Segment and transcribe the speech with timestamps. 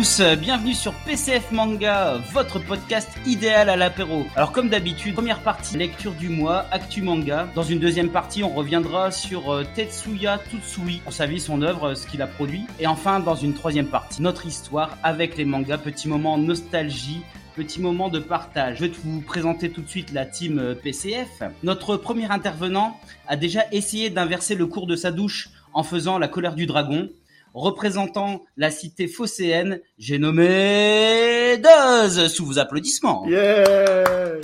[0.00, 4.24] Tous, bienvenue sur PCF Manga, votre podcast idéal à l'apéro.
[4.34, 7.46] Alors comme d'habitude, première partie, lecture du mois, actu manga.
[7.54, 11.92] Dans une deuxième partie, on reviendra sur euh, Tetsuya Tutsui, pour sa vie, son œuvre,
[11.92, 12.64] ce qu'il a produit.
[12.78, 17.20] Et enfin, dans une troisième partie, notre histoire avec les mangas, petit moment nostalgie,
[17.54, 18.78] petit moment de partage.
[18.78, 21.42] Je vais vous présenter tout de suite la team euh, PCF.
[21.62, 22.98] Notre premier intervenant
[23.28, 27.10] a déjà essayé d'inverser le cours de sa douche en faisant la colère du dragon.
[27.54, 33.26] Représentant la cité phocéenne, j'ai nommé Duz sous vos applaudissements.
[33.26, 34.38] Yeah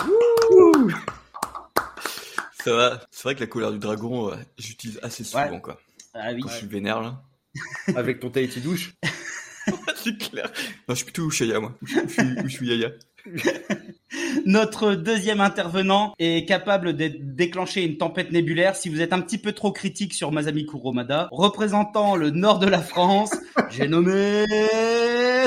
[2.64, 5.60] Ça va, c'est vrai que la colère du dragon, euh, j'utilise assez souvent Ouais.
[5.60, 5.78] quoi.
[6.14, 6.40] Ah oui.
[6.40, 7.22] Quand je suis vénère là.
[7.96, 8.94] Avec ton Tahiti douche.
[10.04, 10.50] c'est clair.
[10.88, 11.74] Non, je suis plutôt Ushaya moi.
[11.82, 12.90] Ou je suis, ou je suis Yaya.
[14.46, 19.38] Notre deuxième intervenant est capable de déclencher une tempête nébulaire si vous êtes un petit
[19.38, 21.28] peu trop critique sur Masami Kuromada.
[21.32, 23.32] Représentant le nord de la France,
[23.70, 24.44] j'ai nommé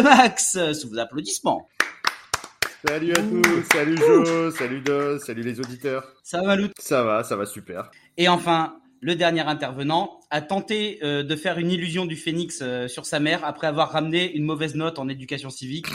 [0.04, 1.70] Max sous vos applaudissements.
[2.88, 6.14] Salut à tous, salut Jo, salut Dos, salut les auditeurs.
[6.24, 7.92] Ça va Malou Ça va, ça va super.
[8.18, 12.88] Et enfin, le dernier intervenant a tenté euh, de faire une illusion du phénix euh,
[12.88, 15.88] sur sa mère après avoir ramené une mauvaise note en éducation civique.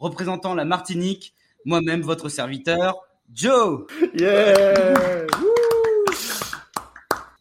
[0.00, 1.34] Représentant la Martinique,
[1.64, 2.96] moi-même votre serviteur,
[3.32, 3.86] Joe.
[4.18, 5.26] Yeah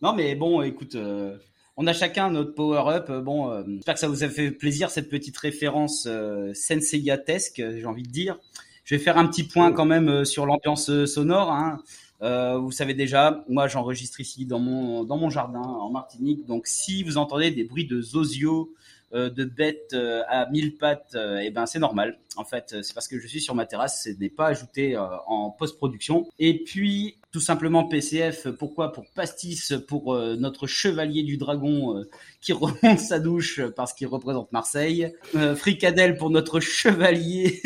[0.02, 1.38] Non mais bon, écoute, euh,
[1.76, 3.10] on a chacun notre power-up.
[3.10, 7.56] Euh, Bon, euh, j'espère que ça vous a fait plaisir cette petite référence euh, senseiatesque,
[7.58, 8.38] j'ai envie de dire.
[8.84, 11.52] Je vais faire un petit point quand même sur l'ambiance sonore.
[11.52, 11.80] Hein.
[12.22, 16.46] Euh, vous savez déjà, moi j'enregistre ici dans mon dans mon jardin en Martinique.
[16.46, 18.74] Donc si vous entendez des bruits de zozio,
[19.12, 22.20] de bêtes euh, à mille pattes, euh, eh ben c'est normal.
[22.36, 24.96] En fait, euh, c'est parce que je suis sur ma terrasse, ce n'est pas ajouté
[24.96, 26.28] euh, en post-production.
[26.40, 28.92] Et puis tout simplement PCF, pourquoi?
[28.94, 32.04] Pour Pastis, pour euh, notre chevalier du dragon euh,
[32.42, 35.14] qui remonte sa douche parce qu'il représente Marseille.
[35.36, 37.62] Euh, Fricadelle pour notre chevalier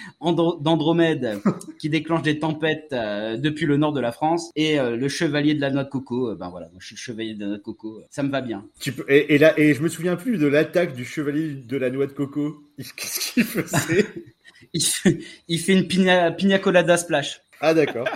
[0.20, 1.40] Andro- d'Andromède
[1.78, 4.50] qui déclenche des tempêtes depuis le nord de la France.
[4.54, 7.40] Et le chevalier de la noix de coco, ben voilà, je suis le chevalier de
[7.40, 8.66] la noix de coco, ça me va bien.
[8.80, 11.76] Tu peux- et, et là, et je me souviens plus de l'attaque du chevalier de
[11.76, 12.62] la noix de coco.
[12.78, 14.06] Qu'est-ce qu'il faisait?
[14.72, 15.18] Il fait,
[15.48, 17.40] il fait une pina, pina colada splash.
[17.60, 18.08] Ah d'accord.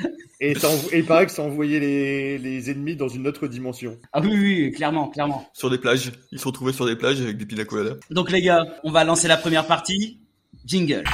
[0.42, 3.98] Et, et il paraît que ça envoyait les, les ennemis dans une autre dimension.
[4.10, 5.46] Ah oui, oui, clairement, clairement.
[5.52, 6.12] Sur des plages.
[6.32, 7.64] Ils se retrouvaient sur des plages avec des pina.
[8.10, 10.18] Donc les gars, on va lancer la première partie.
[10.64, 11.04] Jingle.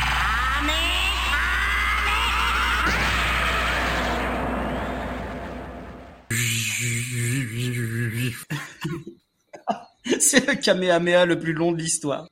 [10.20, 12.28] C'est le Kamehameha le plus long de l'histoire.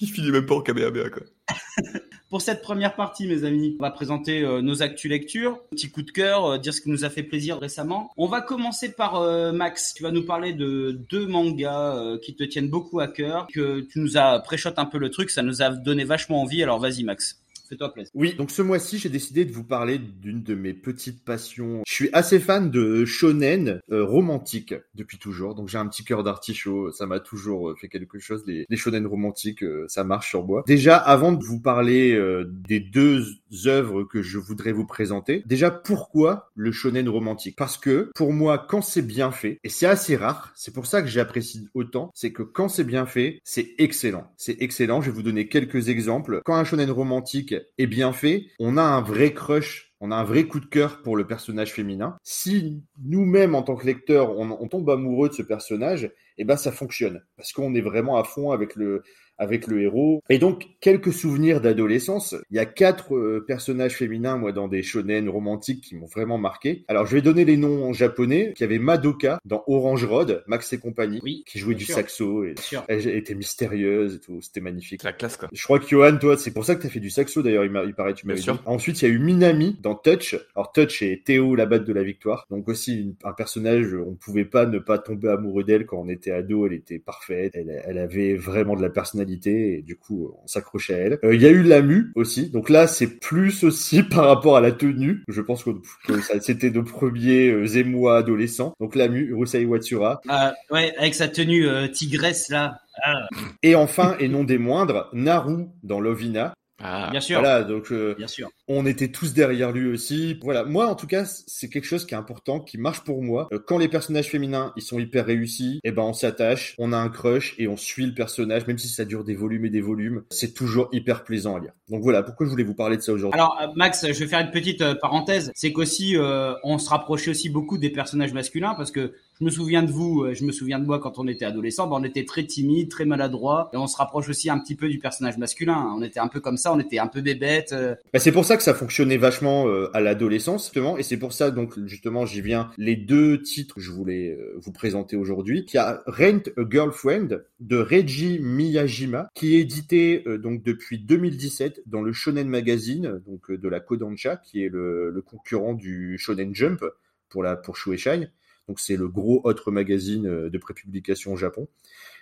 [0.00, 1.22] Qui finit même pas en Kamehameha quoi.
[2.30, 6.00] Pour cette première partie, mes amis, on va présenter euh, nos actus lectures, petit coup
[6.00, 8.10] de cœur, euh, dire ce qui nous a fait plaisir récemment.
[8.16, 9.92] On va commencer par euh, Max.
[9.92, 13.98] Tu vas nous parler de deux mangas qui te tiennent beaucoup à cœur, que tu
[13.98, 16.62] nous as préchote un peu le truc, ça nous a donné vachement envie.
[16.62, 17.39] Alors vas-y, Max,
[17.70, 17.94] fais-toi.
[18.14, 21.82] Oui, donc ce mois-ci, j'ai décidé de vous parler d'une de mes petites passions.
[21.86, 26.22] Je suis assez fan de shonen euh, romantique depuis toujours, donc j'ai un petit cœur
[26.22, 26.90] d'artichaut.
[26.90, 28.44] Ça m'a toujours euh, fait quelque chose.
[28.46, 30.64] Les, shonen romantiques, euh, ça marche sur moi.
[30.66, 33.24] Déjà, avant de vous parler euh, des deux
[33.66, 37.56] œuvres que je voudrais vous présenter, déjà pourquoi le shonen romantique?
[37.56, 41.02] Parce que pour moi, quand c'est bien fait, et c'est assez rare, c'est pour ça
[41.02, 44.30] que j'apprécie autant, c'est que quand c'est bien fait, c'est excellent.
[44.36, 45.00] C'est excellent.
[45.00, 46.40] Je vais vous donner quelques exemples.
[46.44, 49.88] Quand un shonen romantique est bien fait, on a un vrai crush.
[50.02, 52.16] On a un vrai coup de cœur pour le personnage féminin.
[52.22, 56.56] Si nous-mêmes, en tant que lecteurs, on, on tombe amoureux de ce personnage, eh ben
[56.56, 59.02] ça fonctionne parce qu'on est vraiment à fond avec le
[59.40, 60.22] avec le héros.
[60.30, 62.36] Et donc quelques souvenirs d'adolescence.
[62.50, 66.38] Il y a quatre euh, personnages féminins, moi, dans des shonen romantiques qui m'ont vraiment
[66.38, 66.84] marqué.
[66.88, 68.52] Alors je vais donner les noms en japonais.
[68.56, 71.94] Il y avait Madoka dans Orange Road, Max et compagnie, Oui, qui jouait du sûr.
[71.96, 72.54] saxo et
[72.88, 74.40] elle était mystérieuse et tout.
[74.40, 75.02] C'était magnifique.
[75.02, 75.48] La classe quoi.
[75.52, 77.64] Je crois que Johan, toi, c'est pour ça que tu as fait du saxo d'ailleurs,
[77.64, 78.46] il, il paraît, tu m'avais dit.
[78.66, 80.36] Ensuite, il y a eu Minami dans Touch.
[80.54, 82.46] Alors Touch et Théo, la batte de la victoire.
[82.50, 86.08] Donc aussi une- un personnage, on pouvait pas ne pas tomber amoureux d'elle quand on
[86.08, 90.32] était ado, elle était parfaite, elle, elle avait vraiment de la personnalité et du coup
[90.42, 91.18] on s'accrochait à elle.
[91.24, 92.50] Euh, Il y a eu Lamu aussi.
[92.50, 95.22] Donc là, c'est plus aussi par rapport à la tenue.
[95.28, 95.70] Je pense que,
[96.06, 98.72] que ça- c'était nos premiers euh, émois adolescents.
[98.80, 100.20] Donc Lamu, Urusei Watsura.
[100.30, 102.78] Euh, ouais, avec sa tenue euh, tigresse là.
[103.02, 103.26] Ah,
[103.62, 106.52] Et enfin, et non des moindres, Naru dans Lovina.
[106.82, 107.08] Ah.
[107.10, 107.40] bien sûr.
[107.40, 108.48] Voilà, donc euh, Bien sûr.
[108.68, 110.38] on était tous derrière lui aussi.
[110.42, 113.48] Voilà, moi en tout cas, c'est quelque chose qui est important, qui marche pour moi.
[113.52, 116.96] Euh, Quand les personnages féminins, ils sont hyper réussis, et ben on s'attache, on a
[116.96, 119.80] un crush et on suit le personnage, même si ça dure des volumes et des
[119.80, 120.22] volumes.
[120.30, 121.72] C'est toujours hyper plaisant à lire.
[121.88, 123.38] Donc voilà, pourquoi je voulais vous parler de ça aujourd'hui?
[123.38, 126.88] Alors euh, Max, je vais faire une petite euh, parenthèse, c'est qu'aussi euh, on se
[126.88, 130.44] rapprochait aussi beaucoup des personnages masculins parce que Je me souviens de vous, euh, je
[130.44, 133.70] me souviens de moi quand on était adolescent, ben, on était très timide, très maladroit,
[133.72, 135.94] et on se rapproche aussi un petit peu du personnage masculin.
[135.96, 137.72] On était un peu comme ça, on était un peu bébête.
[137.72, 137.94] euh.
[138.12, 141.32] Bah, c'est pour ça que ça fonctionnait vachement euh, à l'adolescence, justement, et c'est pour
[141.32, 145.64] ça, donc, justement, j'y viens, les deux titres que je voulais vous présenter aujourd'hui.
[145.72, 152.02] Y a Rent a Girlfriend de Reiji Miyajima, qui est édité donc depuis 2017 dans
[152.02, 156.84] le Shonen Magazine, donc de la Kodansha, qui est le, le concurrent du Shonen Jump
[157.30, 158.28] pour la pour Shueishai.
[158.70, 161.66] Donc c'est le gros autre magazine euh, de prépublication au Japon.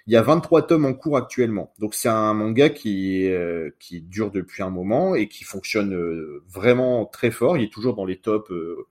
[0.06, 1.74] Il y a 23 tomes en cours actuellement.
[1.78, 6.42] Donc c'est un manga qui euh, qui dure depuis un moment et qui fonctionne euh,
[6.48, 7.58] vraiment très fort.
[7.58, 8.86] Il est toujours dans les tops euh,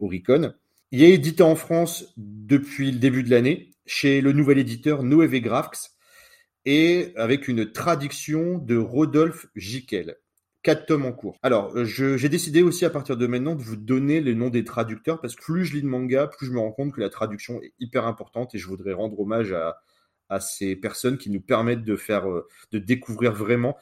[0.00, 0.54] Oricon.
[0.90, 5.42] Il est édité en France depuis le début de l'année chez le nouvel éditeur Noévé
[5.42, 5.90] Graphics
[6.64, 10.16] et avec une traduction de Rodolphe Jiquel.
[10.62, 11.36] Quatre tomes en cours.
[11.42, 14.62] Alors, euh, j'ai décidé aussi à partir de maintenant de vous donner les noms des
[14.64, 17.08] traducteurs parce que plus je lis de manga, plus je me rends compte que la
[17.08, 19.78] traduction est hyper importante et je voudrais rendre hommage à,
[20.28, 23.76] à ces personnes qui nous permettent de faire, euh, de découvrir vraiment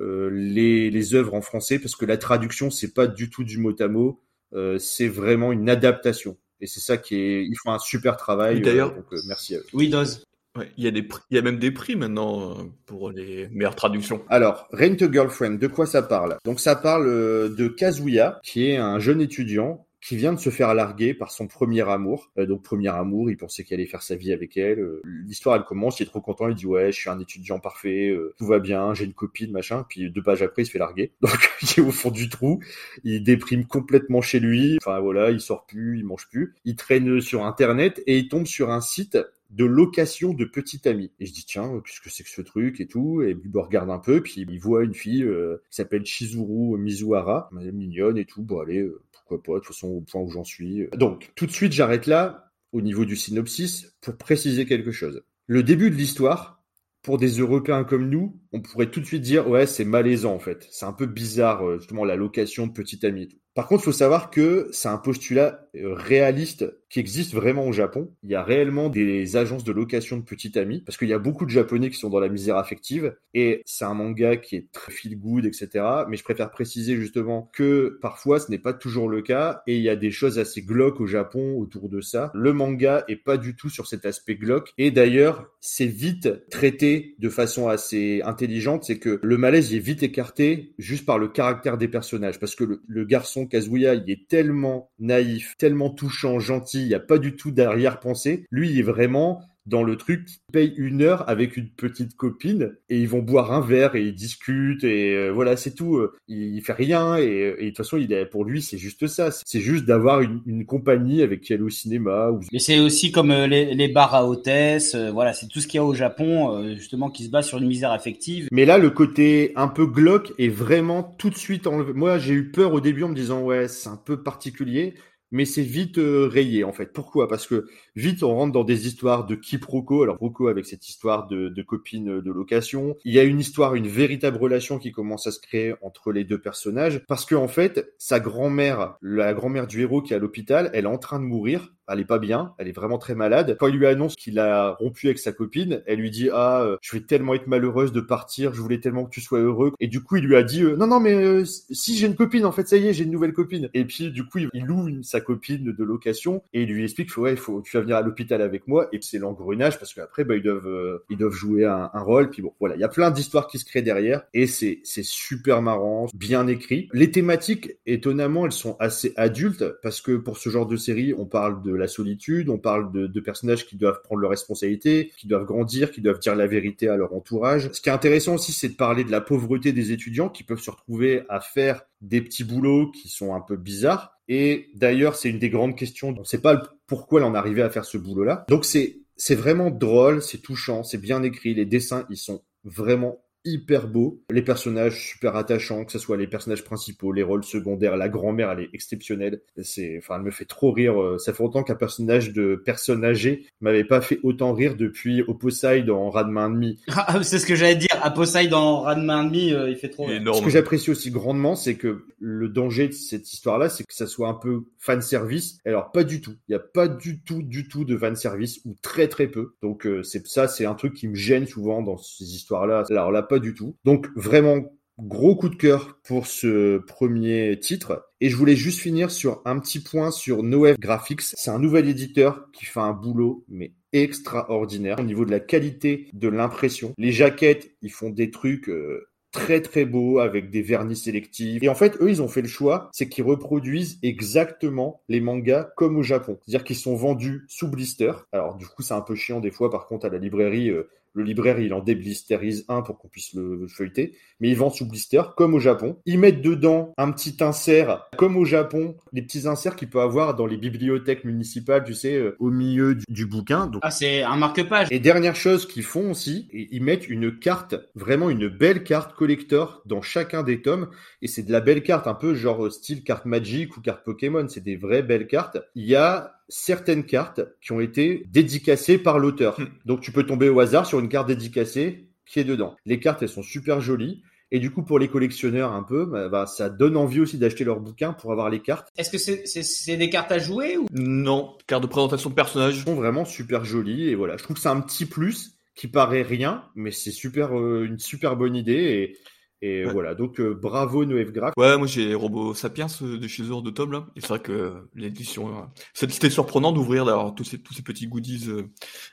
[0.00, 3.58] euh, les, les œuvres en français parce que la traduction c'est pas du tout du
[3.58, 4.20] mot à mot,
[4.54, 8.60] euh, c'est vraiment une adaptation et c'est ça qui est, ils font un super travail.
[8.60, 9.66] D'ailleurs- euh, merci à eux.
[9.72, 10.24] Oui, Doz.
[10.56, 13.10] Ouais, il y a des prix- il y a même des prix maintenant euh, pour
[13.10, 14.22] les meilleures traductions.
[14.28, 16.36] Alors, Rent a Girlfriend, de quoi ça parle?
[16.44, 20.50] Donc ça parle euh, de Kazuya, qui est un jeune étudiant qui vient de se
[20.50, 22.30] faire larguer par son premier amour.
[22.38, 24.78] Euh, donc premier amour, il pensait qu'il allait faire sa vie avec elle.
[24.78, 27.58] Euh, L'histoire, elle commence, il est trop content, il dit ouais, je suis un étudiant
[27.58, 29.84] parfait, euh, tout va bien, j'ai une copine, machin.
[29.88, 31.10] Puis deux pages après, il se fait larguer.
[31.20, 32.60] Donc il est au fond du trou,
[33.02, 34.78] il déprime complètement chez lui.
[34.80, 36.54] Enfin voilà, il sort plus, il mange plus.
[36.64, 39.18] Il traîne sur Internet et il tombe sur un site
[39.54, 41.12] de location de petite amie.
[41.20, 43.22] Et je dis tiens, qu'est-ce que c'est que ce truc et tout.
[43.22, 47.48] Et me regarde un peu, puis il voit une fille euh, qui s'appelle Chizuru Mizuhara,
[47.52, 48.42] mignonne et tout.
[48.42, 50.86] Bon allez, euh, pourquoi pas, de toute façon au point où j'en suis.
[50.96, 55.22] Donc tout de suite j'arrête là au niveau du synopsis pour préciser quelque chose.
[55.46, 56.64] Le début de l'histoire,
[57.02, 60.38] pour des Européens comme nous, on pourrait tout de suite dire ouais c'est malaisant en
[60.38, 63.24] fait, c'est un peu bizarre euh, justement la location de petite amie.
[63.24, 63.36] et tout.
[63.54, 67.72] Par contre, il faut savoir que c'est un postulat euh, réaliste qui existe vraiment au
[67.72, 68.12] Japon.
[68.24, 71.18] Il y a réellement des agences de location de petite amie parce qu'il y a
[71.18, 74.70] beaucoup de Japonais qui sont dans la misère affective et c'est un manga qui est
[74.72, 75.84] très feel good, etc.
[76.08, 79.82] Mais je préfère préciser justement que parfois ce n'est pas toujours le cas et il
[79.82, 82.30] y a des choses assez glauques au Japon autour de ça.
[82.34, 87.16] Le manga est pas du tout sur cet aspect glauque et d'ailleurs c'est vite traité
[87.18, 88.43] de façon assez intelligente.
[88.82, 92.54] C'est que le malaise il est vite écarté juste par le caractère des personnages parce
[92.54, 97.00] que le, le garçon Kazuya il est tellement naïf, tellement touchant, gentil, il n'y a
[97.00, 98.46] pas du tout d'arrière-pensée.
[98.50, 102.76] Lui il est vraiment dans le truc, il paye une heure avec une petite copine
[102.90, 105.96] et ils vont boire un verre et ils discutent et euh, voilà c'est tout.
[105.96, 108.78] Euh, Il, il fait rien et, et de toute façon il est, pour lui c'est
[108.78, 109.30] juste ça.
[109.30, 112.30] C'est juste d'avoir une, une compagnie avec qui aller au cinéma.
[112.30, 112.40] Ou...
[112.52, 115.66] Mais c'est aussi comme euh, les, les bars à hôtesse, euh, voilà, c'est tout ce
[115.66, 118.48] qu'il y a au Japon, euh, justement, qui se base sur une misère affective.
[118.52, 121.92] Mais là le côté un peu glauque est vraiment tout de suite enlevé.
[121.94, 124.94] Moi j'ai eu peur au début en me disant ouais c'est un peu particulier.
[125.32, 126.92] Mais c'est vite euh, rayé en fait.
[126.92, 127.26] Pourquoi?
[127.26, 127.66] Parce que
[127.96, 130.02] vite on rentre dans des histoires de quiproquo.
[130.02, 132.96] Alors quiproquo avec cette histoire de, de copine de location.
[133.04, 136.24] Il y a une histoire, une véritable relation qui commence à se créer entre les
[136.24, 137.02] deux personnages.
[137.06, 140.84] Parce que en fait, sa grand-mère, la grand-mère du héros qui est à l'hôpital, elle
[140.84, 141.72] est en train de mourir.
[141.86, 143.58] Elle est pas bien, elle est vraiment très malade.
[143.60, 146.78] Quand il lui annonce qu'il a rompu avec sa copine, elle lui dit ah euh,
[146.80, 149.72] je vais tellement être malheureuse de partir, je voulais tellement que tu sois heureux.
[149.80, 152.14] Et du coup il lui a dit euh, non non mais euh, si j'ai une
[152.14, 153.68] copine en fait ça y est j'ai une nouvelle copine.
[153.74, 157.36] Et puis du coup il, loue sa copine de location et il lui explique ouais
[157.36, 160.42] faut tu vas venir à l'hôpital avec moi et c'est l'engrenage parce qu'après bah ils
[160.42, 162.30] doivent euh, ils doivent jouer un, rôle.
[162.30, 165.04] Puis bon voilà il y a plein d'histoires qui se créent derrière et c'est c'est
[165.04, 166.88] super marrant bien écrit.
[166.92, 171.26] Les thématiques étonnamment elles sont assez adultes parce que pour ce genre de série on
[171.26, 175.28] parle de la solitude on parle de, de personnages qui doivent prendre leurs responsabilités qui
[175.28, 177.70] doivent grandir qui doivent dire la vérité à leur entourage.
[177.72, 180.60] Ce qui est intéressant aussi c'est de parler de la pauvreté des étudiants qui peuvent
[180.60, 185.28] se retrouver à faire des petits boulots qui sont un peu bizarres et d'ailleurs, c'est
[185.28, 186.08] une des grandes questions.
[186.08, 188.44] On ne sait pas pourquoi elle en arrivait à faire ce boulot-là.
[188.48, 191.54] Donc c'est c'est vraiment drôle, c'est touchant, c'est bien écrit.
[191.54, 194.22] Les dessins, ils sont vraiment hyper beaux.
[194.30, 197.96] Les personnages super attachants, que ce soit les personnages principaux, les rôles secondaires.
[197.96, 199.40] La grand-mère, elle est exceptionnelle.
[199.62, 201.00] C'est, enfin, elle me fait trop rire.
[201.00, 205.22] Euh, Ça fait longtemps qu'un personnage de personne âgée m'avait pas fait autant rire depuis
[205.22, 206.78] Opposai dans Radma demi.
[207.06, 207.88] Ah, c'est ce que j'allais dire.
[208.02, 210.06] Aposai dans Ranma Enemy, euh, il fait trop.
[210.06, 210.34] Rire.
[210.34, 214.06] Ce que j'apprécie aussi grandement, c'est que le danger de cette histoire-là, c'est que ça
[214.06, 215.58] soit un peu fan service.
[215.66, 216.34] Alors pas du tout.
[216.48, 219.54] Il n'y a pas du tout, du tout de fan service ou très très peu.
[219.62, 222.84] Donc euh, c'est ça, c'est un truc qui me gêne souvent dans ces histoires-là.
[222.90, 223.76] Alors là, pas du tout.
[223.84, 228.06] Donc vraiment Gros coup de cœur pour ce premier titre.
[228.20, 231.22] Et je voulais juste finir sur un petit point sur Noef Graphics.
[231.22, 236.08] C'est un nouvel éditeur qui fait un boulot, mais extraordinaire au niveau de la qualité
[236.12, 236.92] de l'impression.
[236.96, 241.60] Les jaquettes, ils font des trucs euh, très très beaux avec des vernis sélectifs.
[241.60, 245.70] Et en fait, eux, ils ont fait le choix, c'est qu'ils reproduisent exactement les mangas
[245.76, 246.38] comme au Japon.
[246.42, 248.12] C'est-à-dire qu'ils sont vendus sous blister.
[248.30, 250.88] Alors du coup, c'est un peu chiant des fois, par contre, à la librairie, euh,
[251.14, 254.86] le libraire, il en déblisterise un pour qu'on puisse le feuilleter, mais ils vendent sous
[254.86, 255.96] blister, comme au Japon.
[256.06, 260.34] Ils mettent dedans un petit insert, comme au Japon, les petits inserts qu'il peut avoir
[260.34, 263.66] dans les bibliothèques municipales, tu sais, euh, au milieu du, bouquin.
[263.66, 263.80] Donc...
[263.84, 264.88] Ah, c'est un marque-page.
[264.90, 269.82] Et dernière chose qu'ils font aussi, ils mettent une carte, vraiment une belle carte collector
[269.86, 270.88] dans chacun des tomes,
[271.22, 274.46] et c'est de la belle carte, un peu genre style carte Magic ou carte Pokémon,
[274.48, 275.58] c'est des vraies belles cartes.
[275.74, 279.58] Il y a certaines cartes qui ont été dédicacées par l'auteur.
[279.60, 279.66] Hmm.
[279.84, 282.76] Donc tu peux tomber au hasard sur une carte dédicacée qui est dedans.
[282.86, 284.22] Les cartes, elles sont super jolies.
[284.50, 287.64] Et du coup, pour les collectionneurs un peu, bah, bah ça donne envie aussi d'acheter
[287.64, 288.88] leur bouquin pour avoir les cartes.
[288.96, 290.86] Est-ce que c'est des cartes à jouer ou?
[290.92, 292.76] Non, cartes de présentation de personnages.
[292.78, 295.88] Elles sont vraiment super jolies et voilà, je trouve que c'est un petit plus qui
[295.88, 299.18] paraît rien, mais c'est super euh, une super bonne idée et
[299.66, 301.54] et voilà, donc euh, bravo Noël Graph.
[301.56, 304.04] Ouais, moi j'ai Robo Sapiens euh, de chez Eux de Tom là.
[304.14, 305.62] Et c'est vrai que l'édition, euh,
[305.94, 308.50] c'était surprenant d'ouvrir d'avoir tous ces, tous ces petits goodies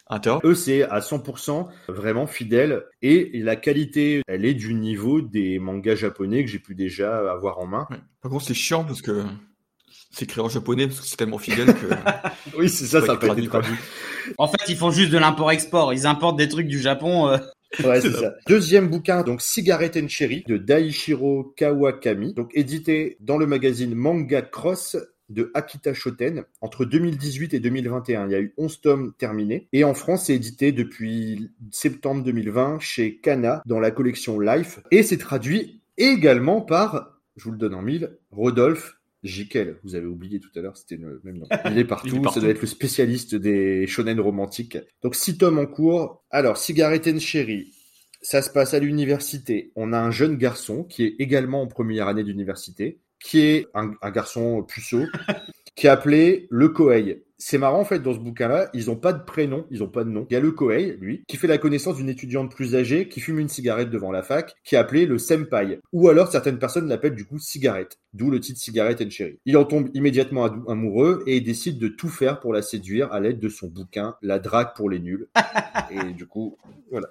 [0.08, 0.42] à l'intérieur.
[0.44, 5.96] Eux c'est à 100% vraiment fidèle et la qualité, elle est du niveau des mangas
[5.96, 7.88] japonais que j'ai pu déjà avoir en main.
[8.22, 9.24] Par contre c'est chiant parce que
[10.12, 11.88] c'est écrit en japonais parce que c'est tellement fidèle que.
[12.58, 13.76] oui, c'est ça, ça peut être traduit.
[14.38, 15.94] En fait, ils font juste de l'import-export.
[15.94, 17.40] Ils importent des trucs du Japon.
[17.86, 18.36] Ouais, c'est ça.
[18.48, 24.42] Deuxième bouquin, donc Cigarette and Cherry de Daichiro Kawakami, donc édité dans le magazine Manga
[24.42, 24.98] Cross
[25.30, 28.28] de Akita Shoten entre 2018 et 2021.
[28.28, 29.68] Il y a eu 11 tomes terminés.
[29.72, 34.82] Et en France, c'est édité depuis septembre 2020 chez Kana dans la collection Life.
[34.92, 40.08] Et c'est traduit également par, je vous le donne en mille, Rodolphe Jikel, vous avez
[40.08, 41.48] oublié tout à l'heure, c'était le même nom.
[41.72, 44.78] Il est partout, ça doit être le spécialiste des shonen romantiques.
[45.04, 46.24] Donc six tomes en cours.
[46.32, 47.72] Alors, Cigarette and Cherry,
[48.22, 49.72] ça se passe à l'université.
[49.76, 53.94] On a un jeune garçon qui est également en première année d'université, qui est un,
[54.02, 55.06] un garçon puceau,
[55.76, 59.14] qui est appelé le Koei c'est marrant en fait dans ce bouquin-là, ils ont pas
[59.14, 60.28] de prénom, ils ont pas de nom.
[60.30, 63.20] Il y a le Koei, lui, qui fait la connaissance d'une étudiante plus âgée qui
[63.20, 65.80] fume une cigarette devant la fac, qui est appelée le senpai.
[65.92, 69.40] Ou alors certaines personnes l'appellent du coup cigarette, d'où le titre Cigarette and Cherry.
[69.46, 73.20] Il en tombe immédiatement amoureux et il décide de tout faire pour la séduire à
[73.20, 75.28] l'aide de son bouquin La drague pour les nuls.
[75.90, 76.58] et du coup,
[76.92, 77.08] voilà.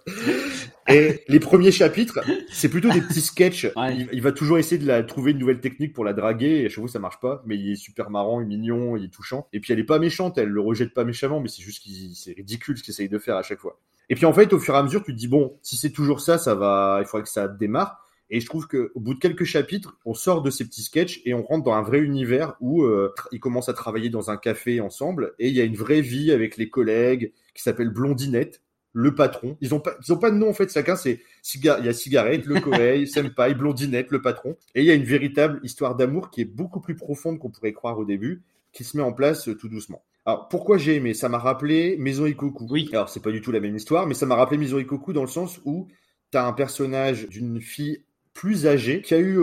[0.88, 2.20] Et les premiers chapitres,
[2.52, 3.66] c'est plutôt des petits sketchs.
[4.12, 6.60] Il, va toujours essayer de la, trouver une nouvelle technique pour la draguer.
[6.60, 7.42] Et à chaque fois, ça marche pas.
[7.46, 9.48] Mais il est super marrant, il est mignon, il est touchant.
[9.52, 10.19] Et puis, elle est pas méchante.
[10.36, 13.18] Elle le rejette pas méchamment, mais c'est juste qu'il, c'est ridicule ce qu'il essaye de
[13.18, 13.78] faire à chaque fois.
[14.08, 15.90] Et puis, en fait, au fur et à mesure, tu te dis, bon, si c'est
[15.90, 18.06] toujours ça, ça va, il faudrait que ça démarre.
[18.28, 21.20] Et je trouve que au bout de quelques chapitres, on sort de ces petits sketchs
[21.24, 24.36] et on rentre dans un vrai univers où euh, ils commencent à travailler dans un
[24.36, 28.62] café ensemble et il y a une vraie vie avec les collègues qui s'appelle Blondinette
[28.92, 29.56] le patron.
[29.60, 30.72] Ils ont pas, ils ont pas de nom en fait.
[30.72, 31.20] Chacun c'est
[31.54, 34.56] il y a cigarette, le Koei, senpai, blondinette, le patron.
[34.74, 37.72] Et il y a une véritable histoire d'amour qui est beaucoup plus profonde qu'on pourrait
[37.72, 40.02] croire au début, qui se met en place euh, tout doucement.
[40.26, 41.14] Alors pourquoi j'ai aimé?
[41.14, 42.66] Ça m'a rappelé Maison Ikoku.
[42.70, 42.88] Oui.
[42.92, 45.22] Alors c'est pas du tout la même histoire, mais ça m'a rappelé Maison Ikoku dans
[45.22, 45.88] le sens où
[46.30, 49.38] t'as un personnage d'une fille plus âgée qui a eu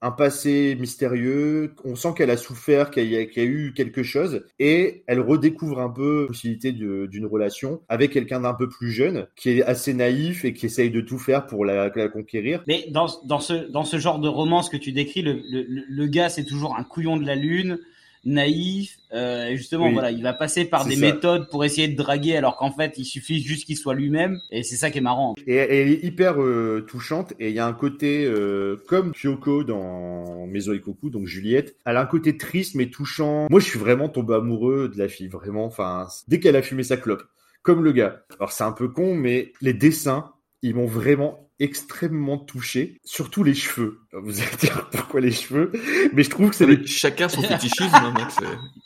[0.00, 5.02] un passé mystérieux, on sent qu'elle a souffert, qu'il y, a eu quelque chose, et
[5.08, 9.50] elle redécouvre un peu la possibilité d'une relation avec quelqu'un d'un peu plus jeune, qui
[9.50, 12.62] est assez naïf et qui essaye de tout faire pour la, conquérir.
[12.68, 16.06] Mais dans, dans, ce, dans ce genre de romance que tu décris, le, le, le
[16.06, 17.80] gars, c'est toujours un couillon de la lune,
[18.24, 18.98] naïf.
[19.12, 22.70] Euh, justement, voilà, il va passer par des méthodes pour essayer de draguer, alors qu'en
[22.70, 24.40] fait, il suffit juste qu'il soit lui-même.
[24.50, 25.34] Et c'est ça qui est marrant.
[25.46, 27.32] Et elle est hyper euh, touchante.
[27.38, 31.76] Et il y a un côté euh, comme Kyoko dans Maison Ikoku, donc Juliette.
[31.84, 33.46] Elle a un côté triste mais touchant.
[33.50, 35.64] Moi, je suis vraiment tombé amoureux de la fille, vraiment.
[35.64, 37.22] Enfin, dès qu'elle a fumé sa clope,
[37.62, 38.22] comme le gars.
[38.38, 40.32] Alors c'est un peu con, mais les dessins,
[40.62, 44.00] ils m'ont vraiment extrêmement touché, surtout les cheveux.
[44.12, 45.72] Vous allez dire pourquoi les cheveux,
[46.12, 46.86] mais je trouve que c'est les...
[46.86, 48.36] chacun son fétichisme, hein, Max.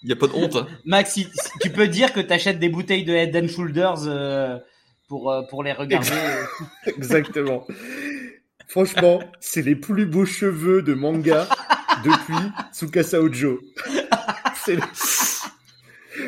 [0.03, 0.57] Il y a pas de honte.
[0.57, 0.67] Hein.
[0.85, 1.19] Max,
[1.61, 4.59] tu peux dire que tu achètes des bouteilles de Head and Shoulders euh,
[5.09, 6.11] pour euh, pour les regarder.
[6.87, 7.67] Exactement.
[8.69, 11.47] Franchement, c'est les plus beaux cheveux de manga
[12.05, 13.61] depuis Tsukasa Ojo.
[14.65, 14.79] c'est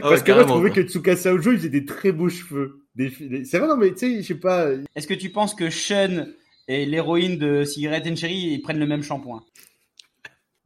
[0.03, 2.84] ah Parce que moi, je trouvais que Tsukasa Ojo, il faisait des très beaux cheveux.
[2.97, 4.69] C'est vrai, non, mais tu sais, je sais pas.
[4.95, 6.29] Est-ce que tu penses que Shun
[6.69, 9.43] et l'héroïne de Cigarette and Cherry, ils prennent le même shampoing?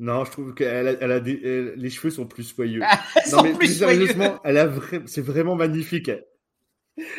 [0.01, 2.83] Non, je trouve qu'elle a, elle a des, les cheveux sont plus soyeux.
[2.91, 3.01] Ah,
[3.33, 4.71] non, mais plus sérieusement, elle a
[5.07, 6.11] c'est vraiment magnifique.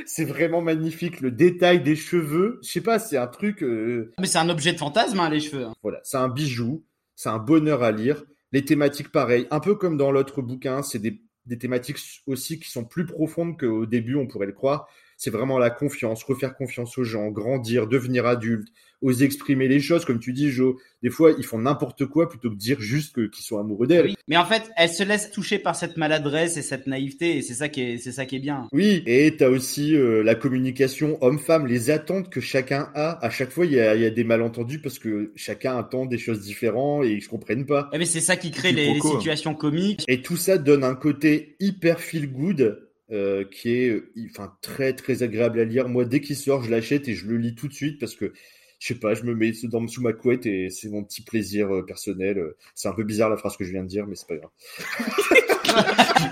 [0.05, 1.21] C'est vraiment magnifique.
[1.21, 3.63] Le détail des cheveux, je sais pas, c'est un truc.
[3.63, 5.65] euh, Mais c'est un objet de fantasme, hein, les cheveux.
[5.65, 5.73] hein.
[5.83, 6.83] Voilà, c'est un bijou,
[7.15, 8.23] c'est un bonheur à lire.
[8.51, 12.69] Les thématiques, pareil, un peu comme dans l'autre bouquin, c'est des, des thématiques aussi qui
[12.69, 14.87] sont plus profondes qu'au début, on pourrait le croire.
[15.19, 18.69] C'est vraiment la confiance, refaire confiance aux gens, grandir, devenir adulte,
[19.01, 20.79] oser exprimer les choses, comme tu dis, Jo.
[21.03, 24.05] Des fois, ils font n'importe quoi plutôt que dire juste qu'ils sont amoureux d'elle.
[24.05, 24.15] Oui.
[24.29, 27.53] Mais en fait, elle se laisse toucher par cette maladresse et cette naïveté, et c'est
[27.53, 28.69] ça qui est, c'est ça qui est bien.
[28.71, 33.21] Oui, et t'as aussi euh, la communication homme-femme, les attentes que chacun a.
[33.21, 36.17] À chaque fois, il y a, y a des malentendus parce que chacun attend des
[36.17, 37.89] choses différentes et ils se comprennent pas.
[37.91, 40.05] Eh mais c'est ça qui crée les, les situations comiques.
[40.07, 44.93] Et tout ça donne un côté hyper feel good euh, qui est euh, enfin très
[44.93, 45.89] très agréable à lire.
[45.89, 48.33] Moi, dès qu'il sort, je l'achète et je le lis tout de suite parce que
[48.79, 51.73] je sais pas, je me mets dans sous ma couette et c'est mon petit plaisir
[51.73, 52.53] euh, personnel.
[52.75, 54.51] C'est un peu bizarre la phrase que je viens de dire, mais c'est pas grave.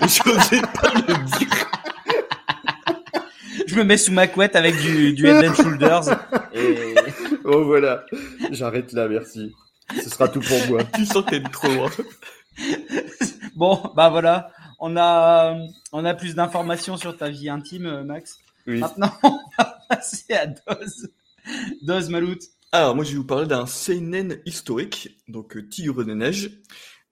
[0.02, 1.70] J'osais pas le dire.
[3.66, 6.08] Je me mets sous ma couette avec du, du Head and Shoulders.
[6.54, 6.94] Et...
[7.50, 8.04] Oh voilà,
[8.50, 9.54] j'arrête là, merci.
[10.02, 10.84] Ce sera tout pour moi.
[10.94, 11.90] Tu sens que t'es trop loin.
[13.56, 14.50] Bon, bah voilà.
[14.78, 15.56] On a,
[15.92, 18.38] on a plus d'informations sur ta vie intime, euh, Max.
[18.66, 18.78] Oui.
[18.78, 21.08] Maintenant, on va passer à Doz.
[21.82, 22.38] Doz Malout.
[22.70, 26.50] Alors, moi, je vais vous parler d'un seinen historique, donc euh, Tigre des Neiges,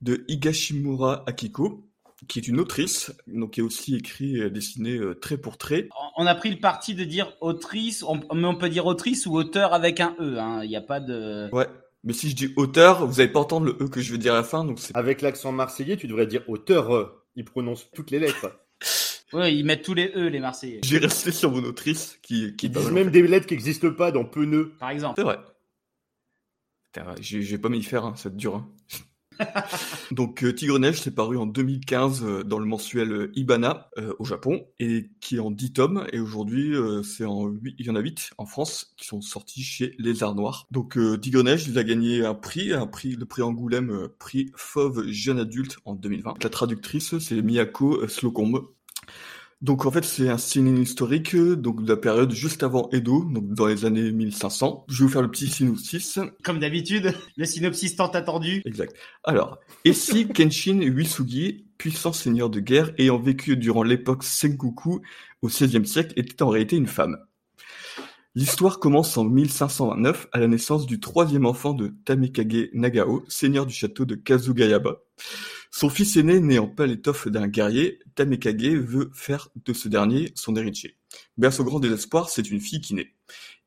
[0.02, 1.88] de Higashimura Akiko,
[2.28, 5.88] qui est une autrice, donc qui a aussi écrit et dessiné euh, trait pour trait.
[6.16, 9.34] On a pris le parti de dire autrice, on, mais on peut dire autrice ou
[9.34, 10.38] auteur avec un E.
[10.38, 10.60] hein.
[10.62, 11.48] Il n'y a pas de.
[11.52, 11.66] Ouais.
[12.04, 14.34] Mais si je dis auteur, vous allez pas entendre le E que je vais dire
[14.34, 17.14] à la fin, donc c'est Avec l'accent marseillais, tu devrais dire auteur.
[17.36, 17.40] Euh.
[17.40, 18.58] Il prononce toutes les lettres.
[19.32, 20.80] Ouais, ils mettent tous les E, les Marseillais.
[20.84, 24.24] J'ai resté sur mon autrice qui, Ils disent même des lettres qui n'existent pas dans
[24.24, 24.74] Peneux.
[24.78, 25.14] Par exemple.
[25.18, 25.38] C'est vrai.
[26.84, 28.54] Putain, ouais, Je je vais pas m'y faire, hein, ça te dure.
[28.56, 28.68] hein.
[30.10, 34.24] Donc euh, Tigre Neige, c'est paru en 2015 euh, dans le mensuel euh, Ibana au
[34.24, 37.96] Japon et qui est en 10 tomes et aujourd'hui c'est en 8, il y en
[37.96, 40.66] a 8 en France qui sont sortis chez Les Arts Noirs.
[40.70, 44.52] Donc euh, Tigre Neige, il a gagné un prix, un prix le prix Angoulême, prix
[44.56, 46.42] Fauve jeune adulte en 2020.
[46.42, 48.66] La traductrice c'est Miyako Slocombe.
[49.62, 53.54] Donc en fait c'est un cinéma historique donc de la période juste avant Edo, donc
[53.54, 54.84] dans les années 1500.
[54.88, 56.18] Je vais vous faire le petit synopsis.
[56.42, 58.62] Comme d'habitude, le synopsis tant attendu.
[58.66, 58.94] Exact.
[59.24, 65.00] Alors, et si Kenshin Uesugi, puissant seigneur de guerre ayant vécu durant l'époque Sengoku
[65.42, 67.16] au XVIe siècle, était en réalité une femme
[68.36, 73.72] L'histoire commence en 1529 à la naissance du troisième enfant de Tamekage Nagao, seigneur du
[73.72, 75.00] château de Kazugayaba.
[75.70, 80.32] Son fils aîné, né en pas l'étoffe d'un guerrier, Tamekage veut faire de ce dernier
[80.34, 80.98] son héritier.
[81.38, 83.14] Mais à son grand désespoir, c'est une fille qui naît.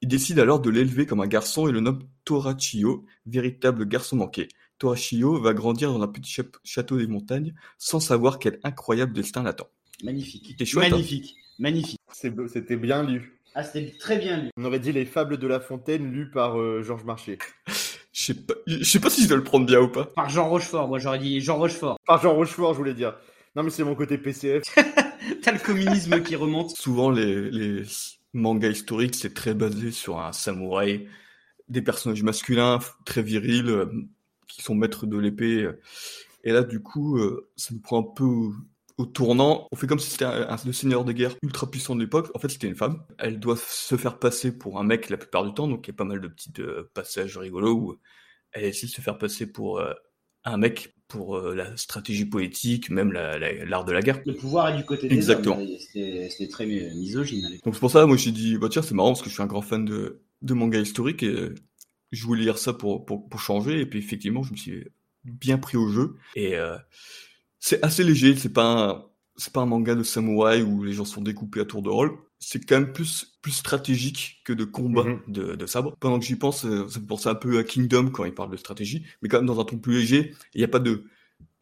[0.02, 4.50] Il décide alors de l'élever comme un garçon et le nomme Torachiyo, véritable garçon manqué.
[4.78, 9.68] Torachiyo va grandir dans un petit château des montagnes sans savoir quel incroyable destin l'attend.
[10.04, 10.46] Magnifique.
[10.50, 10.98] C'était chouette, hein.
[10.98, 11.38] Magnifique.
[11.58, 12.00] Magnifique.
[12.14, 13.39] C'était bien lu.
[13.60, 14.50] Ah, c'était très bien lu.
[14.56, 17.38] On aurait dit les fables de La Fontaine lues par euh, Georges Marchais.
[18.14, 20.06] Je sais pas, je sais pas si je dois le prendre bien ou pas.
[20.06, 20.88] Par Jean Rochefort.
[20.88, 21.98] Moi, j'aurais dit Jean Rochefort.
[22.06, 23.16] Par Jean Rochefort, je voulais dire.
[23.56, 24.64] Non, mais c'est mon côté PCF.
[25.42, 26.72] T'as le communisme qui remonte.
[26.72, 27.84] Souvent, les, les
[28.34, 31.08] mangas historiques, c'est très basé sur un samouraï,
[31.68, 33.86] des personnages masculins très virils, euh,
[34.48, 35.70] qui sont maîtres de l'épée.
[36.44, 38.52] Et là, du coup, euh, ça nous prend un peu
[39.00, 39.68] au, tournant.
[39.72, 42.30] On fait comme si c'était un, le seigneur de guerre ultra puissant de l'époque.
[42.36, 43.04] En fait, c'était une femme.
[43.18, 45.94] Elle doit se faire passer pour un mec la plupart du temps, donc il y
[45.94, 48.00] a pas mal de petits euh, passages rigolos où
[48.52, 49.94] elle essaie de se faire passer pour euh,
[50.44, 54.22] un mec pour euh, la stratégie politique, même la- la- l'art de la guerre.
[54.26, 55.58] Le pouvoir est du côté des Exactement.
[55.58, 55.68] hommes.
[55.80, 57.50] C'était très mi- misogyne à.
[57.50, 59.44] Donc c'est pour ça, moi j'ai dit, bah tiens, c'est marrant parce que je suis
[59.44, 61.50] un grand fan de, de manga historique et
[62.12, 63.80] je voulais lire ça pour, pour, pour changer.
[63.80, 64.86] Et puis effectivement, je me suis
[65.24, 66.16] bien pris au jeu.
[66.36, 66.78] Et euh,
[67.60, 69.06] c'est assez léger, c'est pas un,
[69.38, 72.18] c'est pas un manga de samouraï où les gens sont découpés à tour de rôle.
[72.40, 75.20] C'est quand même plus, plus stratégique que de combat Mhm.
[75.28, 75.96] de, de sabre.
[76.00, 78.52] Pendant que j'y pense, euh, ça me pense un peu à Kingdom quand il parle
[78.52, 80.34] de stratégie, mais quand même dans un ton plus léger.
[80.54, 81.04] Il n'y a pas de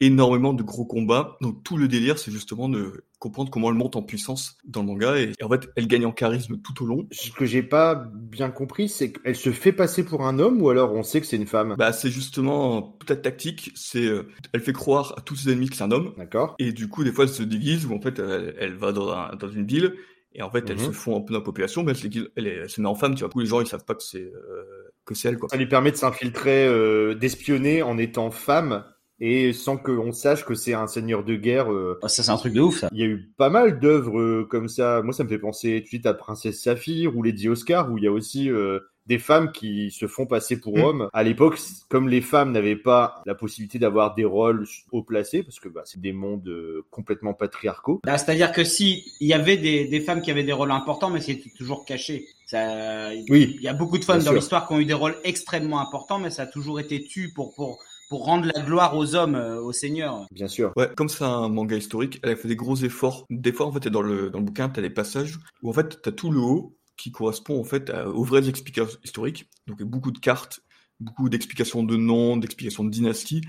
[0.00, 1.36] énormément de gros combats.
[1.40, 4.86] Donc tout le délire, c'est justement de comprendre comment elle monte en puissance dans le
[4.86, 5.18] manga.
[5.18, 7.06] Et, et en fait, elle gagne en charisme tout au long.
[7.10, 10.70] Ce que j'ai pas bien compris, c'est qu'elle se fait passer pour un homme ou
[10.70, 11.74] alors on sait que c'est une femme?
[11.76, 13.72] Bah, c'est justement toute la tactique.
[13.74, 16.12] C'est, euh, elle fait croire à tous ses ennemis que c'est un homme.
[16.16, 18.92] D'accord Et du coup, des fois, elle se déguise ou en fait, elle, elle va
[18.92, 19.94] dans, un- dans une ville
[20.32, 20.84] et en fait, elle Mhm.
[20.86, 22.80] se fond un peu dans la population, mais elle se, déguise- elle, est- elle se
[22.80, 23.14] met en femme.
[23.16, 24.64] Tu vois, tous les gens, ils savent pas que c'est euh,
[25.04, 25.48] que c'est elle, quoi.
[25.48, 28.84] Ça lui permet de s'infiltrer, euh, d'espionner en étant femme
[29.20, 31.72] et sans qu'on sache que c'est un seigneur de guerre.
[31.72, 31.98] euh.
[32.02, 32.88] Oh, ça, c'est un truc de ouf, ça.
[32.92, 35.02] Il y a eu pas mal d'œuvres euh, comme ça.
[35.02, 37.98] Moi, ça me fait penser tout de suite à Princesse Saphir ou Lady Oscar, où
[37.98, 40.82] il y a aussi euh, des femmes qui se font passer pour Mm.
[40.82, 41.08] hommes.
[41.14, 45.58] À l'époque, comme les femmes n'avaient pas la possibilité d'avoir des rôles haut placés, parce
[45.58, 48.00] que bah, c'est des mondes euh, complètement patriarcaux.
[48.04, 51.10] Bah, C'est-à-dire que si il y avait des, des femmes qui avaient des rôles importants,
[51.10, 52.26] mais c'était toujours caché.
[52.46, 53.54] Ça, Oui.
[53.56, 56.18] Il y a beaucoup de femmes dans l'histoire qui ont eu des rôles extrêmement importants,
[56.18, 57.78] mais ça a toujours été tu pour pour
[58.08, 60.26] pour rendre la gloire aux hommes, euh, aux seigneurs.
[60.30, 60.72] Bien sûr.
[60.76, 63.26] Ouais, comme c'est un manga historique, elle a fait des gros efforts.
[63.30, 66.00] Des fois, en fait, dans le, dans le bouquin, t'as des passages où, en fait,
[66.02, 69.48] t'as tout le haut qui correspond, en fait, à- aux vraies explications historiques.
[69.66, 70.60] Donc, beaucoup de cartes,
[71.00, 73.42] beaucoup d'explications de noms, d'explications de dynasties.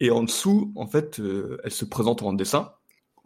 [0.00, 2.72] Et en dessous, en fait, euh, elle se présente en dessin,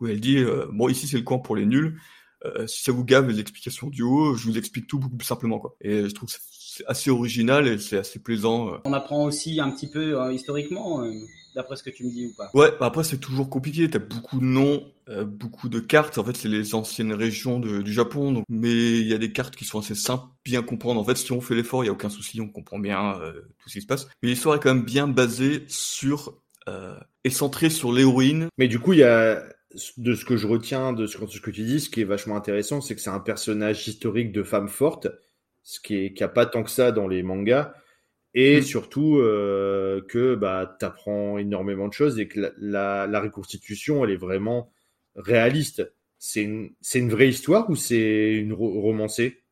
[0.00, 1.98] où elle dit, euh, bon, ici, c'est le coin pour les nuls.
[2.44, 5.27] Euh, si ça vous gave les explications du haut, je vous explique tout beaucoup plus
[5.27, 5.77] simplement, quoi.
[5.81, 8.72] Et je trouve que c'est assez original et c'est assez plaisant.
[8.74, 8.79] euh.
[8.85, 11.12] On apprend aussi un petit peu euh, historiquement, euh,
[11.57, 12.51] d'après ce que tu me dis ou pas?
[12.55, 16.24] Ouais, bah après c'est toujours compliqué, t'as beaucoup de noms, euh, beaucoup de cartes, en
[16.24, 18.44] fait c'est les anciennes régions de- du Japon, donc...
[18.48, 18.70] mais
[19.01, 21.40] il y a des cartes qui sont assez simples, bien comprendre, en fait si on
[21.40, 23.87] fait l'effort, il y a aucun souci, on comprend bien euh, tout ce qui se
[23.87, 28.68] passe, mais l'histoire est quand même bien basée sur, euh, est centrée sur l'héroïne, Mais
[28.68, 29.42] du coup, il y a
[29.98, 32.36] de ce que je retiens de ce, ce que tu dis, ce qui est vachement
[32.36, 35.08] intéressant, c'est que c'est un personnage historique de femme forte,
[35.62, 37.72] ce qui est qui a pas tant que ça dans les mangas,
[38.34, 38.62] et Mm.
[38.62, 44.10] surtout euh, que bah t'apprends énormément de choses et que la, la, la reconstitution, elle
[44.12, 44.72] est vraiment
[45.16, 45.90] réaliste.
[46.18, 49.42] C'est une c'est une vraie histoire ou c'est une ro- romancée?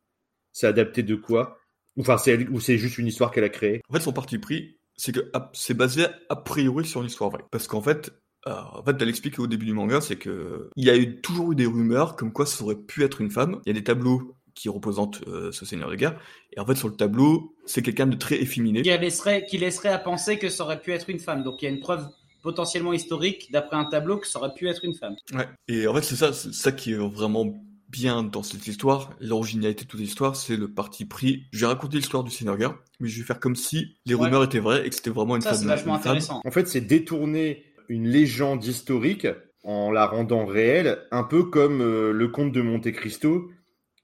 [0.53, 1.59] C'est adapté de quoi?
[1.99, 3.83] Enfin, c'est ou c'est juste une histoire qu'elle a créée?
[3.89, 5.21] En fait, son parti pris, c'est que
[5.53, 7.45] c'est basé a priori sur une histoire vraie.
[7.51, 8.13] Parce qu'en fait,
[8.47, 11.21] euh, en fait, elle explique au début du manga, c'est que il y a eu,
[11.21, 13.61] toujours eu des rumeurs comme quoi ça aurait pu être une femme.
[13.67, 16.19] Il y a des tableaux qui représentent euh, ce seigneur de guerre.
[16.57, 18.83] Et en fait, sur le tableau, c'est quelqu'un de très efféminé.
[18.83, 21.43] Qui laisserait, qui laisserait à penser que ça aurait pu être une femme.
[21.43, 22.07] Donc il y a une preuve
[22.43, 25.17] potentiellement historique d'après un tableau que ça aurait pu être une femme.
[25.35, 25.47] Ouais.
[25.69, 27.53] Et en fait, c'est ça, c'est ça qui est vraiment
[27.89, 29.11] bien dans cette histoire.
[29.21, 31.45] L'originalité de toute l'histoire, c'est le parti pris.
[31.53, 34.15] Je vais raconter l'histoire du seigneur de guerre, mais je vais faire comme si les
[34.15, 34.25] Ouais.
[34.25, 35.59] rumeurs étaient vraies et que c'était vraiment une Ça femme.
[35.61, 36.41] c'est vachement intéressant.
[36.45, 39.27] En fait, c'est détourner une légende historique
[39.65, 43.51] en la rendant réelle, un peu comme euh, le conte de Monte Cristo,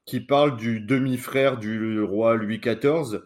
[0.05, 3.21] qui parle du demi-frère du roi Louis XIV,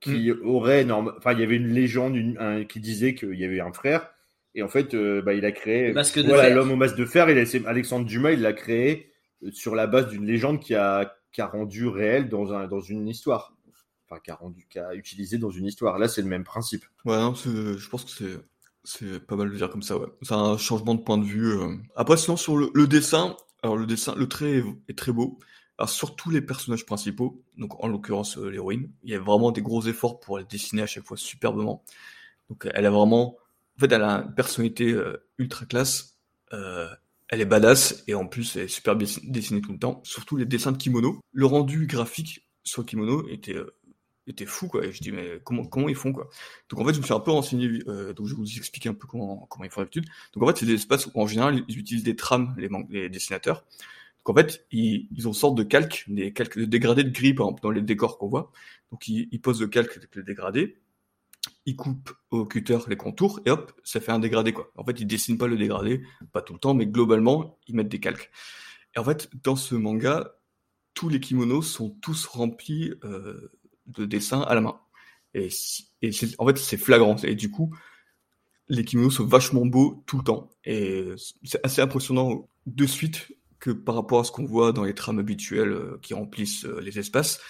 [0.00, 3.44] qui aurait, norm- enfin, il y avait une légende une- un- qui disait qu'il y
[3.44, 4.10] avait un frère,
[4.54, 7.28] et en fait, euh, bah, il a créé, de voilà, l'homme au masque de fer,
[7.28, 9.12] et Alexandre Dumas, il l'a créé
[9.44, 12.80] euh, sur la base d'une légende qui a, qui a rendu réel dans un, dans
[12.80, 13.54] une histoire.
[14.08, 15.96] Enfin, qui a rendu, qui a utilisé dans une histoire.
[15.96, 16.84] Là, c'est le même principe.
[17.04, 18.40] Ouais, non, je pense que c'est
[18.84, 20.08] c'est pas mal de dire comme ça, ouais.
[20.22, 21.52] C'est un changement de point de vue.
[21.52, 21.76] euh.
[21.96, 25.38] Après, sinon, sur le, le dessin, alors le dessin, le trait est, est très beau.
[25.78, 29.62] Alors, surtout les personnages principaux, donc en l'occurrence euh, l'héroïne, il y a vraiment des
[29.62, 31.82] gros efforts pour les dessiner à chaque fois superbement.
[32.48, 33.36] Donc, elle a vraiment,
[33.76, 36.18] en fait, elle a une personnalité euh, ultra classe.
[36.52, 36.88] Euh,
[37.28, 40.00] elle est badass et en plus, elle est super bien dessinée tout le temps.
[40.04, 41.20] Surtout les dessins de kimono.
[41.32, 43.72] Le rendu graphique sur le kimono était euh,
[44.30, 44.84] était fou quoi.
[44.84, 46.30] Et je dis mais comment comment ils font quoi
[46.70, 48.88] donc en fait, je me suis un peu renseigné, euh, donc je vais vous expliquer
[48.88, 50.06] un peu comment, comment ils font d'habitude.
[50.32, 53.08] Donc en fait, c'est des espaces où en général, ils utilisent des trames, les, les
[53.08, 53.64] dessinateurs.
[54.24, 57.34] Donc en fait, ils, ils ont sorte de calque, des calques de dégradés de gris,
[57.34, 58.52] par exemple, dans les décors qu'on voit.
[58.92, 60.76] Donc ils, ils posent le calque avec le dégradé,
[61.66, 64.70] ils coupent au cutter les contours, et hop, ça fait un dégradé quoi.
[64.76, 67.88] En fait, ils dessinent pas le dégradé, pas tout le temps, mais globalement, ils mettent
[67.88, 68.30] des calques.
[68.94, 70.36] Et en fait, dans ce manga,
[70.94, 73.50] tous les kimonos sont tous remplis euh,
[73.96, 74.80] de dessins à la main.
[75.34, 75.48] Et,
[76.38, 77.16] en fait, c'est flagrant.
[77.22, 77.74] Et du coup,
[78.68, 80.50] les kimonos sont vachement beaux tout le temps.
[80.64, 81.06] Et
[81.44, 85.18] c'est assez impressionnant de suite que par rapport à ce qu'on voit dans les trames
[85.18, 87.40] habituelles euh, qui remplissent euh, les espaces.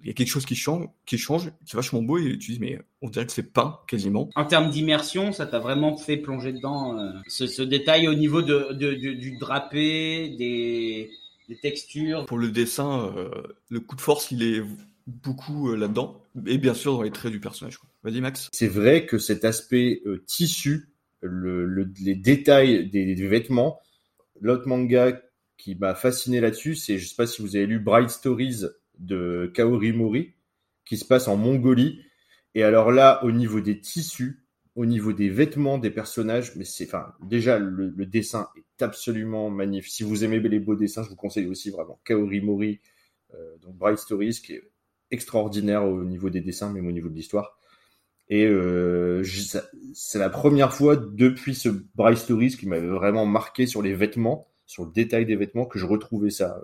[0.00, 2.52] Il y a quelque chose qui change, qui change, qui est vachement beau et tu
[2.52, 4.30] dis mais on dirait que c'est peint quasiment.
[4.36, 6.96] En termes d'immersion, ça t'a vraiment fait plonger dedans.
[6.96, 11.10] euh, ce, ce détail au niveau de, de- de- du drapé, des,
[11.48, 12.26] des textures.
[12.26, 13.28] Pour le dessin, euh,
[13.70, 14.62] le coup de force il est
[15.08, 17.78] beaucoup euh, là-dedans et bien sûr dans les traits du personnage.
[18.02, 18.48] Vas-y Max.
[18.52, 20.90] C'est vrai que cet aspect euh, tissu,
[21.20, 23.80] le, le- les détails des, vêtements,
[24.40, 25.20] l'autre manga
[25.56, 28.66] qui m'a fasciné là-dessus, c'est, je sais pas si vous avez lu Bright Stories
[28.98, 30.34] de Kaori Mori,
[30.84, 32.00] qui se passe en Mongolie.
[32.54, 34.44] Et alors là, au niveau des tissus,
[34.76, 39.50] au niveau des vêtements des personnages, mais c'est, enfin, déjà, le, le dessin est absolument
[39.50, 39.92] magnifique.
[39.92, 42.78] Si vous aimez les beaux dessins, je vous conseille aussi vraiment Kaori Mori,
[43.34, 44.62] euh, donc Bright Stories, qui est
[45.10, 47.58] extraordinaire au niveau des dessins, même au niveau de l'histoire.
[48.28, 49.24] Et euh,
[49.94, 54.48] c'est la première fois depuis ce Bright Stories qui m'avait vraiment marqué sur les vêtements,
[54.66, 56.60] sur le détail des vêtements, que je retrouvais ça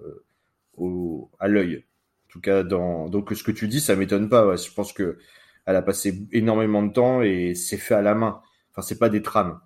[0.79, 1.85] euh, à l'œil.
[2.29, 4.57] En tout cas, dans donc ce que tu dis, ça m'étonne pas.
[4.57, 5.19] Je pense que
[5.67, 8.43] elle a passé énormément de temps et c'est fait à la main.
[8.71, 9.61] Enfin, c'est pas des trames.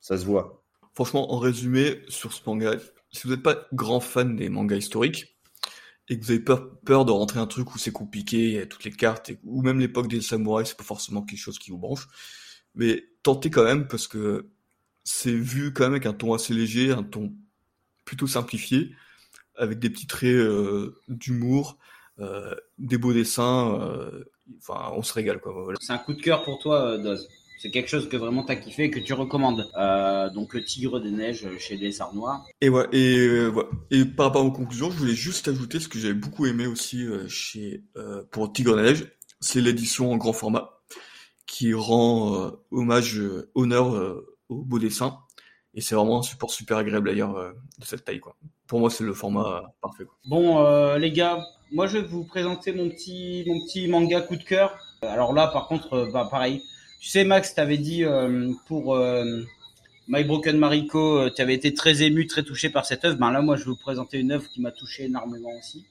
[0.00, 0.62] Ça se voit.
[0.94, 2.76] Franchement, en résumé, sur ce manga,
[3.10, 5.33] si vous n'êtes pas grand fan des mangas historiques,
[6.08, 8.90] et que vous avez peur, peur de rentrer un truc où c'est compliqué, toutes les
[8.92, 12.06] cartes, ou même l'époque des samouraïs, c'est pas forcément quelque chose qui vous branche.
[12.74, 14.50] Mais tentez quand même parce que
[15.04, 17.32] c'est vu quand même avec un ton assez léger, un ton
[18.04, 18.94] plutôt simplifié,
[19.56, 21.78] avec des petits traits euh, d'humour,
[22.18, 23.80] euh, des beaux dessins.
[23.80, 24.24] euh,
[24.58, 25.52] Enfin, on se régale quoi.
[25.54, 25.78] Voilà.
[25.80, 27.28] C'est un coup de cœur pour toi, euh, Doz.
[27.58, 29.70] C'est quelque chose que vraiment t'as kiffé et que tu recommandes.
[29.78, 32.44] Euh, donc le Tigre des Neiges chez les Arts Noirs.
[32.60, 33.68] Et ouais, et, euh, voilà.
[33.90, 37.02] et par rapport aux conclusions, je voulais juste ajouter ce que j'avais beaucoup aimé aussi
[37.04, 39.06] euh, chez euh, pour Tigre de Neige,
[39.40, 40.80] c'est l'édition en grand format
[41.46, 45.18] qui rend euh, hommage, euh, honneur au beau dessin.
[45.74, 48.36] Et c'est vraiment un support super agréable d'ailleurs euh, de cette taille quoi.
[48.66, 50.04] Pour moi, c'est le format euh, parfait.
[50.04, 50.14] Quoi.
[50.26, 54.36] Bon, euh, les gars, moi je vais vous présenter mon petit, mon petit manga coup
[54.36, 54.76] de cœur.
[55.02, 56.62] Alors là, par contre, bah, pareil.
[57.00, 59.42] Tu sais, Max, t'avais dit euh, pour euh,
[60.08, 63.18] My Broken Mariko, euh, tu avais été très ému, très touché par cette œuvre.
[63.18, 65.84] Ben là, moi, je vais vous présenter une œuvre qui m'a touché énormément aussi.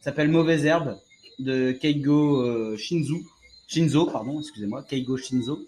[0.00, 0.98] Ça s'appelle Mauvaise Herbe
[1.38, 3.18] de Keigo Shinzo.
[3.68, 5.64] Shinzo, pardon, excusez-moi, Keigo Shinzo.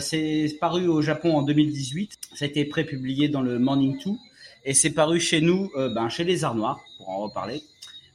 [0.00, 2.18] C'est paru au Japon en 2018.
[2.34, 4.10] Ça a été prépublié dans le Morning 2
[4.66, 7.62] et c'est paru chez nous, ben, chez les Arts pour en reparler,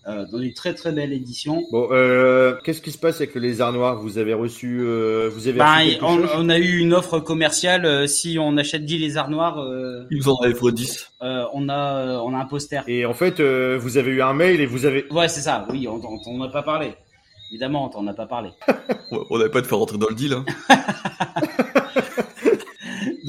[0.08, 1.64] euh, dans une très très belle édition.
[1.72, 5.48] Bon, euh, qu'est-ce qui se passe avec le lézard noir Vous avez reçu, euh, vous
[5.48, 7.86] avez Ben, reçu on, on a eu une offre commerciale.
[7.86, 11.12] euh, si on achète 10 lézards noirs, euh, Ils nous en avaient 10.
[11.22, 12.82] euh, on a euh, on a un poster.
[12.88, 15.06] Et en fait, euh, vous avez eu un mail et vous avez.
[15.12, 15.68] Ouais, c'est ça.
[15.70, 16.94] Oui, on on- on n'en a pas parlé.
[17.52, 18.50] Évidemment, on t'en a pas parlé.
[19.32, 20.34] On n'avait pas de faire rentrer dans le deal.
[20.34, 20.46] Hein.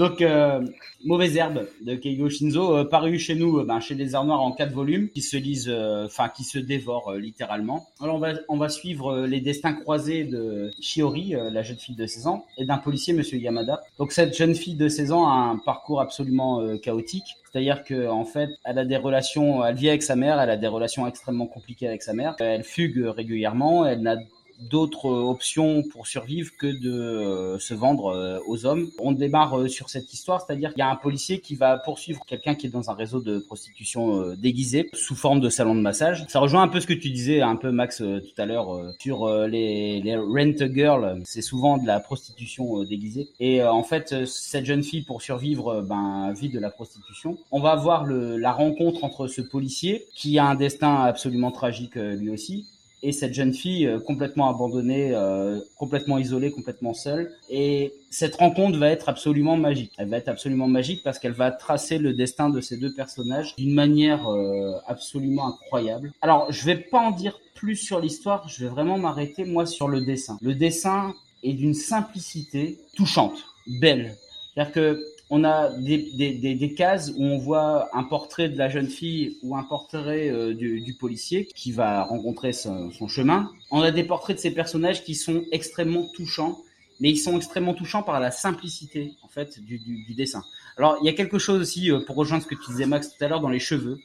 [0.00, 0.62] Donc, euh,
[1.04, 4.50] Mauvaise Herbe de Keigo Shinzo, euh, paru chez nous, euh, ben, chez les Arts en
[4.50, 7.86] quatre volumes, qui se lisent, euh, enfin, qui se dévorent littéralement.
[8.00, 12.06] Alors, on va, on va suivre les destins croisés de Shiori, la jeune fille de
[12.06, 13.82] 16 ans, et d'un policier, Monsieur Yamada.
[13.98, 17.36] Donc, cette jeune fille de 16 ans a un parcours absolument chaotique.
[17.52, 20.56] C'est-à-dire que en fait, elle a des relations, elle vit avec sa mère, elle a
[20.56, 22.36] des relations extrêmement compliquées avec sa mère.
[22.38, 24.16] Elle fugue régulièrement, elle n'a
[24.60, 28.90] d'autres euh, options pour survivre que de euh, se vendre euh, aux hommes.
[28.98, 32.54] On démarre sur cette histoire, c'est-à-dire qu'il y a un policier qui va poursuivre quelqu'un
[32.54, 36.24] qui est dans un réseau de prostitution euh, déguisé sous forme de salon de massage.
[36.28, 39.28] Ça rejoint un peu ce que tu disais un peu Max tout à l'heure sur
[39.46, 43.28] les, les rent girls, c'est souvent de la prostitution déguisée.
[43.38, 47.38] Et en fait, cette jeune fille pour survivre ben vit de la prostitution.
[47.50, 52.30] On va voir la rencontre entre ce policier qui a un destin absolument tragique lui
[52.30, 52.66] aussi
[53.02, 57.32] et cette jeune fille euh, complètement abandonnée, euh, complètement isolée, complètement seule.
[57.48, 59.92] Et cette rencontre va être absolument magique.
[59.98, 63.54] Elle va être absolument magique parce qu'elle va tracer le destin de ces deux personnages
[63.56, 66.12] d'une manière euh, absolument incroyable.
[66.22, 69.88] Alors, je vais pas en dire plus sur l'histoire, je vais vraiment m'arrêter moi sur
[69.88, 70.38] le dessin.
[70.40, 74.16] Le dessin est d'une simplicité touchante, belle.
[74.54, 78.58] C'est-à-dire que on a des, des, des, des cases où on voit un portrait de
[78.58, 83.06] la jeune fille ou un portrait euh, du, du policier qui va rencontrer son, son
[83.08, 83.50] chemin.
[83.70, 86.58] On a des portraits de ces personnages qui sont extrêmement touchants,
[87.00, 90.42] mais ils sont extrêmement touchants par la simplicité en fait du, du, du dessin.
[90.76, 93.10] Alors il y a quelque chose aussi euh, pour rejoindre ce que tu disais Max
[93.16, 93.98] tout à l'heure dans les cheveux.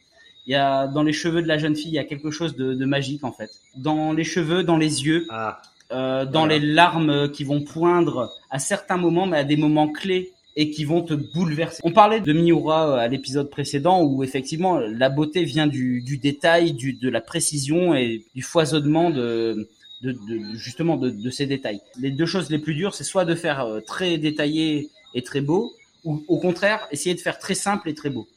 [0.47, 2.55] Il y a dans les cheveux de la jeune fille, il y a quelque chose
[2.55, 3.49] de, de magique en fait.
[3.75, 5.59] Dans les cheveux, dans les yeux, Ah,
[5.91, 6.59] euh, dans Voilà.
[6.59, 10.85] les larmes qui vont poindre à certains moments, mais à des moments clés et qui
[10.85, 11.81] vont te bouleverser.
[11.83, 16.17] On parlait de Miura euh, à l'épisode précédent où effectivement la beauté vient du, du
[16.17, 19.67] détail, du, de la précision et du foisonnement de,
[20.01, 21.81] de, de justement de, de ces détails.
[21.99, 25.41] Les deux choses les plus dures, c'est soit de faire euh, très détaillé et très
[25.41, 25.73] beau,
[26.05, 28.27] ou au contraire essayer de faire très simple et très beau.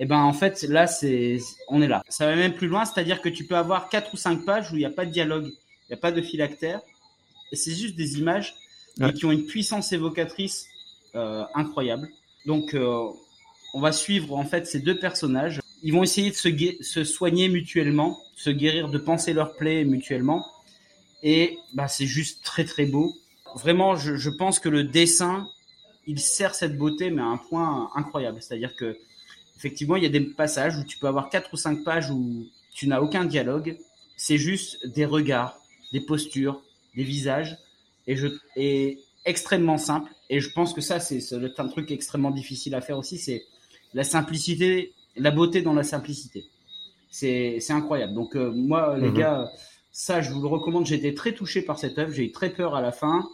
[0.00, 2.02] Et ben en fait là c'est on est là.
[2.08, 4.76] Ça va même plus loin, c'est-à-dire que tu peux avoir quatre ou cinq pages où
[4.76, 6.80] il n'y a pas de dialogue, il n'y a pas de phylactère,
[7.52, 8.54] et c'est juste des images
[8.98, 9.12] mais Ouais.
[9.12, 10.66] qui ont une puissance évocatrice
[11.14, 12.08] incroyable.
[12.46, 13.08] Donc euh,
[13.74, 15.60] on va suivre en fait ces deux personnages.
[15.82, 20.46] Ils vont essayer de se soigner mutuellement, se guérir, de penser leurs plaies mutuellement.
[21.22, 23.14] Et bah, c'est juste très très beau.
[23.54, 25.46] Vraiment, je, je pense que le dessin,
[26.06, 28.40] il sert cette beauté, mais à un point incroyable.
[28.40, 28.96] C'est-à-dire que
[29.56, 32.46] effectivement, il y a des passages où tu peux avoir quatre ou cinq pages où
[32.72, 33.76] tu n'as aucun dialogue.
[34.16, 35.60] C'est juste des regards,
[35.92, 36.62] des postures,
[36.96, 37.56] des visages,
[38.06, 40.10] et je et extrêmement simple.
[40.30, 41.20] Et je pense que ça, c'est
[41.58, 43.44] un truc extrêmement difficile à faire aussi, c'est
[43.94, 46.44] la simplicité, la beauté dans la simplicité.
[47.10, 48.14] C'est incroyable.
[48.14, 49.12] Donc euh, moi, les Mhm.
[49.12, 49.50] gars,
[49.92, 50.86] ça, je vous le recommande.
[50.86, 52.12] J'ai été très touché par cette œuvre.
[52.12, 53.28] J'ai eu très peur à la fin,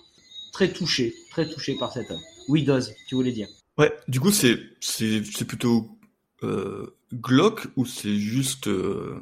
[0.53, 2.23] très touché, très touché par cette œuvre.
[2.49, 3.49] Oui, Doz, tu voulais dire?
[3.79, 5.99] Ouais, du coup, c'est c'est c'est plutôt
[6.43, 9.21] euh, glauque ou c'est juste euh,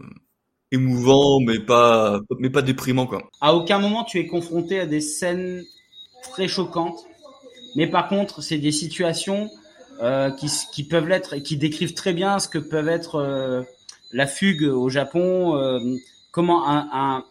[0.73, 3.29] émouvant, mais pas mais pas déprimant quoi?
[3.43, 5.63] À aucun moment tu es confronté à des scènes
[6.23, 7.05] très choquantes,
[7.75, 9.51] mais par contre c'est des situations
[10.01, 13.63] euh, qui, qui peuvent l'être et qui décrivent très bien ce que peuvent être euh,
[14.13, 15.81] la fugue au Japon, euh,
[16.31, 17.25] comment un, un,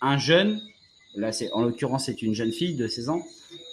[0.00, 0.60] un, jeune,
[1.14, 3.22] là c'est en l'occurrence c'est une jeune fille de 16 ans,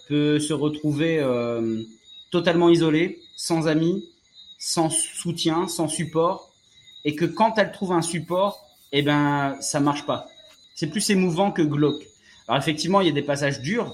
[0.08, 1.84] peut se retrouver euh,
[2.32, 4.10] totalement isolée, sans amis,
[4.58, 6.52] sans soutien, sans support,
[7.06, 10.28] et que quand elle trouve un support, eh ben ça marche pas.
[10.76, 12.08] C'est plus émouvant que glauque.
[12.48, 13.94] Alors effectivement, il y a des passages durs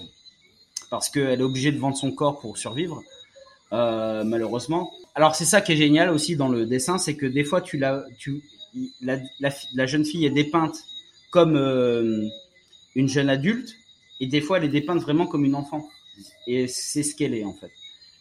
[0.90, 3.04] parce qu'elle est obligée de vendre son corps pour survivre,
[3.74, 4.92] euh, malheureusement.
[5.16, 7.78] Alors c'est ça qui est génial aussi dans le dessin, c'est que des fois tu
[7.78, 8.42] la, tu,
[9.02, 10.78] la, la, la jeune fille est dépeinte
[11.32, 12.26] comme euh,
[12.96, 13.76] une jeune adulte,
[14.20, 15.88] et des fois elle est dépeinte vraiment comme une enfant.
[16.48, 17.72] Et c'est ce qu'elle est en fait.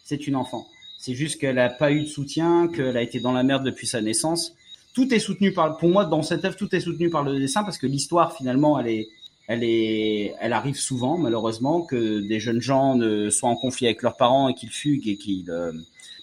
[0.03, 0.67] C'est une enfant.
[0.97, 3.87] C'est juste qu'elle n'a pas eu de soutien, qu'elle a été dans la merde depuis
[3.87, 4.53] sa naissance.
[4.93, 7.63] Tout est soutenu par, pour moi, dans cette œuvre, tout est soutenu par le dessin
[7.63, 9.09] parce que l'histoire, finalement, elle est,
[9.49, 14.03] elle est, elle arrive souvent, malheureusement, que des jeunes gens ne soient en conflit avec
[14.03, 15.71] leurs parents et qu'ils fuguent et qu'ils, euh,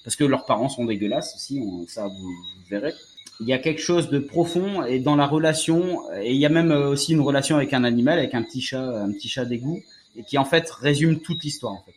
[0.05, 2.93] parce que leurs parents sont dégueulasses aussi, ça vous, vous, verrez.
[3.41, 6.49] Il y a quelque chose de profond et dans la relation, et il y a
[6.49, 9.83] même aussi une relation avec un animal, avec un petit chat, un petit chat d'égout,
[10.15, 11.95] et qui en fait résume toute l'histoire en fait.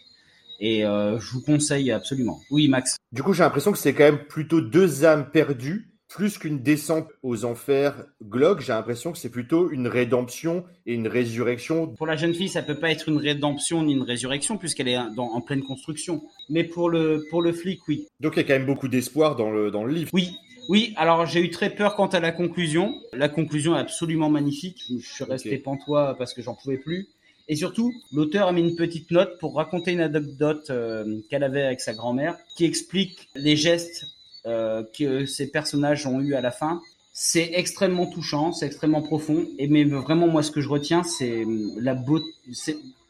[0.60, 2.42] Et euh, je vous conseille absolument.
[2.50, 2.98] Oui, Max.
[3.12, 7.08] Du coup, j'ai l'impression que c'est quand même plutôt deux âmes perdues plus qu'une descente
[7.22, 11.88] aux enfers glauques, j'ai l'impression que c'est plutôt une rédemption et une résurrection.
[11.88, 14.98] Pour la jeune fille, ça peut pas être une rédemption ni une résurrection puisqu'elle est
[15.16, 16.24] dans, en pleine construction.
[16.50, 18.08] Mais pour le pour le flic, oui.
[18.20, 20.10] Donc il y a quand même beaucoup d'espoir dans le dans le livre.
[20.14, 20.36] Oui.
[20.68, 22.94] Oui, alors j'ai eu très peur quant à la conclusion.
[23.12, 24.84] La conclusion est absolument magnifique.
[24.88, 25.58] Je suis resté okay.
[25.58, 27.08] pantois parce que j'en pouvais plus.
[27.48, 31.64] Et surtout, l'auteur a mis une petite note pour raconter une anecdote euh, qu'elle avait
[31.64, 34.06] avec sa grand-mère, qui explique les gestes
[34.46, 36.82] que ces personnages ont eu à la fin.
[37.12, 39.46] C'est extrêmement touchant, c'est extrêmement profond.
[39.58, 41.44] Et mais vraiment, moi, ce que je retiens, c'est
[41.78, 42.30] la beauté.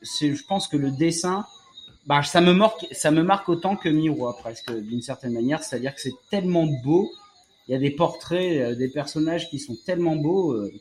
[0.01, 1.45] Je pense que le dessin,
[2.09, 5.63] bah, ça me marque, ça me marque autant que Miroir presque, d'une certaine manière.
[5.63, 7.11] C'est-à-dire que c'est tellement beau.
[7.67, 10.73] Il y a des portraits, des personnages qui sont tellement beaux euh,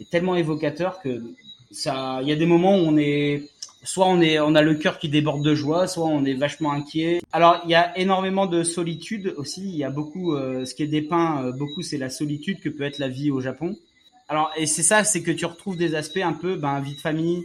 [0.00, 1.22] et tellement évocateurs que
[1.70, 2.18] ça.
[2.22, 3.48] Il y a des moments où on est
[3.86, 6.72] soit on est, on a le cœur qui déborde de joie, soit on est vachement
[6.72, 7.22] inquiet.
[7.32, 9.62] Alors il y a énormément de solitude aussi.
[9.62, 12.68] Il y a beaucoup, euh, ce qui est dépeint euh, beaucoup, c'est la solitude que
[12.68, 13.76] peut être la vie au Japon.
[14.28, 17.00] Alors et c'est ça, c'est que tu retrouves des aspects un peu, ben vie de
[17.00, 17.44] famille,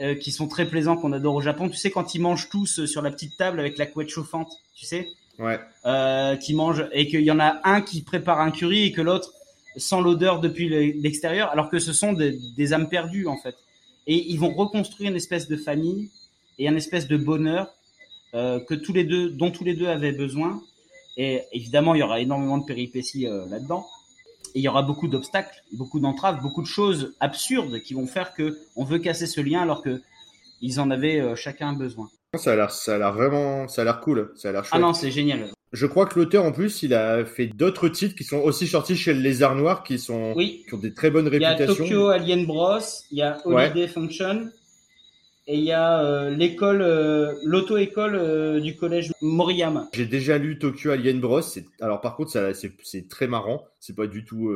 [0.00, 1.68] euh, qui sont très plaisants qu'on adore au Japon.
[1.68, 4.86] Tu sais quand ils mangent tous sur la petite table avec la couette chauffante, tu
[4.86, 5.08] sais?
[5.38, 5.60] Ouais.
[5.84, 9.02] Euh, qui mangent et qu'il y en a un qui prépare un curry et que
[9.02, 9.32] l'autre
[9.76, 13.54] sent l'odeur depuis l'extérieur, alors que ce sont des, des âmes perdues en fait
[14.06, 16.10] et ils vont reconstruire une espèce de famille
[16.58, 17.74] et un espèce de bonheur
[18.34, 20.62] euh, que tous les deux, dont tous les deux avaient besoin.
[21.16, 23.86] Et évidemment, il y aura énormément de péripéties euh, là-dedans.
[24.54, 28.32] Et il y aura beaucoup d'obstacles, beaucoup d'entraves, beaucoup de choses absurdes qui vont faire
[28.34, 30.02] que on veut casser ce lien alors que
[30.60, 32.10] ils en avaient euh, chacun besoin.
[32.34, 34.74] Ça a l'air, ça a l'air vraiment, ça a l'air cool, ça a l'air chouette.
[34.74, 35.50] Ah non, c'est génial.
[35.72, 38.96] Je crois que l'auteur, en plus, il a fait d'autres titres qui sont aussi sortis
[38.96, 40.64] chez le Lézard Noir, qui sont, oui.
[40.68, 41.84] qui ont des très bonnes réputations.
[41.84, 42.78] Il y a Tokyo Alien Bros,
[43.10, 43.88] il y a Holiday ouais.
[43.88, 44.50] Function,
[45.48, 49.88] et il y a euh, l'école, euh, l'auto-école euh, du collège Moriyama.
[49.92, 51.40] J'ai déjà lu Tokyo Alien Bros.
[51.80, 53.64] Alors par contre, ça, c'est, c'est très marrant.
[53.78, 54.52] C'est pas du tout,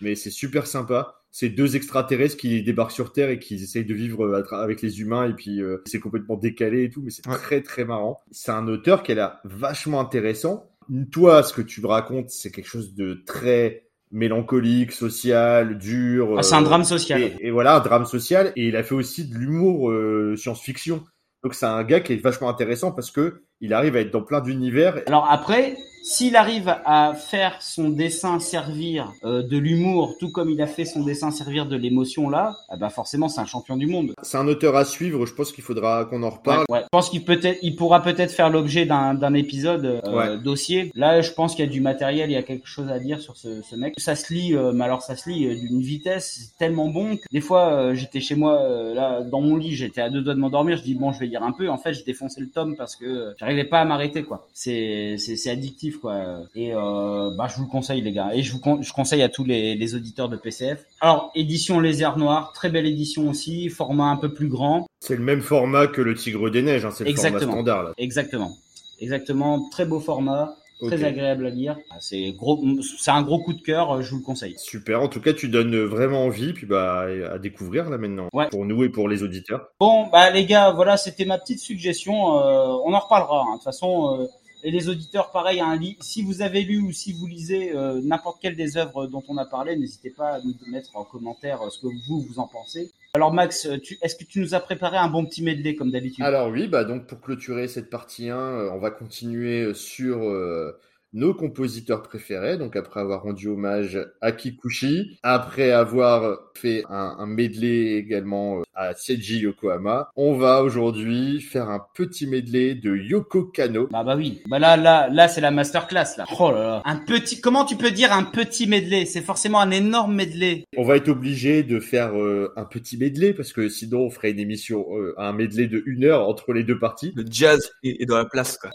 [0.00, 1.19] mais c'est super sympa.
[1.30, 5.28] C'est deux extraterrestres qui débarquent sur Terre et qui essayent de vivre avec les humains
[5.28, 7.36] et puis euh, c'est complètement décalé et tout, mais c'est ouais.
[7.36, 8.20] très très marrant.
[8.30, 10.70] C'est un auteur qui est là vachement intéressant.
[11.12, 16.34] Toi, ce que tu me racontes, c'est quelque chose de très mélancolique, social, dur.
[16.36, 17.22] Ah, c'est un drame social.
[17.22, 18.52] Et, et, voilà, un drame social.
[18.56, 21.04] Et il a fait aussi de l'humour euh, science-fiction.
[21.42, 24.22] Donc c'est un gars qui est vachement intéressant parce que il arrive à être dans
[24.22, 25.00] plein d'univers.
[25.06, 30.60] Alors après, s'il arrive à faire son dessin servir euh, de l'humour, tout comme il
[30.62, 33.86] a fait son dessin servir de l'émotion là, eh ben forcément c'est un champion du
[33.86, 34.14] monde.
[34.22, 35.26] C'est un auteur à suivre.
[35.26, 36.64] Je pense qu'il faudra qu'on en reparle.
[36.70, 36.82] Ouais, ouais.
[36.84, 40.38] Je pense qu'il peut-être, il pourra peut-être faire l'objet d'un, d'un épisode euh, ouais.
[40.38, 40.90] dossier.
[40.94, 43.20] Là, je pense qu'il y a du matériel, il y a quelque chose à dire
[43.20, 43.94] sur ce, ce mec.
[43.98, 47.16] Ça se lit, euh, mais alors ça se lit euh, d'une vitesse c'est tellement bon
[47.16, 48.62] que des fois euh, j'étais chez moi
[48.94, 50.78] là dans mon lit, j'étais à deux doigts de m'endormir.
[50.78, 51.68] Je dis bon, je vais lire un peu.
[51.68, 54.48] En fait, je défonçais le tome parce que j'arrivais pas à m'arrêter quoi.
[54.54, 56.40] C'est c'est, c'est addictif quoi.
[56.54, 58.30] Et euh, bah je vous le conseille les gars.
[58.34, 60.84] Et je vous con- je conseille à tous les, les auditeurs de PCF.
[61.00, 64.86] Alors édition Lézard Noir, très belle édition aussi, format un peu plus grand.
[65.00, 67.92] C'est le même format que le Tigre des Neiges, hein, c'est le format standard là.
[67.98, 68.56] Exactement.
[69.02, 70.54] Exactement, très beau format,
[70.86, 71.76] très agréable à lire.
[71.90, 72.62] Ah, C'est gros,
[72.98, 74.54] c'est un gros coup de cœur, euh, je vous le conseille.
[74.58, 75.02] Super.
[75.02, 78.28] En tout cas, tu donnes vraiment envie, puis bah à découvrir là maintenant.
[78.32, 78.48] Ouais.
[78.50, 79.68] Pour nous et pour les auditeurs.
[79.80, 82.38] Bon, bah les gars, voilà, c'était ma petite suggestion.
[82.38, 83.42] Euh, on en reparlera.
[83.42, 83.52] hein.
[83.52, 84.26] De toute façon, euh,
[84.62, 85.96] et les auditeurs, pareil, un lit.
[86.00, 89.38] Si vous avez lu ou si vous lisez euh, n'importe quelle des œuvres dont on
[89.38, 92.46] a parlé, n'hésitez pas à nous mettre en commentaire euh, ce que vous vous en
[92.46, 92.90] pensez.
[93.14, 93.66] Alors Max,
[94.02, 96.24] est-ce que tu nous as préparé un bon petit medley comme d'habitude?
[96.24, 100.78] Alors oui, bah donc pour clôturer cette partie 1, euh, on va continuer sur euh,
[101.12, 102.56] nos compositeurs préférés.
[102.56, 108.62] Donc après avoir rendu hommage à Kikuchi, après avoir fait un, un medley également euh,
[108.74, 113.88] à Seiji Yokohama, on va aujourd'hui faire un petit medley de Yoko Kano.
[113.90, 114.42] Bah bah oui.
[114.48, 116.24] Bah là là là c'est la masterclass là.
[116.38, 116.82] Oh là là.
[116.84, 119.06] Un petit comment tu peux dire un petit medley?
[119.06, 120.64] C'est forcément un énorme medley.
[120.76, 124.30] On va être obligé de faire euh, un petit medley parce que sinon on ferait
[124.30, 127.12] une émission euh, un medley de une heure entre les deux parties.
[127.14, 128.70] Le jazz est, est dans la place, quoi.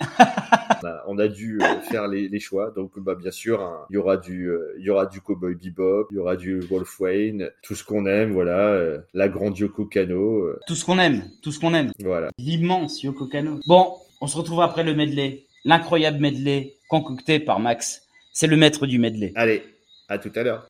[0.81, 2.71] on, a, on a dû euh, faire les, les choix.
[2.71, 5.55] Donc, bah, bien sûr, hein, il y aura du, euh, il y aura du Cowboy
[5.55, 9.57] Bebop, il y aura du Wolf Wayne, tout ce qu'on aime, voilà, euh, la grande
[9.57, 11.91] Yoko Kano, euh, Tout ce qu'on aime, tout ce qu'on aime.
[11.99, 12.29] voilà.
[12.37, 13.59] L'immense Yoko Kano.
[13.67, 15.45] Bon, on se retrouve après le medley.
[15.63, 18.03] L'incroyable medley concocté par Max.
[18.33, 19.31] C'est le maître du medley.
[19.35, 19.63] Allez,
[20.09, 20.67] à tout à l'heure.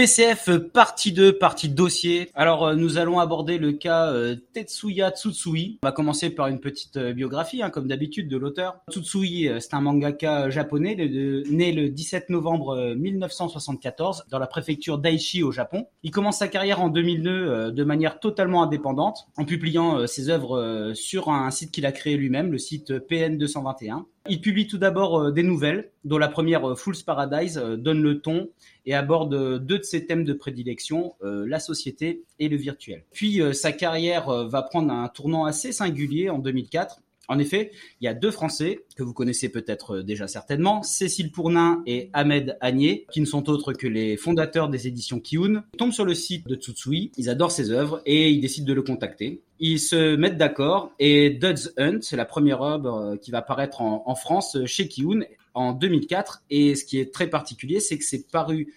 [0.00, 2.30] PCF euh, partie 2, partie dossier.
[2.34, 5.78] Alors euh, nous allons aborder le cas euh, Tetsuya Tsutsui.
[5.82, 8.78] On va commencer par une petite euh, biographie, hein, comme d'habitude, de l'auteur.
[8.90, 14.96] Tsutsui, euh, c'est un mangaka japonais né le 17 novembre euh, 1974 dans la préfecture
[14.96, 15.84] d'Aichi au Japon.
[16.02, 20.92] Il commence sa carrière en 2002 euh, de manière totalement indépendante en publiant ses œuvres
[20.94, 24.04] sur un site qu'il a créé lui-même, le site PN221.
[24.30, 28.00] Il publie tout d'abord euh, des nouvelles, dont la première euh, Fool's Paradise euh, donne
[28.00, 28.48] le ton
[28.86, 33.04] et aborde deux de ses thèmes de prédilection, la société et le virtuel.
[33.12, 37.00] Puis sa carrière va prendre un tournant assez singulier en 2004.
[37.30, 37.70] En effet,
[38.00, 42.10] il y a deux Français que vous connaissez peut-être euh, déjà certainement, Cécile Pournin et
[42.12, 45.62] Ahmed Agnier, qui ne sont autres que les fondateurs des éditions Kiun.
[45.78, 48.82] Tombent sur le site de Tsutsui, ils adorent ses œuvres et ils décident de le
[48.82, 49.42] contacter.
[49.60, 53.80] Ils se mettent d'accord et Dud's Hunt, c'est la première œuvre euh, qui va paraître
[53.80, 55.20] en, en France euh, chez Kiun
[55.54, 56.42] en 2004.
[56.50, 58.74] Et ce qui est très particulier, c'est que c'est paru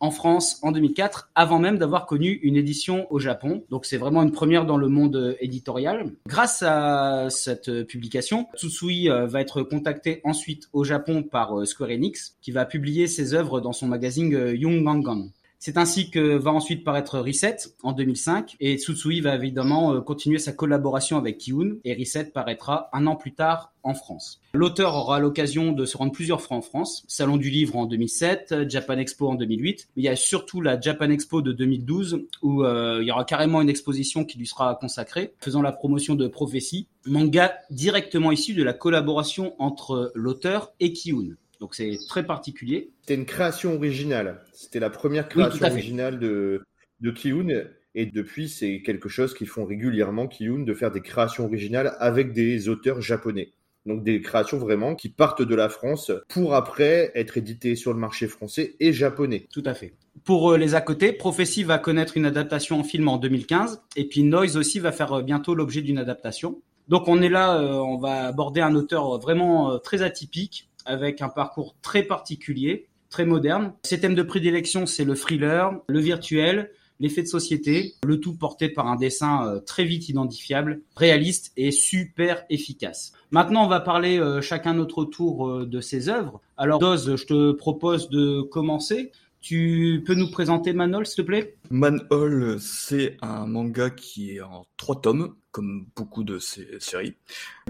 [0.00, 3.64] en France en 2004, avant même d'avoir connu une édition au Japon.
[3.70, 6.12] Donc c'est vraiment une première dans le monde euh, éditorial.
[6.26, 11.90] Grâce à cette euh, publication, Tsutsui euh, va être contacté ensuite au Japon par Square
[11.90, 15.28] Enix, qui va publier ses œuvres dans son magazine Young Gangan.
[15.58, 20.38] C'est ainsi que va ensuite paraître Reset en 2005 et Tsutsui va évidemment euh, continuer
[20.38, 24.40] sa collaboration avec Kiun et Reset paraîtra un an plus tard en France.
[24.52, 28.68] L'auteur aura l'occasion de se rendre plusieurs fois en France, Salon du Livre en 2007,
[28.68, 32.64] Japan Expo en 2008, mais il y a surtout la Japan Expo de 2012 où
[32.64, 36.26] euh, il y aura carrément une exposition qui lui sera consacrée, faisant la promotion de
[36.26, 41.36] Prophétie, manga directement issu de la collaboration entre l'auteur et Kiun.
[41.60, 42.90] Donc c'est très particulier.
[43.02, 44.42] C'était une création originale.
[44.52, 46.64] C'était la première création originale de,
[47.00, 47.64] de Kiun.
[47.94, 52.32] Et depuis, c'est quelque chose qu'ils font régulièrement, Kiun, de faire des créations originales avec
[52.32, 53.52] des auteurs japonais.
[53.86, 57.98] Donc des créations vraiment qui partent de la France pour après être éditées sur le
[57.98, 59.46] marché français et japonais.
[59.52, 59.94] Tout à fait.
[60.24, 64.08] Pour euh, les à côté, Prophecy va connaître une adaptation en film en 2015 et
[64.08, 66.60] puis Noise aussi va faire euh, bientôt l'objet d'une adaptation.
[66.88, 71.28] Donc on est là, euh, on va aborder un auteur vraiment très atypique avec un
[71.28, 73.72] parcours très particulier, très moderne.
[73.84, 76.70] Ses thèmes de prédilection, c'est le thriller, le virtuel,
[77.00, 81.70] l'effet de société, le tout porté par un dessin euh, très vite identifiable, réaliste et
[81.70, 83.12] super efficace.
[83.30, 86.40] Maintenant, on va parler euh, chacun notre tour euh, de ses œuvres.
[86.56, 89.12] Alors, Doz, je te propose de commencer.
[89.40, 91.56] Tu peux nous présenter Manol, s'il te plaît?
[91.70, 97.14] Manhole, c'est un manga qui est en trois tomes, comme beaucoup de ces séries,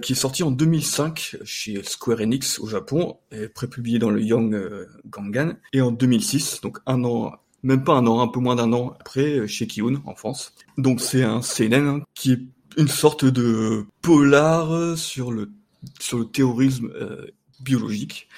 [0.03, 4.57] qui est sorti en 2005 chez Square Enix au Japon, et prépublié dans le Young
[4.57, 8.57] euh, Gangan, et en 2006, donc un an, même pas un an, un peu moins
[8.57, 10.53] d'un an après, euh, chez Kiun en France.
[10.79, 12.41] Donc c'est un seinen hein, qui est
[12.77, 15.53] une sorte de polar sur le
[16.01, 17.27] sur le terrorisme euh,
[17.61, 18.29] biologique.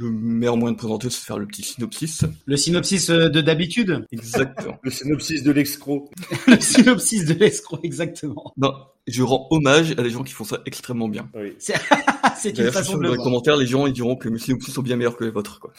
[0.00, 2.24] Le meilleur moyen de présenter, c'est de faire le petit synopsis.
[2.46, 4.78] Le synopsis euh, de d'habitude Exactement.
[4.82, 6.10] Le synopsis de l'escroc.
[6.46, 8.52] Le synopsis de l'escroc, exactement.
[8.56, 8.72] Non,
[9.06, 11.28] je rends hommage à des gens qui font ça extrêmement bien.
[11.34, 11.54] Oui.
[11.58, 11.74] C'est
[12.58, 14.82] une façon de le dans les commentaires, les gens ils diront que mes synopsis sont
[14.82, 15.60] bien meilleurs que les vôtres.
[15.60, 15.72] Quoi.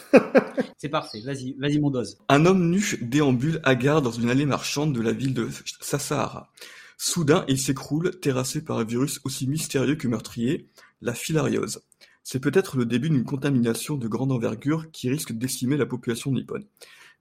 [0.78, 1.20] C'est parfait.
[1.24, 2.18] Vas-y, vas-y, mon Doz.
[2.28, 5.48] Un homme nu déambule hagard dans une allée marchande de la ville de
[5.80, 6.50] Sassahara.
[6.98, 10.70] Soudain, il s'écroule, terrassé par un virus aussi mystérieux que meurtrier,
[11.02, 11.82] la filariose.
[12.28, 16.32] C'est peut-être le début d'une contamination de grande envergure qui risque de décimer la population
[16.32, 16.64] nippone.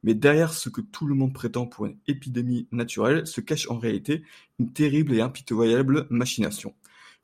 [0.01, 3.78] Mais derrière ce que tout le monde prétend pour une épidémie naturelle se cache en
[3.78, 4.24] réalité
[4.58, 6.74] une terrible et impitoyable machination.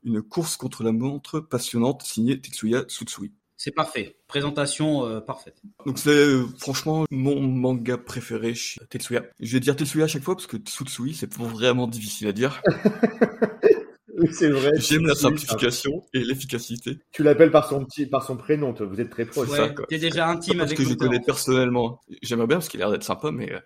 [0.04, 3.32] Une course contre la montre passionnante signée Tetsuya Tsutsui.
[3.56, 4.14] C'est parfait.
[4.28, 5.60] Présentation euh, parfaite.
[5.84, 9.24] Donc c'est euh, franchement mon manga préféré chez Tetsuya.
[9.40, 12.62] Je vais dire Tetsuya à chaque fois parce que Tsutsui c'est vraiment difficile à dire.
[14.30, 14.70] C'est vrai.
[14.76, 16.98] J'aime la simplification et l'efficacité.
[17.12, 18.72] Tu l'appelles par son petit, par son prénom.
[18.74, 18.86] toi.
[18.86, 19.48] Vous êtes très proches.
[19.48, 19.56] Ouais.
[19.56, 19.86] ça, Ouais, quoi.
[19.88, 22.00] t'es déjà intime Parce avec que je connais personnellement.
[22.22, 23.58] J'aimerais bien parce qu'il a l'air d'être sympa, mais euh,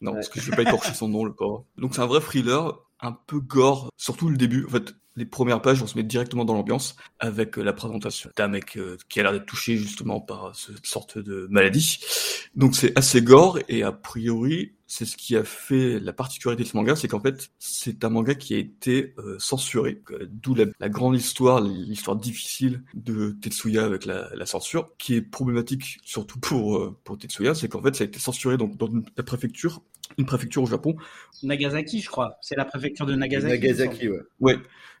[0.00, 0.16] non, Ouais.
[0.18, 1.64] parce que je vais pas écorcher son nom, le pauvre.
[1.78, 4.64] Donc c'est un vrai thriller, un peu gore, surtout le début.
[4.66, 8.30] En fait, les premières pages, on se met directement dans l'ambiance avec euh, la présentation
[8.36, 11.98] d'un mec euh, qui a l'air d'être touché justement par euh, cette sorte de maladie.
[12.54, 16.68] Donc c'est assez gore et a priori, c'est ce qui a fait la particularité de
[16.68, 20.00] ce manga, c'est qu'en fait, c'est un manga qui a été euh, censuré.
[20.30, 25.22] D'où la, la grande histoire, l'histoire difficile de Tetsuya avec la, la censure, qui est
[25.22, 28.86] problématique surtout pour euh, pour Tetsuya, c'est qu'en fait, ça a été censuré donc dans
[28.86, 29.82] une, la préfecture,
[30.18, 30.96] une préfecture au Japon.
[31.42, 32.38] Nagasaki, je crois.
[32.40, 33.52] C'est la préfecture de Nagasaki.
[33.52, 34.20] Nagasaki, ouais.
[34.40, 34.56] Ouais.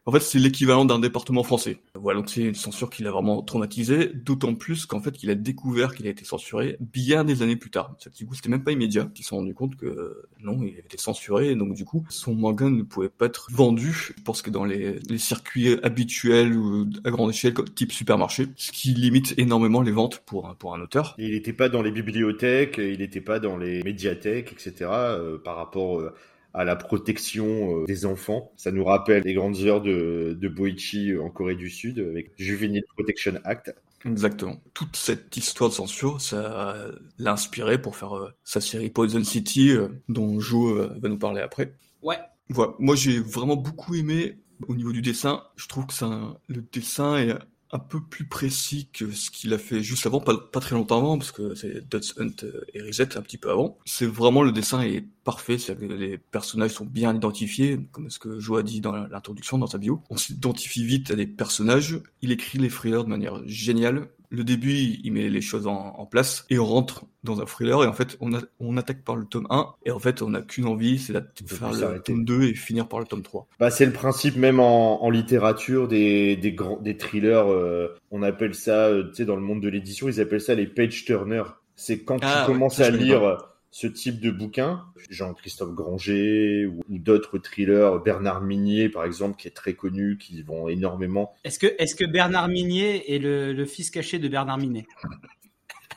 [0.08, 1.78] En fait, c'est l'équivalent d'un département français.
[1.96, 5.34] Voilà, donc c'est une censure qui l'a vraiment traumatisé, d'autant plus qu'en fait, qu'il a
[5.34, 7.96] découvert qu'il a été censuré bien des années plus tard.
[8.16, 9.10] Du coup, c'était même pas immédiat.
[9.16, 12.36] Ils se sont rendus compte que non, il avait été censuré, donc du coup, son
[12.36, 13.90] manga ne pouvait pas être vendu.
[14.16, 18.90] Je pense que dans les, circuits habituels ou à grande échelle, type supermarché, ce qui
[18.90, 21.16] limite énormément les ventes pour un, pour un auteur.
[21.18, 24.88] Il n'était pas dans les bibliothèques, il n'était pas dans les médiathèques, etc.
[24.88, 26.14] euh, par rapport euh,
[26.56, 28.50] à la protection euh, des enfants.
[28.56, 32.84] Ça nous rappelle les grandes heures de, de Boichi en Corée du Sud avec Juvenile
[32.96, 33.72] Protection Act.
[34.04, 34.60] Exactement.
[34.74, 36.76] Toute cette histoire de censure, ça
[37.18, 41.18] l'a inspiré pour faire euh, sa série Poison City, euh, dont Jo euh, va nous
[41.18, 41.74] parler après.
[42.02, 42.18] Ouais.
[42.48, 42.74] Voilà.
[42.78, 44.38] Moi, j'ai vraiment beaucoup aimé
[44.68, 45.42] au niveau du dessin.
[45.56, 47.34] Je trouve que ça, le dessin est
[47.72, 51.18] un peu plus précis que ce qu'il a fait juste avant, pas, très longtemps avant,
[51.18, 53.78] parce que c'est Dutch Hunt euh, et Reset un petit peu avant.
[53.84, 58.18] C'est vraiment le dessin est parfait, c'est-à-dire que les personnages sont bien identifiés, comme ce
[58.18, 60.02] que Jo a dit dans l'introduction, dans sa bio.
[60.10, 62.00] On s'identifie vite à des personnages.
[62.22, 64.08] Il écrit les thrillers de manière géniale.
[64.30, 67.82] Le début, il met les choses en, en place et on rentre dans un thriller
[67.84, 70.30] et en fait, on, a, on attaque par le tome 1 et en fait, on
[70.30, 73.46] n'a qu'une envie, c'est de faire le tome 2 et finir par le tome 3.
[73.58, 77.50] Bah, c'est le principe même en, en littérature des, des, grands, des thrillers.
[77.50, 80.54] euh, on appelle ça, euh, tu sais, dans le monde de l'édition, ils appellent ça
[80.54, 81.42] les page turners.
[81.74, 83.38] C'est quand Ah, tu ouais, commences à lire
[83.78, 89.48] ce type de bouquin, Jean-Christophe Granger ou, ou d'autres thrillers, Bernard Minier par exemple, qui
[89.48, 91.34] est très connu, qui vont énormément.
[91.44, 94.86] Est-ce que, Bernard Minier est le, le fils caché de Bernard Minet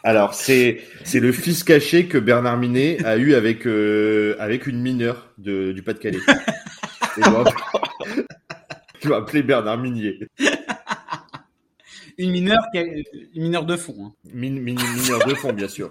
[0.03, 4.81] Alors c'est c'est le fils caché que Bernard Minet a eu avec euh, avec une
[4.81, 6.19] mineure de, du Pas-de-Calais.
[7.17, 8.23] Et je vais-
[9.01, 10.19] Je vais appeler Bernard Minier.
[12.17, 13.03] Une mineure, une
[13.43, 13.95] mineure de fond.
[14.01, 14.13] hein.
[14.33, 15.89] Mine, mine, mineur de fond, bien sûr.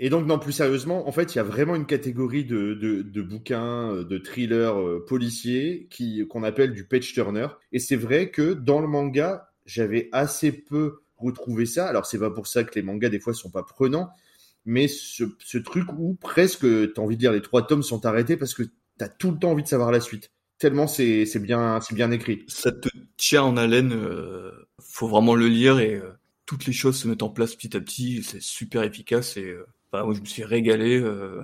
[0.00, 3.22] Et donc, non, plus sérieusement, en fait, il y a vraiment une catégorie de, de,
[3.22, 7.48] bouquins, euh, de thrillers euh, policiers qui qu'on appelle du page turner.
[7.72, 11.88] Et c'est vrai que dans le manga, j'avais assez peu retrouvé ça.
[11.88, 14.10] Alors, c'est pas pour ça que les mangas, des fois, sont pas prenants.
[14.64, 15.24] Mais ce,
[15.58, 18.64] truc où presque t'as envie de dire les trois tomes sont arrêtés parce que
[18.98, 20.30] t'as tout le temps envie de savoir la suite.
[20.58, 22.44] Tellement c'est c'est bien, c'est bien écrit.
[22.48, 26.10] Ça te tient en haleine, euh, faut vraiment le lire et euh,
[26.44, 29.56] toutes les choses se mettent en place petit à petit, c'est super efficace et
[29.92, 31.42] enfin, moi je me suis régalé euh,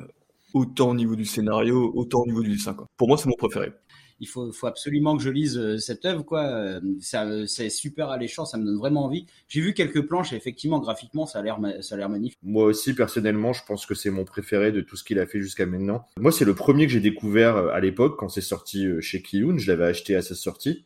[0.53, 2.74] autant au niveau du scénario, autant au niveau du dessin.
[2.74, 2.86] Quoi.
[2.97, 3.72] Pour moi c'est mon préféré.
[4.20, 6.45] Il faut, faut absolument que je lise euh, cette œuvre, quoi.
[6.45, 9.26] Euh, Ça, c'est super alléchant, ça me donne vraiment envie.
[9.49, 12.38] J'ai vu quelques planches et effectivement, graphiquement, ça a l'air, ça a l'air magnifique.
[12.45, 15.40] Moi aussi, personnellement, je pense que c'est mon préféré de tout ce qu'il a fait
[15.40, 16.07] jusqu'à maintenant.
[16.18, 19.59] Moi, c'est le premier que j'ai découvert à l'époque quand c'est sorti chez Kiyun.
[19.59, 20.84] Je l'avais acheté à sa sortie.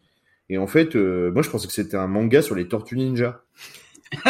[0.50, 3.44] Et en fait, euh, moi, je pensais que c'était un manga sur les Tortues Ninja.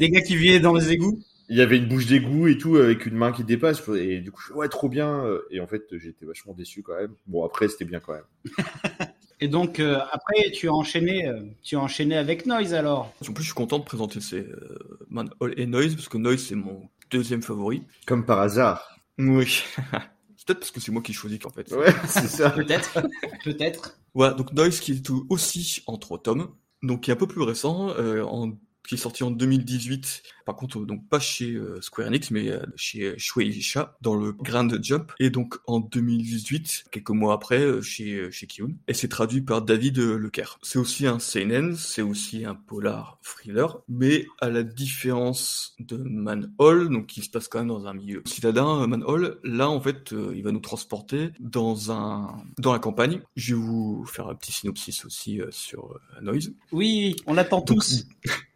[0.00, 1.20] Des gars qui vivaient dans les égouts?
[1.48, 3.82] Il y avait une bouche d'égout et tout avec une main qui dépasse.
[3.88, 5.24] Et du coup, je ouais, trop bien.
[5.50, 7.14] Et en fait, j'étais vachement déçu quand même.
[7.26, 8.24] Bon, après, c'était bien quand même.
[9.40, 13.12] Et donc, euh, après, tu as enchaîné, euh, tu as enchaîné avec Noise alors.
[13.28, 16.18] En plus je suis content de présenter ces euh, Man Hall et Noise parce que
[16.18, 17.82] Noise c'est mon deuxième favori.
[18.06, 18.96] Comme par hasard.
[19.18, 19.62] Oui.
[20.46, 21.70] peut-être parce que c'est moi qui choisis en fait.
[21.72, 22.50] Ouais, c'est ça.
[22.50, 23.02] Peut-être,
[23.44, 23.98] peut-être.
[24.14, 26.48] Voilà, donc Noise qui est tout aussi en trois tomes,
[26.82, 28.52] donc qui est un peu plus récent, euh, en,
[28.86, 30.22] qui est sorti en 2018.
[30.44, 34.32] Par contre, euh, donc pas chez euh, Square Enix, mais euh, chez Shueisha dans le
[34.32, 35.12] Grand Jump.
[35.18, 38.74] Et donc en 2018, quelques mois après, euh, chez euh, chez Kiyun.
[38.88, 40.58] Et c'est traduit par David euh, Lecaire.
[40.62, 46.88] C'est aussi un seinen, c'est aussi un polar thriller, mais à la différence de Manhole,
[46.90, 50.12] donc qui se passe quand même dans un milieu citadin, euh, Manhole, là en fait,
[50.12, 53.20] euh, il va nous transporter dans un dans la campagne.
[53.36, 56.52] Je vais vous faire un petit synopsis aussi euh, sur euh, Noise.
[56.72, 58.06] Oui, on l'attend tous.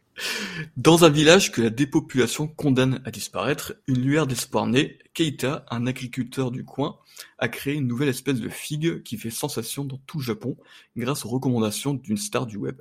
[0.77, 5.87] Dans un village que la dépopulation condamne à disparaître, une lueur d'espoir naît, Keita, un
[5.87, 6.99] agriculteur du coin,
[7.39, 10.57] a créé une nouvelle espèce de figue qui fait sensation dans tout le Japon
[10.97, 12.81] grâce aux recommandations d'une star du web.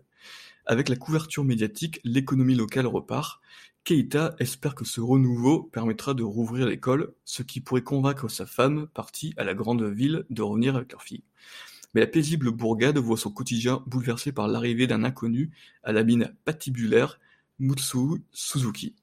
[0.65, 3.41] Avec la couverture médiatique, l'économie locale repart.
[3.85, 8.87] Keita espère que ce renouveau permettra de rouvrir l'école, ce qui pourrait convaincre sa femme,
[8.93, 11.23] partie à la grande ville, de revenir avec leur fille.
[11.93, 15.51] Mais la paisible bourgade voit son quotidien bouleversé par l'arrivée d'un inconnu
[15.83, 17.17] à la mine patibulaire,
[17.59, 18.95] Mutsu Suzuki.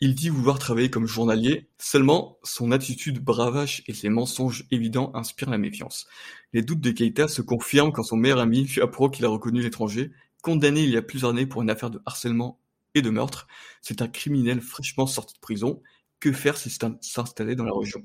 [0.00, 5.50] Il dit vouloir travailler comme journalier, seulement son attitude bravache et ses mensonges évidents inspirent
[5.50, 6.08] la méfiance.
[6.52, 9.62] Les doutes de Keita se confirment quand son meilleur ami lui apprend qu'il a reconnu
[9.62, 10.10] l'étranger,
[10.42, 12.58] condamné il y a plusieurs années pour une affaire de harcèlement
[12.94, 13.46] et de meurtre.
[13.80, 15.80] C'est un criminel fraîchement sorti de prison.
[16.18, 18.04] Que faire si c'est s'installer dans la région?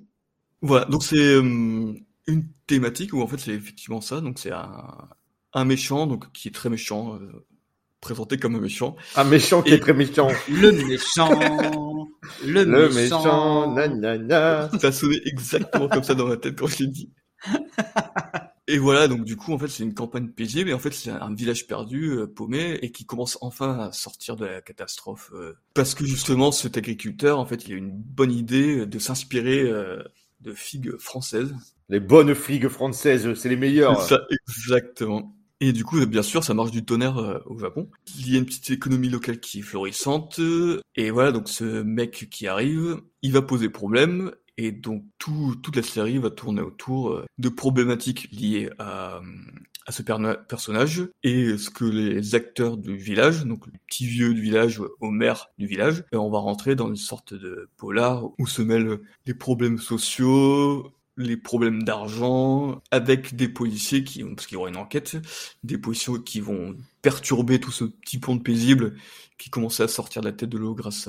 [0.62, 1.94] Voilà, donc c'est euh,
[2.28, 4.22] une thématique où en fait c'est effectivement ça.
[4.22, 5.10] Donc c'est un,
[5.54, 7.46] un méchant, donc qui est très méchant, euh,
[8.02, 8.96] présenté comme un méchant.
[9.16, 10.30] Un méchant qui Et- est très méchant.
[10.50, 11.30] Le méchant,
[12.46, 13.74] le, Le méchant.
[13.74, 14.70] nanana.
[14.80, 17.12] Ça a sonné exactement comme ça dans ma tête quand je l'ai dit.
[18.70, 21.10] Et voilà, donc du coup, en fait, c'est une campagne paisible, et en fait, c'est
[21.10, 25.32] un village perdu, euh, paumé, et qui commence enfin à sortir de la catastrophe.
[25.34, 29.62] euh, parce que justement, cet agriculteur, en fait, il a une bonne idée de s'inspirer
[29.62, 30.04] euh,
[30.42, 31.56] de figues françaises.
[31.88, 34.02] Les bonnes figues françaises, c'est les meilleures.
[34.02, 35.34] C'est ça, exactement.
[35.60, 37.90] Et du coup, bien sûr, ça marche du tonnerre euh, au Japon.
[38.20, 40.40] Il y a une petite économie locale qui est florissante.
[40.40, 44.32] euh, Et voilà, donc ce mec qui arrive, il va poser problème.
[44.60, 49.22] Et donc tout, toute la série va tourner autour euh, de problématiques liées à,
[49.86, 54.42] à ce personnage et ce que les acteurs du village, donc le petit vieux du
[54.42, 58.62] village au maire du village, on va rentrer dans une sorte de polar où se
[58.62, 64.70] mêlent les problèmes sociaux, les problèmes d'argent, avec des policiers qui, parce qu'il y aura
[64.70, 65.18] une enquête,
[65.64, 68.96] des policiers qui vont perturber tout ce petit pont paisible
[69.38, 71.08] qui commençait à sortir de la tête de l'eau grâce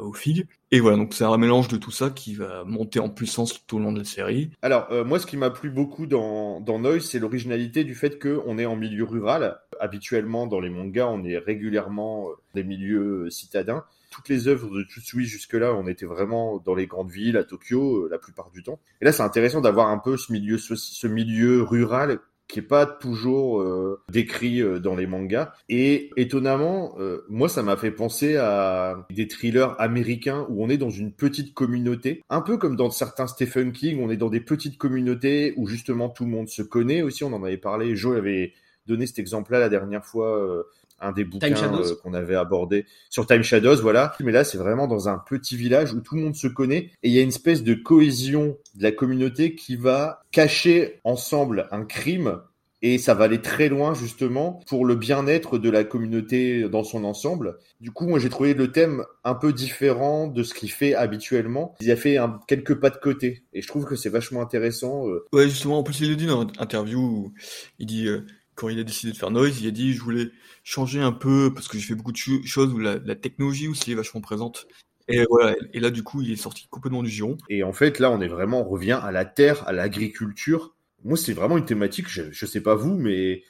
[0.00, 0.46] aux figues.
[0.72, 3.76] Et voilà, donc c'est un mélange de tout ça qui va monter en puissance tout
[3.76, 4.50] au long de la série.
[4.62, 8.20] Alors, euh, moi, ce qui m'a plu beaucoup dans, dans Noise, c'est l'originalité du fait
[8.20, 9.58] qu'on est en milieu rural.
[9.78, 13.84] Habituellement, dans les mangas, on est régulièrement euh, des milieux euh, citadins.
[14.16, 18.04] Toutes les œuvres de Tsutsui jusque-là, on était vraiment dans les grandes villes, à Tokyo,
[18.04, 18.80] euh, la plupart du temps.
[19.02, 22.86] Et là, c'est intéressant d'avoir un peu ce milieu, ce milieu rural qui est pas
[22.86, 25.52] toujours euh, décrit euh, dans les mangas.
[25.68, 26.96] Et étonnamment,
[27.28, 31.52] moi, ça m'a fait penser à des thrillers américains où on est dans une petite
[31.52, 35.66] communauté, un peu comme dans certains Stephen King, on est dans des petites communautés où
[35.66, 37.22] justement tout le monde se connaît aussi.
[37.22, 37.94] On en avait parlé.
[37.96, 38.54] Joe avait
[38.86, 40.64] donné cet exemple-là la dernière fois.
[41.00, 44.14] Un des bouquins euh, qu'on avait abordé sur Time Shadows, voilà.
[44.20, 47.08] Mais là, c'est vraiment dans un petit village où tout le monde se connaît et
[47.08, 51.84] il y a une espèce de cohésion de la communauté qui va cacher ensemble un
[51.84, 52.40] crime
[52.82, 57.04] et ça va aller très loin justement pour le bien-être de la communauté dans son
[57.04, 57.56] ensemble.
[57.80, 61.74] Du coup, moi j'ai trouvé le thème un peu différent de ce qu'il fait habituellement.
[61.80, 65.08] Il a fait un, quelques pas de côté et je trouve que c'est vachement intéressant.
[65.08, 65.24] euh.
[65.32, 67.32] Ouais, justement, en plus, il le dit dans une interview où
[67.78, 68.26] il dit, euh,
[68.56, 70.30] quand il a décidé de faire Noise, il a dit, je voulais
[70.64, 73.68] changer un peu, parce que j'ai fait beaucoup de cho- choses où la, la technologie
[73.68, 74.66] aussi est vachement présente.
[75.08, 77.38] Et voilà, et là, du coup, il est sorti complètement du giron.
[77.48, 80.74] Et en fait, là, on est vraiment, on revient à la terre, à l'agriculture.
[81.04, 83.44] Moi, c'est vraiment une thématique, je, je sais pas vous, mais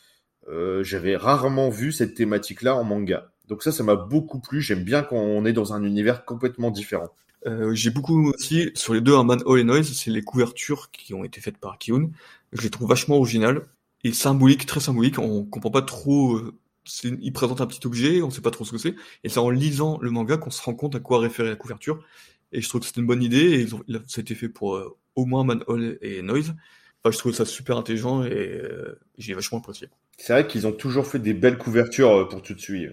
[0.49, 3.33] euh, j'avais rarement vu cette thématique-là en manga.
[3.49, 4.61] Donc ça, ça m'a beaucoup plu.
[4.61, 7.09] J'aime bien quand on est dans un univers complètement différent.
[7.47, 10.91] Euh, j'ai beaucoup aussi, sur les deux, un Man All et Noise, c'est les couvertures
[10.91, 12.11] qui ont été faites par Kiun.
[12.53, 13.63] Je les trouve vachement originales
[14.07, 15.19] et symboliques, très symboliques.
[15.19, 16.55] On comprend pas trop, euh,
[17.03, 18.95] il présente un petit objet, on sait pas trop ce que c'est.
[19.25, 22.05] Et c'est en lisant le manga qu'on se rend compte à quoi référer la couverture.
[22.53, 24.35] Et je trouve que c'est une bonne idée et ils ont, là, ça a été
[24.35, 26.55] fait pour euh, au moins Man All et Noise.
[27.03, 29.89] Enfin, je trouve ça super intelligent et euh, j'ai vachement apprécié.
[30.17, 32.93] C'est vrai qu'ils ont toujours fait des belles couvertures euh, pour tout de suite.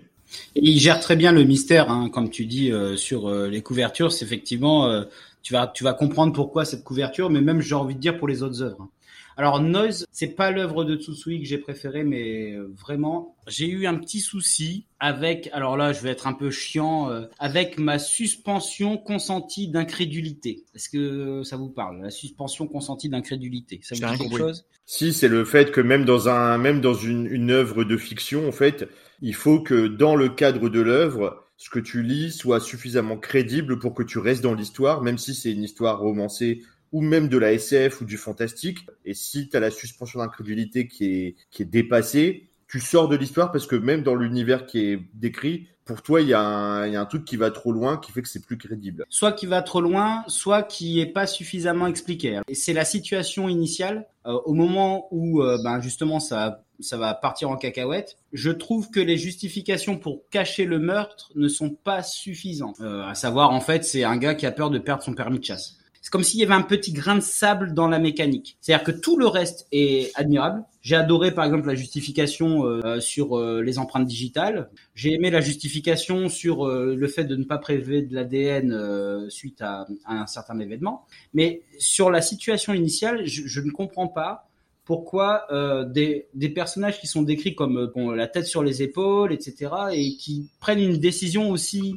[0.55, 3.61] Et il gère très bien le mystère, hein, comme tu dis euh, sur euh, les
[3.61, 4.11] couvertures.
[4.11, 5.03] C'est effectivement, euh,
[5.41, 8.27] tu vas tu vas comprendre pourquoi cette couverture, mais même j'ai envie de dire pour
[8.27, 8.89] les autres œuvres.
[9.37, 13.95] Alors Noise, c'est pas l'œuvre de Tsutsui que j'ai préférée, mais vraiment, j'ai eu un
[13.95, 15.49] petit souci avec.
[15.53, 20.63] Alors là, je vais être un peu chiant euh, avec ma suspension consentie d'incrédulité.
[20.75, 24.65] Est-ce que ça vous parle La suspension consentie d'incrédulité, ça vous dit quelque chose?
[24.85, 28.47] Si, c'est le fait que même dans un, même dans une, une œuvre de fiction,
[28.47, 28.87] en fait,
[29.21, 33.79] il faut que dans le cadre de l'œuvre, ce que tu lis soit suffisamment crédible
[33.79, 36.61] pour que tu restes dans l'histoire, même si c'est une histoire romancée
[36.93, 38.85] ou même de la SF ou du fantastique.
[39.03, 43.15] Et si tu as la suspension d'incrédulité qui est, qui est dépassée, tu sors de
[43.17, 46.87] l'histoire parce que même dans l'univers qui est décrit, pour toi, il y, a un-
[46.87, 49.05] il y a un truc qui va trop loin qui fait que c'est plus crédible.
[49.09, 52.39] soit qui va trop loin, soit qui est pas suffisamment expliqué.
[52.47, 57.13] Et c'est la situation initiale euh, au moment où euh, ben justement ça ça va
[57.13, 58.15] partir en cacahuète.
[58.31, 62.79] Je trouve que les justifications pour cacher le meurtre ne sont pas suffisantes.
[62.81, 65.39] Euh, à savoir en fait, c'est un gars qui a peur de perdre son permis
[65.39, 65.77] de chasse.
[66.03, 68.57] C'est comme s'il y avait un petit grain de sable dans la mécanique.
[68.59, 70.65] C'est-à-dire que tout le reste est admirable.
[70.81, 74.69] J'ai adoré par exemple la justification euh, sur euh, les empreintes digitales.
[74.95, 79.61] J'ai aimé la justification sur euh, le fait de ne pas prélever de l'ADN suite
[79.61, 81.05] à, un certain événement.
[81.33, 84.49] Mais sur la situation initiale, je, ne comprends pas
[84.83, 85.47] pourquoi
[85.85, 90.49] des, personnages qui sont décrits comme bon, la tête sur les épaules, etc., et qui
[90.59, 91.95] prennent une décision aussi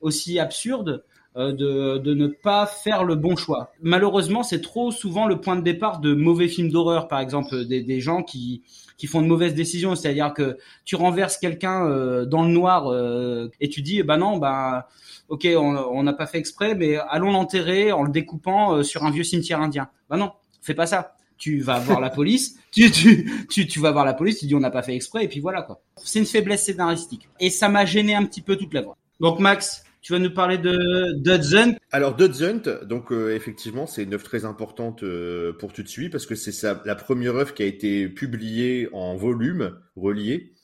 [0.00, 1.02] aussi absurde
[1.38, 3.72] de, de ne pas faire le bon choix.
[3.82, 7.82] Malheureusement, c'est trop souvent le point de départ de mauvais films d'horreur, par exemple, des,
[7.82, 8.62] des gens qui
[8.98, 13.48] qui font de mauvaises décisions, c'est-à-dire que tu renverses quelqu'un euh, dans le noir euh,
[13.60, 14.88] et tu dis bah non bah
[15.28, 19.10] ok on n'a pas fait exprès mais allons l'enterrer en le découpant euh, sur un
[19.10, 19.88] vieux cimetière indien.
[20.10, 21.14] Bah non, fais pas ça.
[21.38, 24.56] Tu vas voir la police, tu, tu, tu, tu vas voir la police, tu dis
[24.56, 25.80] on n'a pas fait exprès et puis voilà quoi.
[25.96, 28.96] C'est une faiblesse scénaristique et ça m'a gêné un petit peu toute la voie.
[29.20, 31.76] Donc Max, Tu vas nous parler de Dodson.
[31.92, 36.12] Alors Dodson, donc euh, effectivement, c'est une œuvre très importante euh, pour tout de suite
[36.12, 40.54] parce que c'est la première œuvre qui a été publiée en volume relié.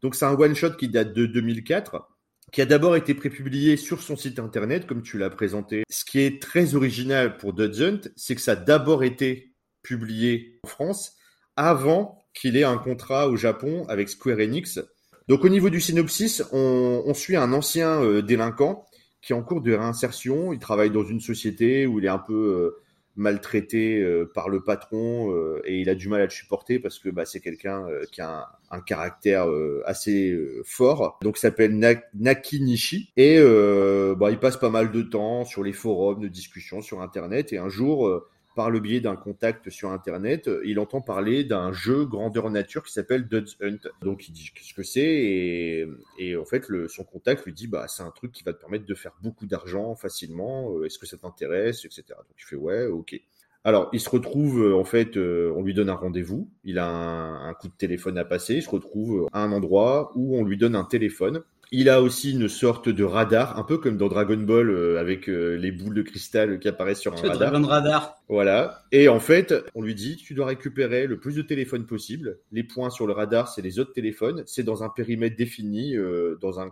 [0.00, 2.08] Donc c'est un one shot qui date de 2004
[2.50, 5.84] qui a d'abord été prépublié sur son site internet, comme tu l'as présenté.
[5.90, 10.68] Ce qui est très original pour Dodson, c'est que ça a d'abord été publié en
[10.68, 11.12] France
[11.56, 14.80] avant qu'il ait un contrat au Japon avec Square Enix.
[15.28, 18.86] Donc au niveau du synopsis, on, on suit un ancien euh, délinquant
[19.20, 20.52] qui est en cours de réinsertion.
[20.52, 22.82] Il travaille dans une société où il est un peu euh,
[23.16, 26.98] maltraité euh, par le patron euh, et il a du mal à le supporter parce
[26.98, 28.38] que bah, c'est quelqu'un euh, qui a
[28.70, 31.18] un, un caractère euh, assez fort.
[31.22, 33.38] Donc il s'appelle Na- Nakinishi et
[34.16, 37.58] bah, il passe pas mal de temps sur les forums de discussion sur Internet et
[37.58, 38.08] un jour
[38.58, 42.82] par le biais d'un contact sur Internet, euh, il entend parler d'un jeu grandeur nature
[42.82, 43.88] qui s'appelle Dodge Hunt.
[44.02, 45.86] Donc il dit qu'est-ce que c'est?
[46.18, 48.84] Et, en fait son contact lui dit bah c'est un truc qui va te permettre
[48.84, 50.72] de faire beaucoup d'argent facilement.
[50.72, 52.02] euh, Est-ce que ça t'intéresse, etc.
[52.08, 53.14] Donc il fait ouais, ok.
[53.62, 56.50] Alors il se retrouve euh, en fait, on lui donne un rendez-vous.
[56.64, 58.56] Il a un, coup de téléphone à passer.
[58.56, 61.44] Il se retrouve à un endroit où on lui donne un téléphone.
[61.70, 65.28] Il a aussi une sorte de radar, un peu comme dans Dragon Ball euh, avec
[65.28, 67.50] euh, les boules de cristal qui apparaissent sur un Le radar.
[67.50, 68.22] Dragon Radar.
[68.28, 68.86] Voilà.
[68.90, 72.38] Et en fait, on lui dit, tu dois récupérer le plus de téléphones possible.
[72.52, 74.44] Les points sur le radar, c'est les autres téléphones.
[74.46, 76.70] C'est dans un périmètre défini, euh, dans un,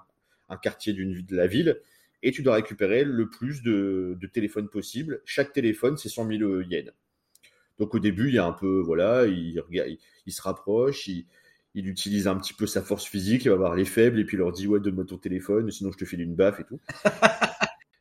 [0.49, 1.78] un quartier de la ville.
[2.22, 5.20] Et tu dois récupérer le plus de, de téléphones possible.
[5.26, 6.90] Chaque téléphone, c'est 100 000 yens.
[7.78, 11.07] Donc au début, il y a un peu, voilà, il, regarde, il, il se rapproche,
[11.09, 11.26] il,
[11.77, 14.37] il utilise un petit peu sa force physique, il va voir les faibles, et puis
[14.37, 16.81] il leur dit, ouais, donne-moi ton téléphone, sinon je te file une baffe et tout.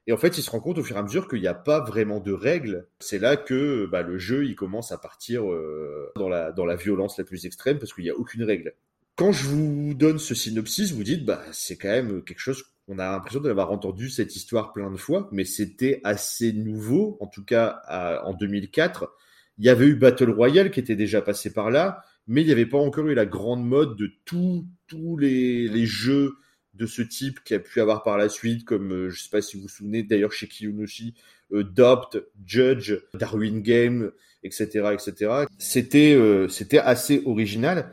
[0.07, 1.55] Et en fait, il se rend compte au fur et à mesure qu'il n'y a
[1.55, 2.85] pas vraiment de règles.
[2.99, 6.75] C'est là que bah, le jeu il commence à partir euh, dans, la, dans la
[6.75, 8.73] violence la plus extrême parce qu'il n'y a aucune règle.
[9.15, 12.65] Quand je vous donne ce synopsis, vous dites bah c'est quand même quelque chose.
[12.87, 17.25] On a l'impression d'avoir entendu cette histoire plein de fois, mais c'était assez nouveau, en
[17.25, 19.11] tout cas à- en 2004.
[19.57, 22.51] Il y avait eu Battle Royale qui était déjà passé par là, mais il n'y
[22.51, 26.33] avait pas encore eu la grande mode de tous tous les, les jeux
[26.73, 29.41] de ce type qui a pu avoir par la suite, comme euh, je sais pas
[29.41, 31.15] si vous vous souvenez d'ailleurs chez Kiyonoshi,
[31.53, 31.63] euh,
[32.45, 34.11] Judge, Darwin Game,
[34.43, 35.45] etc., etc.
[35.57, 37.91] C'était euh, c'était assez original.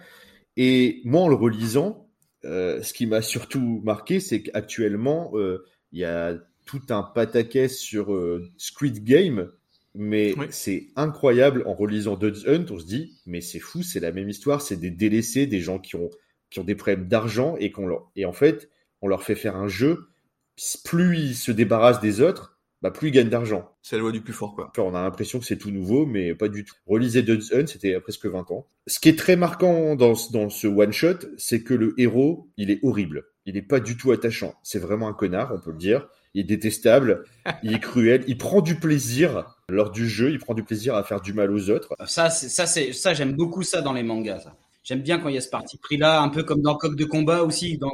[0.56, 2.08] Et moi, en le relisant,
[2.44, 6.34] euh, ce qui m'a surtout marqué, c'est qu'actuellement, euh, il y a
[6.66, 8.16] tout un pataquès sur
[8.56, 9.50] Squid Game,
[9.94, 10.46] mais Oui.
[10.50, 14.28] c'est incroyable en relisant Dodge Hunt, on se dit, mais c'est fou, c'est la même
[14.28, 16.10] histoire, c'est des délaissés, des gens qui ont
[16.50, 18.68] qui ont des problèmes d'argent et qu'on leur et en fait,
[19.00, 20.08] on leur fait faire un jeu,
[20.84, 23.70] plus ils se débarrassent des autres, bah plus ils gagnent d'argent.
[23.82, 24.68] C'est la loi du plus fort, quoi.
[24.70, 26.74] Enfin, on a l'impression que c'est tout nouveau, mais pas du tout.
[26.86, 28.66] Relisez Dodge Hunt, c'était il y a presque 20 ans.
[28.86, 32.70] Ce qui est très marquant dans, ce- dans ce one-shot, c'est que le héros, il
[32.70, 33.24] est horrible.
[33.46, 34.54] Il est pas du tout attachant.
[34.62, 36.08] C'est vraiment un connard, on peut le dire.
[36.34, 37.24] Il est détestable,
[37.62, 41.04] il est cruel, il prend du plaisir lors du jeu, il prend du plaisir à
[41.04, 41.94] faire du mal aux autres.
[42.06, 44.40] Ça, c'est, ça, c'est, ça, j'aime beaucoup ça dans les mangas.
[44.40, 44.56] Ça.
[44.82, 46.96] J'aime bien quand il y a ce parti pris là, un peu comme dans Coq
[46.96, 47.92] de combat aussi, dans,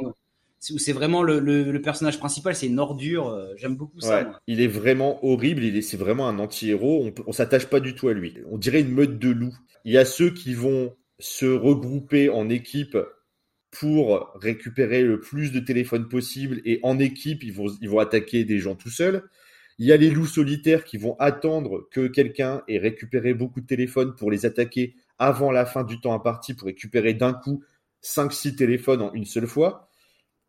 [0.71, 3.27] où c'est vraiment le, le, le personnage principal, c'est une ordure.
[3.29, 4.17] euh, J'aime beaucoup ça.
[4.19, 4.39] Ouais, moi.
[4.47, 7.95] il est vraiment horrible, il est, c'est vraiment un anti-héros, on, on s'attache pas du
[7.95, 8.35] tout à lui.
[8.49, 9.55] On dirait une meute de loups.
[9.85, 12.97] Il y a ceux qui vont se regrouper en équipe
[13.71, 18.43] pour récupérer le plus de téléphones possible et en équipe, ils vont, ils vont attaquer
[18.43, 19.23] des gens tout seuls.
[19.77, 23.65] Il y a les loups solitaires qui vont attendre que quelqu'un ait récupéré beaucoup de
[23.65, 27.63] téléphones pour les attaquer avant la fin du temps imparti pour récupérer d'un coup
[28.03, 29.89] 5-6 téléphones en une seule fois.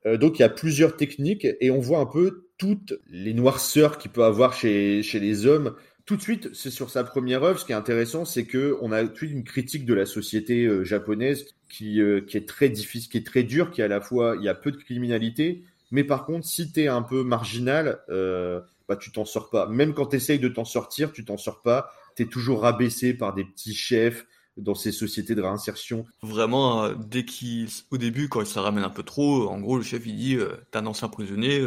[0.06, 3.98] Euh, donc il y a plusieurs techniques et on voit un peu toutes les noirceurs
[3.98, 5.74] qu'il peut avoir chez, chez les hommes.
[6.06, 7.58] Tout de suite, c'est sur sa première œuvre.
[7.58, 10.06] Ce qui est intéressant, c'est que on a tout de suite une critique de la
[10.06, 13.88] société euh, japonaise qui, euh, qui est très difficile, qui est très dure, qui à
[13.88, 17.22] la fois il y a peu de criminalité, mais par contre, si t'es un peu
[17.22, 19.66] marginal, euh, bah tu t'en sors pas.
[19.66, 21.92] Même quand t'essayes de t'en sortir, tu t'en sors pas.
[22.16, 24.26] T'es toujours rabaissé par des petits chefs
[24.56, 26.04] dans ces sociétés de réinsertion.
[26.22, 29.84] Vraiment, dès qu'il, au début, quand il se ramène un peu trop, en gros, le
[29.84, 30.38] chef, il dit,
[30.70, 31.64] t'es un ancien prisonnier,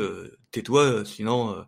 [0.52, 1.66] tais-toi, sinon,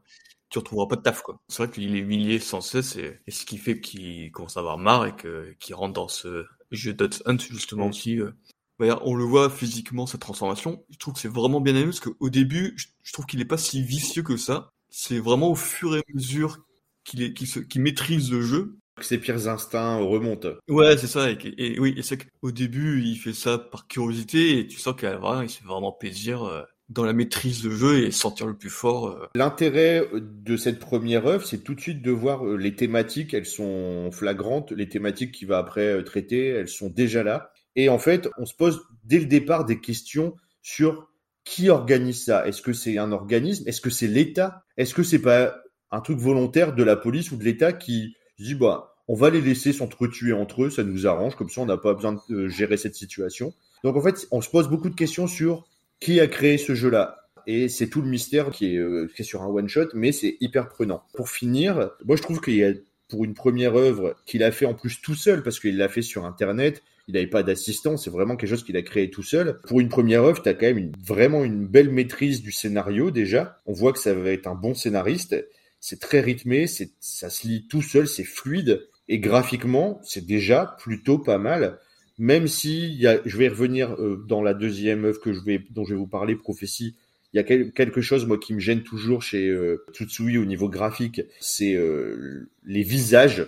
[0.55, 1.37] tu retrouveras pas de taf, quoi.
[1.47, 4.61] C'est vrai qu'il est humilié sans cesse, et, et ce qui fait qu'il commence à
[4.61, 8.31] avoir marre et que, qu'il rentre dans ce jeu Dot Hunt, justement, aussi, euh.
[8.79, 10.83] On le voit physiquement, sa transformation.
[10.89, 13.45] Je trouve que c'est vraiment bien aimé, parce qu'au début, je, je trouve qu'il est
[13.45, 14.69] pas si vicieux que ça.
[14.89, 16.65] C'est vraiment au fur et à mesure
[17.05, 20.53] qu'il est, qu'il se, qu'il maîtrise le jeu, Ses pires instincts remontent.
[20.69, 21.29] Ouais, c'est ça.
[21.29, 24.95] Et, et oui, et c'est qu'au début, il fait ça par curiosité et tu sens
[24.95, 28.47] qu'il vraiment, il se fait vraiment plaisir euh, dans la maîtrise de jeu et sortir
[28.47, 29.07] le plus fort.
[29.07, 29.27] euh.
[29.35, 33.45] L'intérêt de cette première œuvre, c'est tout de suite de voir euh, les thématiques, elles
[33.45, 37.51] sont flagrantes, les thématiques qu'il va après euh, traiter, elles sont déjà là.
[37.75, 41.09] Et en fait, on se pose dès le départ des questions sur
[41.43, 43.67] qui organise ça Est-ce que c'est un organisme?
[43.67, 44.63] Est-ce que c'est l'État?
[44.77, 45.55] Est-ce que c'est pas
[45.91, 49.41] un truc volontaire de la police ou de l'État qui dit bah on va les
[49.41, 52.77] laisser s'entretuer entre eux, ça nous arrange, comme ça on n'a pas besoin de gérer
[52.77, 53.53] cette situation.
[53.83, 55.67] Donc en fait, on se pose beaucoup de questions sur
[55.99, 57.17] qui a créé ce jeu-là.
[57.47, 61.03] Et c'est tout le mystère qui est, euh, sur un one-shot, mais c'est hyper prenant.
[61.13, 62.73] Pour finir, moi je trouve qu'il y a
[63.07, 66.01] pour une première œuvre qu'il a fait en plus tout seul, parce qu'il l'a fait
[66.01, 69.59] sur Internet, il n'avait pas d'assistant, c'est vraiment quelque chose qu'il a créé tout seul.
[69.67, 73.61] Pour une première œuvre, tu as quand même vraiment une belle maîtrise du scénario déjà.
[73.67, 75.35] On voit que ça va être un bon scénariste.
[75.79, 78.87] C'est très rythmé, ça se lit tout seul, c'est fluide.
[79.07, 81.77] Et graphiquement, c'est déjà plutôt pas mal.
[82.17, 85.61] Même si y a, je vais revenir euh, dans la deuxième œuvre que je vais,
[85.71, 86.95] dont je vais vous parler, Prophétie,
[87.33, 90.69] il y a quelque chose moi qui me gêne toujours chez euh, Tsutsui au niveau
[90.69, 93.45] graphique, c'est euh, les visages.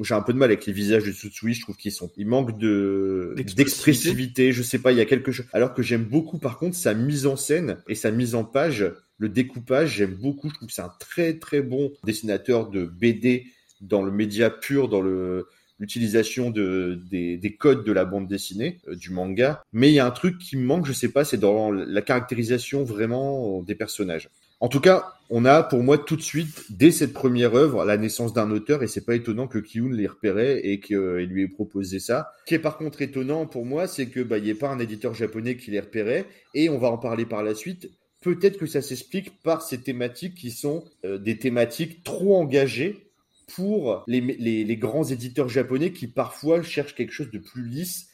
[0.00, 1.52] J'ai un peu de mal avec les visages de Tsutsui.
[1.52, 4.52] Je trouve qu'ils sont, ils manquent de d'expressivité.
[4.52, 5.44] Je sais pas, il y a quelque chose.
[5.52, 8.90] Alors que j'aime beaucoup, par contre, sa mise en scène et sa mise en page,
[9.18, 9.96] le découpage.
[9.96, 10.48] J'aime beaucoup.
[10.48, 13.46] Je trouve que c'est un très très bon dessinateur de BD
[13.82, 15.46] dans le média pur, dans le
[15.78, 19.62] l'utilisation de, des, des, codes de la bande dessinée, euh, du manga.
[19.72, 22.02] Mais il y a un truc qui me manque, je sais pas, c'est dans la
[22.02, 24.30] caractérisation vraiment des personnages.
[24.58, 27.98] En tout cas, on a pour moi tout de suite, dès cette première œuvre, la
[27.98, 31.48] naissance d'un auteur, et c'est pas étonnant que Kiyun les repérait et qu'il lui ait
[31.48, 32.30] proposé ça.
[32.40, 34.78] Ce qui est par contre étonnant pour moi, c'est que bah, n'y ait pas un
[34.78, 36.24] éditeur japonais qui les repérait,
[36.54, 37.90] et on va en parler par la suite.
[38.22, 43.05] Peut-être que ça s'explique par ces thématiques qui sont euh, des thématiques trop engagées
[43.54, 48.08] pour les, les, les, grands éditeurs japonais qui parfois cherchent quelque chose de plus lisse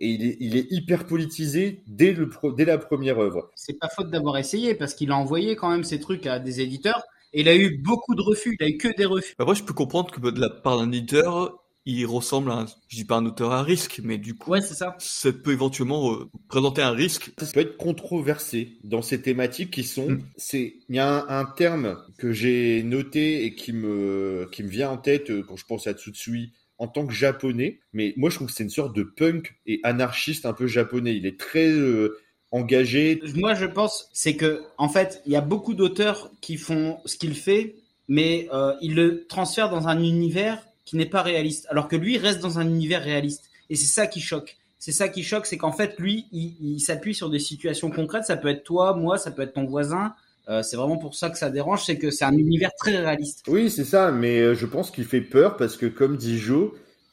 [0.00, 3.50] et il est, il est hyper politisé dès, le dès la première œuvre.
[3.54, 6.60] C'est pas faute d'avoir essayé parce qu'il a envoyé quand même ces trucs à des
[6.60, 9.34] éditeurs et il a eu beaucoup de refus, il a eu que des refus.
[9.38, 12.96] Moi je peux comprendre que de la part d'un éditeur, il ressemble à, un, je
[12.96, 14.94] dis pas un auteur à risque, mais du coup, ouais, c'est ça.
[14.98, 17.30] Ça peut éventuellement euh, présenter un risque.
[17.38, 20.22] Ça peut être controversé dans ces thématiques qui sont, mm.
[20.36, 24.68] c'est, il y a un, un terme que j'ai noté et qui me, qui me
[24.68, 28.30] vient en tête euh, quand je pense à Tsutsui en tant que japonais, mais moi
[28.30, 31.16] je trouve que c'est une sorte de punk et anarchiste un peu japonais.
[31.16, 32.18] Il est très euh,
[32.52, 33.20] engagé.
[33.34, 37.16] Moi je pense c'est que en fait il y a beaucoup d'auteurs qui font ce
[37.16, 37.76] qu'il fait,
[38.06, 42.16] mais euh, ils le transfèrent dans un univers qui n'est pas réaliste, alors que lui
[42.16, 43.50] reste dans un univers réaliste.
[43.68, 44.56] Et c'est ça qui choque.
[44.78, 48.24] C'est ça qui choque, c'est qu'en fait, lui, il, s'appuie sur des situations concrètes.
[48.24, 50.14] Ça peut être toi, moi, ça peut être ton voisin.
[50.48, 53.44] Euh, c'est vraiment pour ça que ça dérange, c'est que c'est un univers très réaliste.
[53.48, 56.70] Oui, c'est ça, mais euh, je pense qu'il fait peur parce que, comme dit Joe,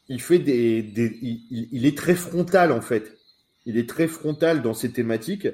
[0.07, 0.89] il fait des,
[1.51, 3.17] il, est très frontal en fait.
[3.65, 5.49] Il est très frontal dans ses thématiques.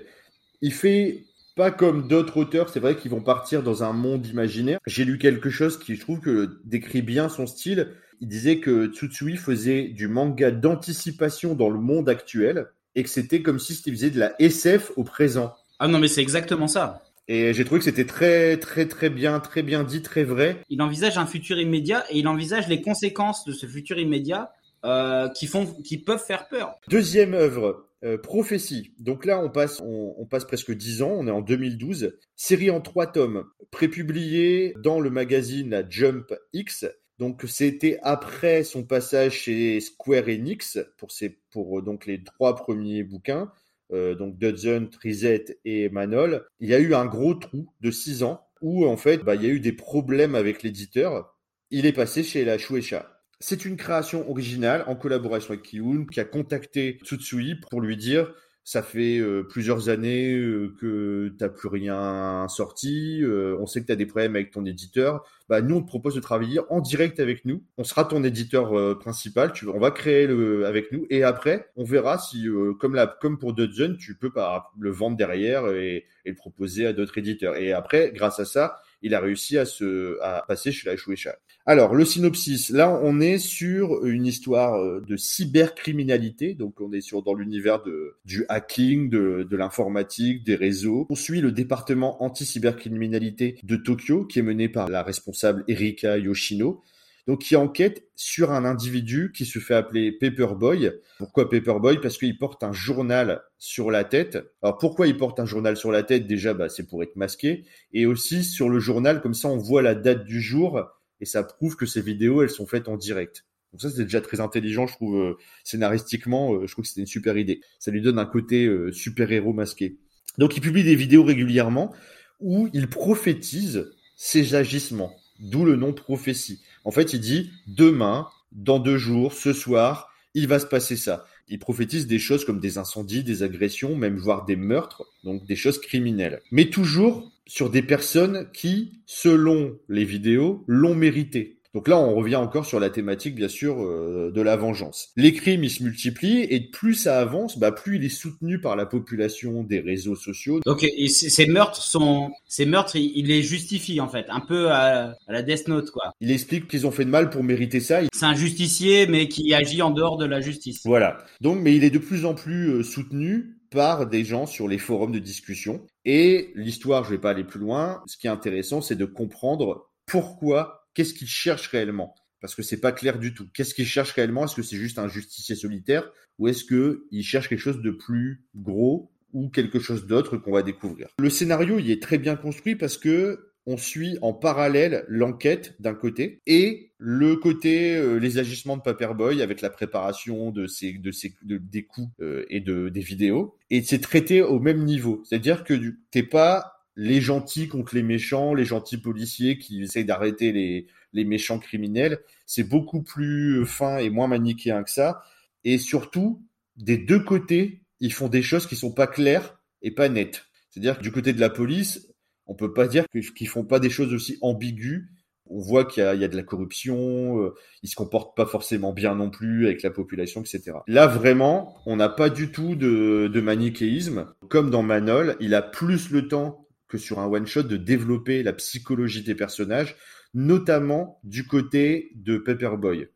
[0.61, 1.24] Il fait
[1.55, 4.78] pas comme d'autres auteurs, c'est vrai qu'ils vont partir dans un monde imaginaire.
[4.86, 7.88] J'ai lu quelque chose qui, je trouve, que décrit bien son style
[8.22, 13.41] il disait que Tsutsui faisait du manga d'anticipation dans le monde actuel et que c'était
[13.41, 15.53] comme si il faisait de la SF au présent.
[15.80, 17.01] Ah non, mais c'est exactement ça.
[17.28, 20.61] Et j'ai trouvé que c'était très, très, très bien, très bien dit, très vrai.
[20.69, 24.51] Il envisage un futur immédiat et il envisage les conséquences de ce futur immédiat
[24.86, 26.76] euh, qui font, qui peuvent faire peur.
[26.89, 28.93] Deuxième œuvre, euh, Prophétie.
[28.99, 31.15] Donc là, on passe, on, on, passe presque dix ans.
[31.17, 32.17] On est en 2012.
[32.36, 36.86] Série en trois tomes, prépubliée dans le magazine Jump X
[37.22, 41.09] donc c'était après son passage chez Square Enix pour,
[41.51, 43.51] pour euh, donc les trois premiers bouquins,
[43.93, 46.47] euh, donc Dudson, Trizet et Manol.
[46.59, 49.43] Il y a eu un gros trou de six ans où en fait bah, il
[49.43, 51.38] y a eu des problèmes avec l'éditeur.
[51.69, 53.22] Il est passé chez la Shueisha.
[53.39, 58.34] C'est une création originale en collaboration avec Kiun qui a contacté Tsutsui pour lui dire
[58.72, 63.88] ça fait euh, plusieurs années euh, que t'as plus rien sorti, euh, on sait que
[63.88, 65.26] tu as des problèmes avec ton éditeur.
[65.49, 67.65] Bah, nous, on te propose de travailler en direct avec nous.
[67.78, 69.51] On sera ton éditeur principal.
[69.51, 72.47] Tu, on va créer le avec nous et après, on verra si,
[72.80, 76.93] comme la, comme pour Dudgeon, tu peux pas le vendre derrière et le proposer à
[76.93, 77.57] d'autres éditeurs.
[77.57, 81.36] Et après, grâce à ça, il a réussi à se à passer chez la Shueisha.
[81.66, 87.02] Alors, le synopsis, là, on est sur une histoire euh, de cybercriminalité, donc on est
[87.02, 91.06] sur dans l'univers de du hacking, de, de l'informatique, des réseaux.
[91.10, 96.82] On suit le département anti-cybercriminalité de Tokyo, qui est mené par la responsable Erika Yoshino,
[97.28, 100.91] donc qui enquête sur un individu qui se fait appeler Paperboy.
[101.17, 101.99] Pourquoi Paperboy?
[102.01, 104.38] Parce qu'il porte un journal sur la tête.
[104.61, 106.28] Alors pourquoi il porte un journal sur la tête?
[106.28, 107.65] Déjà, bah, c'est pour être masqué.
[107.93, 110.82] Et aussi sur le journal, comme ça on voit la date du jour
[111.19, 113.45] et ça prouve que ces vidéos, elles sont faites en direct.
[113.72, 117.01] Donc ça, c'est déjà très intelligent, je trouve, euh, scénaristiquement, euh, je trouve que c'était
[117.01, 117.61] une super idée.
[117.80, 119.97] Ça lui donne un côté euh, super-héros masqué.
[120.38, 121.93] Donc il publie des vidéos régulièrement
[122.39, 126.61] où il prophétise ses agissements, d'où le nom prophétie.
[126.84, 131.26] En fait, il dit demain, dans deux jours, ce soir, il va se passer ça.
[131.48, 135.56] Il prophétise des choses comme des incendies, des agressions, même voire des meurtres, donc des
[135.56, 136.42] choses criminelles.
[136.52, 141.61] Mais toujours sur des personnes qui, selon les vidéos, l'ont mérité.
[141.74, 145.11] Donc là, on revient encore sur la thématique, bien sûr, euh, de la vengeance.
[145.15, 148.76] Les crimes, ils se multiplient, et plus ça avance, bah, plus il est soutenu par
[148.76, 150.59] la population des réseaux sociaux.
[150.65, 155.15] Donc ces meurtres sont, ces meurtres, il, il les justifie en fait, un peu à,
[155.28, 156.13] à la Death Note quoi.
[156.19, 158.01] Il explique qu'ils ont fait de mal pour mériter ça.
[158.13, 160.82] C'est un justicier mais qui agit en dehors de la justice.
[160.86, 161.17] Voilà.
[161.39, 164.78] Donc, mais il est de plus en plus euh, soutenu par des gens sur les
[164.78, 165.86] forums de discussion.
[166.03, 168.01] Et l'histoire, je vais pas aller plus loin.
[168.05, 172.16] Ce qui est intéressant, c'est de comprendre pourquoi, qu'est-ce qu'il cherche réellement?
[172.39, 173.48] Parce que c'est pas clair du tout.
[173.54, 174.46] Qu'est-ce qu'il cherche réellement?
[174.46, 176.10] Est-ce que c'est juste un justicier solitaire?
[176.39, 180.52] Ou est-ce que il cherche quelque chose de plus gros ou quelque chose d'autre qu'on
[180.52, 181.08] va découvrir?
[181.20, 185.94] Le scénario, il est très bien construit parce que on suit en parallèle l'enquête d'un
[185.94, 191.12] côté et le côté euh, les agissements de Paperboy avec la préparation de ses de
[191.12, 193.56] ses de- des coups euh, et de des vidéos.
[193.70, 195.22] Et c'est traité au même niveau.
[195.26, 200.06] C'est-à-dire que du- t'es pas les gentils contre les méchants les gentils policiers qui essayent
[200.06, 205.24] d'arrêter les les méchants criminels c'est beaucoup plus fin et moins manichéen que ça
[205.64, 206.43] et surtout
[206.78, 210.97] des deux côtés ils font des choses qui sont pas claires et pas nettes c'est-à-dire
[210.97, 212.12] que du côté de la police
[212.52, 215.04] on peut pas dire qu'ils font pas des choses aussi ambiguës.
[215.45, 218.91] On voit qu'il y y a de la corruption, euh, ils se comportent pas forcément
[218.91, 220.78] bien non plus avec la population, etc.
[220.88, 224.28] Là, vraiment, on n'a pas du tout de, de manichéisme.
[224.49, 226.61] Comme dans Manol, il a plus le temps
[226.92, 229.96] que sur un one-shot de développer la psychologie des personnages,
[230.34, 233.08] notamment du côté de Pepperboy.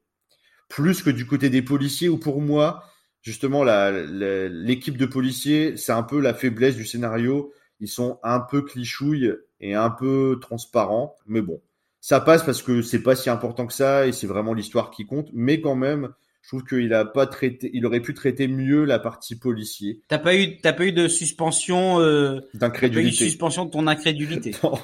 [0.70, 2.84] Plus que du côté des policiers, où pour moi,
[3.22, 8.62] justement, l'équipe de policiers, c'est un peu la faiblesse du scénario ils sont un peu
[8.62, 11.62] clichouilles et un peu transparents, mais bon,
[12.02, 15.06] ça passe parce que c'est pas si important que ça et c'est vraiment l'histoire qui
[15.06, 16.10] compte, mais quand même,
[16.46, 20.20] je trouve qu'il a pas traité, il aurait pu traiter mieux la partie policier T'as
[20.20, 23.26] pas eu, t'as pas eu de suspension, euh, t'as pas eu de d'incrédulité.
[23.26, 24.52] suspension de ton incrédulité.
[24.64, 24.78] Non.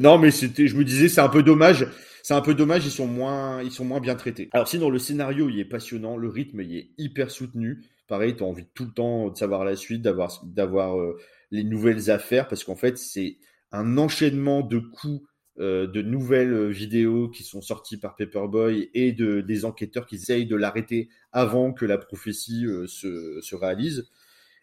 [0.00, 1.86] non, mais c'était, je me disais, c'est un peu dommage.
[2.22, 4.50] C'est un peu dommage, ils sont moins, ils sont moins bien traités.
[4.52, 7.82] Alors sinon, le scénario, il est passionnant, le rythme, il est hyper soutenu.
[8.06, 11.16] Pareil, t'as envie tout le temps de savoir la suite, d'avoir, d'avoir euh,
[11.50, 13.38] les nouvelles affaires, parce qu'en fait, c'est
[13.72, 15.22] un enchaînement de coups,
[15.60, 20.46] euh, de nouvelles vidéos qui sont sorties par Paperboy et de des enquêteurs qui essayent
[20.46, 24.08] de l'arrêter avant que la prophétie euh, se, se réalise.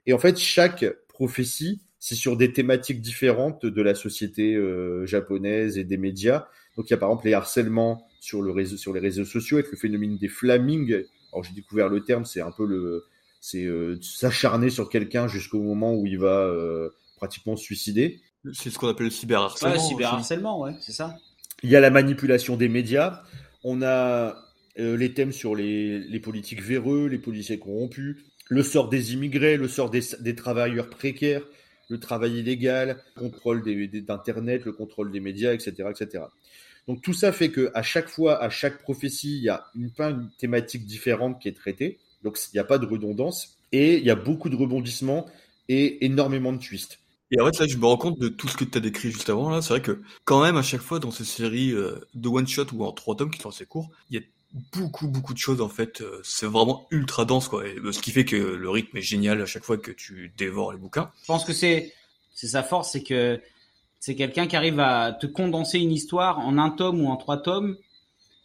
[0.08, 5.78] Et en fait, chaque prophétie, c'est sur des thématiques différentes de la société euh, japonaise
[5.78, 6.48] et des médias.
[6.78, 9.70] Donc il y a par exemple les harcèlements sur, le sur les réseaux sociaux avec
[9.70, 11.04] le phénomène des flamings.
[11.32, 13.04] Alors j'ai découvert le terme, c'est un peu le,
[13.40, 13.68] c'est
[14.02, 16.52] s'acharner sur quelqu'un jusqu'au moment où il va
[17.18, 18.20] pratiquement se suicider.
[18.54, 19.74] C'est ce qu'on appelle le cyberharcèlement.
[19.74, 19.90] Ouais, aussi.
[19.90, 21.18] cyberharcèlement, ouais, c'est ça.
[21.64, 23.22] Il y a la manipulation des médias.
[23.64, 24.36] On a
[24.80, 28.18] euh, les thèmes sur les, les politiques véreux, les policiers corrompus,
[28.50, 31.42] le sort des immigrés, le sort des, des travailleurs précaires,
[31.90, 36.26] le travail illégal, le contrôle d'Internet, le contrôle des médias, etc., etc.
[36.88, 39.92] Donc tout ça fait que à chaque fois, à chaque prophétie, il y a une,
[39.92, 42.00] plein de thématiques différentes qui est traitée.
[42.24, 45.26] Donc il n'y a pas de redondance et il y a beaucoup de rebondissements
[45.68, 47.00] et énormément de twists.
[47.32, 49.12] Et en fait, là, je me rends compte de tout ce que tu as décrit
[49.12, 49.50] juste avant.
[49.50, 52.48] Là, c'est vrai que quand même, à chaque fois, dans ces séries euh, de one
[52.48, 54.24] shot ou en trois tomes qui sont assez courts, il y a
[54.74, 55.62] beaucoup, beaucoup de choses.
[55.62, 57.64] En fait, euh, c'est vraiment ultra dense, quoi.
[57.64, 60.72] Euh, ce qui fait que le rythme est génial à chaque fois que tu dévores
[60.72, 61.12] les bouquins.
[61.22, 61.94] Je pense que c'est,
[62.34, 63.40] c'est sa force, c'est que
[64.00, 67.38] c'est quelqu'un qui arrive à te condenser une histoire en un tome ou en trois
[67.38, 67.78] tomes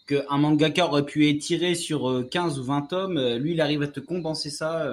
[0.06, 3.36] qu'un mangaka aurait pu étirer sur euh, 15 ou 20 tomes.
[3.36, 4.84] Lui, il arrive à te condenser ça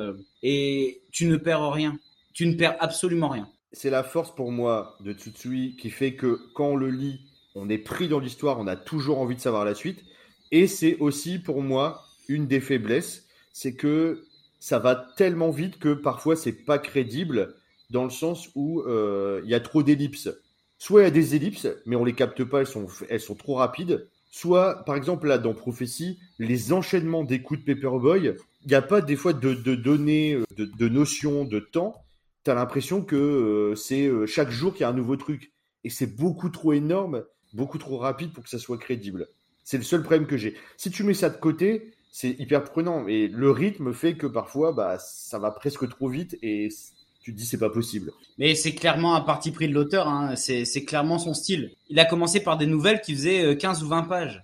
[0.43, 1.97] et tu ne perds rien.
[2.33, 3.49] Tu ne perds absolument rien.
[3.71, 7.21] C'est la force pour moi de Tsutsui qui fait que quand on le lit,
[7.55, 10.03] on est pris dans l'histoire, on a toujours envie de savoir la suite.
[10.51, 14.23] Et c'est aussi pour moi une des faiblesses, c'est que
[14.59, 17.55] ça va tellement vite que parfois c'est pas crédible
[17.89, 20.29] dans le sens où euh, il y a trop d'ellipses.
[20.77, 24.07] Soit il y a des ellipses, mais on les capte pas, elles sont, trop rapides.
[24.31, 28.81] Soit, par exemple, là, dans Prophétie, les enchaînements des coups de Paperboy, il n'y a
[28.81, 32.01] pas des fois de, données, euh, de notions de temps.
[32.49, 35.51] Tu as l'impression que euh, c'est euh, chaque jour qu'il y a un nouveau truc.
[35.83, 37.23] Et c'est beaucoup trop énorme,
[37.53, 39.27] beaucoup trop rapide pour que ça soit crédible.
[39.63, 40.55] C'est le seul problème que j'ai.
[40.75, 43.07] Si tu mets ça de côté, c'est hyper prenant.
[43.07, 46.69] Et le rythme fait que parfois, bah, ça va presque trop vite et
[47.21, 48.13] tu te dis c'est pas possible.
[48.39, 50.35] Mais c'est clairement un parti pris de l'auteur, hein.
[50.35, 51.75] c'est, c'est clairement son style.
[51.89, 54.43] Il a commencé par des nouvelles qui faisaient euh, 15 ou 20 pages.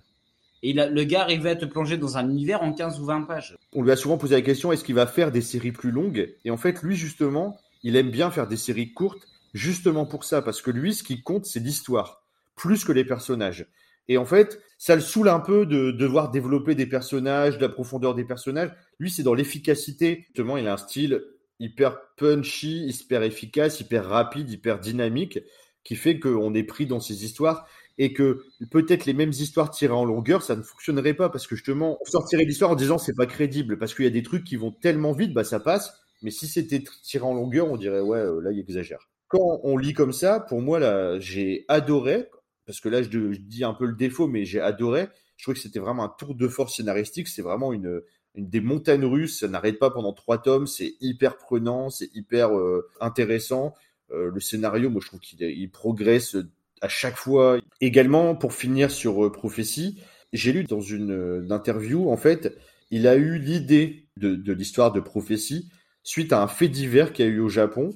[0.62, 3.56] Et le gars arrivait à te plonger dans un univers en 15 ou 20 pages.
[3.72, 6.34] On lui a souvent posé la question est-ce qu'il va faire des séries plus longues?
[6.44, 10.42] Et en fait, lui, justement, il aime bien faire des séries courtes, justement pour ça,
[10.42, 12.24] parce que lui, ce qui compte, c'est l'histoire,
[12.54, 13.66] plus que les personnages.
[14.08, 17.68] Et en fait, ça le saoule un peu de devoir développer des personnages, de la
[17.68, 18.70] profondeur des personnages.
[19.00, 20.24] Lui, c'est dans l'efficacité.
[20.28, 21.22] Justement, il a un style
[21.58, 25.40] hyper punchy, hyper efficace, hyper rapide, hyper dynamique,
[25.84, 27.66] qui fait qu'on est pris dans ces histoires
[27.98, 31.56] et que peut-être les mêmes histoires tirées en longueur, ça ne fonctionnerait pas parce que
[31.56, 34.44] justement, on sortirait l'histoire en disant c'est pas crédible parce qu'il y a des trucs
[34.44, 35.94] qui vont tellement vite, bah ça passe.
[36.22, 39.08] Mais si c'était tiré en longueur, on dirait ouais, euh, là il exagère.
[39.28, 42.28] Quand on lit comme ça, pour moi là, j'ai adoré
[42.64, 45.08] parce que là je, dis un peu le défaut, mais j'ai adoré.
[45.36, 47.28] Je trouvais que c'était vraiment un tour de force scénaristique.
[47.28, 48.00] C'est vraiment une,
[48.34, 49.40] des montagnes russes.
[49.40, 50.66] Ça n'arrête pas pendant trois tomes.
[50.66, 53.74] C'est hyper prenant, c'est hyper euh, intéressant.
[54.12, 56.36] Euh, le scénario, moi je trouve qu'il il progresse
[56.80, 57.58] à chaque fois.
[57.80, 60.00] Également, pour finir sur Prophétie,
[60.32, 62.56] j'ai lu dans une interview, en fait,
[62.90, 65.68] il a eu l'idée de l'histoire de Prophétie
[66.06, 67.90] suite à un fait divers qu'il y a eu au Japon,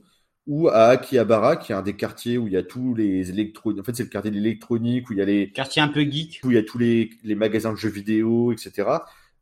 [0.46, 3.80] ou à Akihabara, qui est un des quartiers où il y a tous les électroniques.
[3.80, 5.52] En fait, c'est le quartier de l'électronique, où il y a les.
[5.52, 6.40] Quartier un peu geek.
[6.42, 8.88] Où il y a tous les, les magasins de jeux vidéo, etc.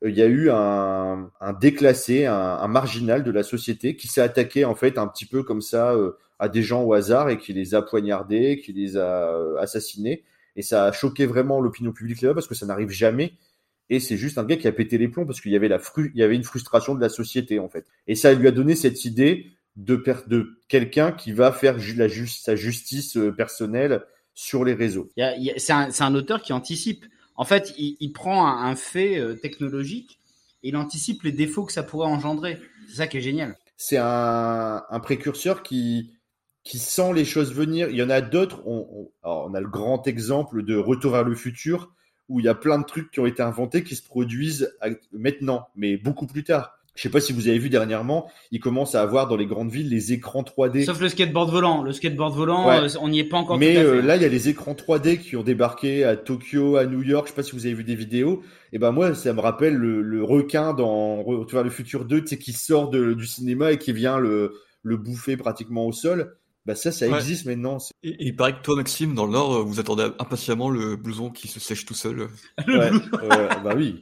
[0.04, 4.06] Euh, il y a eu un, un déclassé, un, un, marginal de la société qui
[4.06, 7.30] s'est attaqué, en fait, un petit peu comme ça, euh, à des gens au hasard
[7.30, 10.24] et qui les a poignardés, qui les a euh, assassinés.
[10.56, 13.32] Et ça a choqué vraiment l'opinion publique là-bas parce que ça n'arrive jamais.
[13.90, 15.78] Et c'est juste un gars qui a pété les plombs parce qu'il y avait la
[15.78, 17.86] fru il y avait une frustration de la société en fait.
[18.06, 22.08] Et ça lui a donné cette idée de, de quelqu'un qui va faire ju la
[22.08, 24.02] ju sa justice euh, personnelle
[24.34, 25.08] sur les réseaux.
[25.56, 27.06] C'est un, un, auteur qui anticipe.
[27.36, 30.18] En fait, il, il prend un, un fait euh, technologique
[30.62, 32.58] et il anticipe les défauts que ça pourrait engendrer.
[32.88, 33.56] C'est ça qui est génial.
[33.76, 36.12] C'est un, un précurseur qui,
[36.64, 37.88] qui sent les choses venir.
[37.90, 38.62] Il y en a d'autres.
[38.66, 41.94] On, on, on, a le grand exemple de Retour vers le futur,
[42.28, 44.74] où il y a plein de trucs qui ont été inventés qui se produisent
[45.12, 46.74] maintenant, mais beaucoup plus tard.
[46.98, 49.70] Je sais pas si vous avez vu dernièrement, ils commencent à avoir dans les grandes
[49.70, 50.84] villes les écrans 3D.
[50.84, 51.84] Sauf le skateboard volant.
[51.84, 52.80] Le skateboard volant, ouais.
[52.80, 53.56] euh, on n'y est pas encore.
[53.56, 53.88] Mais tout à fait.
[53.88, 57.02] Euh, là, il y a les écrans 3D qui ont débarqué à Tokyo, à New
[57.02, 57.26] York.
[57.28, 58.42] Je sais pas si vous avez vu des vidéos.
[58.72, 62.22] Et ben moi, ça me rappelle le, le requin dans Retour vers le futur 2,
[62.22, 65.92] tu sais, qui sort de, du cinéma et qui vient le, le bouffer pratiquement au
[65.92, 66.34] sol.
[66.68, 67.78] Bah ça, ça existe maintenant.
[68.02, 71.30] Et, et, il paraît que toi, Maxime, dans le Nord, vous attendez impatiemment le blouson
[71.30, 72.20] qui se sèche tout seul.
[72.68, 72.90] ouais,
[73.22, 74.00] euh, bah oui,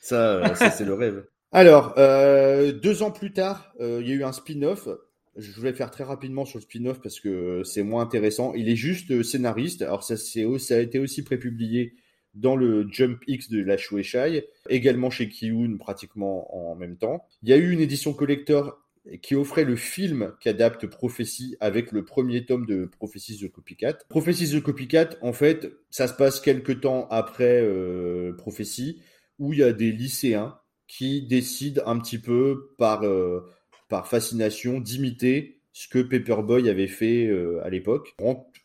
[0.00, 1.24] ça, ça c'est le rêve.
[1.52, 4.88] Alors, euh, deux ans plus tard, euh, il y a eu un spin-off.
[5.36, 8.52] Je vais faire très rapidement sur le spin-off parce que c'est moins intéressant.
[8.54, 9.82] Il est juste scénariste.
[9.82, 11.94] Alors ça, ça a été aussi prépublié
[12.34, 17.24] dans le Jump X de la Shueishai, également chez Kiun pratiquement en même temps.
[17.44, 18.76] Il y a eu une édition collector
[19.22, 23.98] qui offrait le film qui adapte Prophétie avec le premier tome de Prophéties The Copycat.
[24.08, 29.00] Prophéties The Copycat, en fait, ça se passe quelques temps après euh, Prophétie,
[29.38, 33.40] où il y a des lycéens qui décident un petit peu par, euh,
[33.88, 38.16] par fascination d'imiter ce que Paperboy avait fait euh, à l'époque.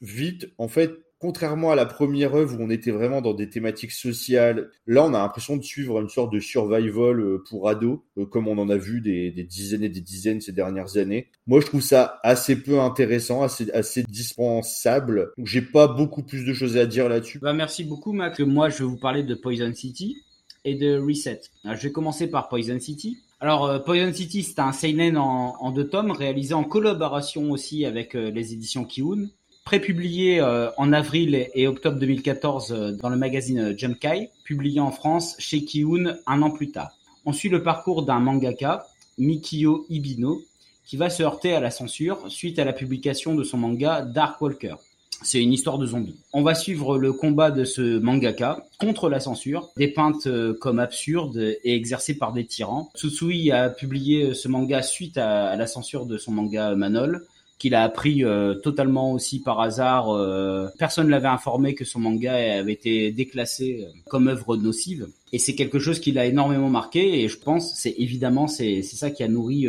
[0.02, 0.92] Vite, en fait,
[1.24, 5.14] contrairement à la première œuvre où on était vraiment dans des thématiques sociales, là on
[5.14, 9.00] a l'impression de suivre une sorte de survival pour ados, comme on en a vu
[9.00, 11.30] des, dizaines et des dizaines ces dernières années.
[11.48, 15.32] Moi je trouve ça assez peu intéressant, assez, dispensable.
[15.38, 17.40] Donc j'ai pas beaucoup plus de choses à dire là-dessus.
[17.40, 18.38] Bah, merci beaucoup Mac.
[18.42, 20.18] Moi je vais vous parler de Poison City
[20.66, 21.40] et de Reset.
[21.64, 23.18] Je vais commencer par Poison City.
[23.40, 28.16] Alors, euh, Poison City, c'est un seinen en, deux tomes, réalisé en collaboration aussi avec
[28.16, 29.30] euh, les éditions Kiun
[29.66, 35.36] prépublié euh, en avril et octobre 2014 euh, dans le magazine Junkai, publié en France
[35.40, 36.98] chez Kiun un an plus tard.
[37.26, 38.86] On suit le parcours d'un mangaka,
[39.18, 40.42] Mikio Ibino,
[40.86, 44.42] qui va se heurter à la censure suite à la publication de son manga Dark
[44.42, 44.76] Walker.
[45.22, 46.18] C'est une histoire de zombies.
[46.34, 51.38] On va suivre le combat de ce mangaka contre la censure, dépeinte euh, comme absurde
[51.38, 52.92] et exercée par des tyrans.
[52.96, 57.26] Tsutsui a publié ce manga suite à la censure de son manga Manol,
[57.64, 60.10] qu'il a appris euh, totalement aussi par hasard.
[60.10, 65.08] Euh, personne ne l'avait informé que son manga avait été déclassé euh, comme œuvre nocive.
[65.32, 67.24] Et c'est quelque chose qui l'a énormément marqué.
[67.24, 69.66] Et je pense, c'est évidemment, c'est ça qui a nourri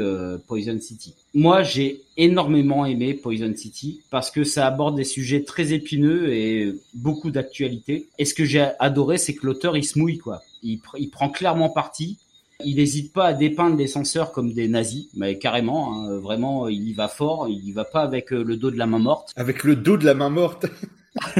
[0.49, 1.15] Poison City.
[1.35, 6.75] Moi, j'ai énormément aimé Poison City parce que ça aborde des sujets très épineux et
[6.95, 8.09] beaucoup d'actualité.
[8.19, 10.43] Et ce que j'ai adoré, c'est que l'auteur, il se mouille, quoi.
[10.65, 12.19] Il, il prend clairement parti
[12.65, 16.89] il n'hésite pas à dépeindre les censeurs comme des nazis, mais carrément, hein, vraiment, il
[16.89, 17.49] y va fort.
[17.49, 19.33] Il y va pas avec euh, le dos de la main morte.
[19.37, 20.67] Avec le dos de la main morte.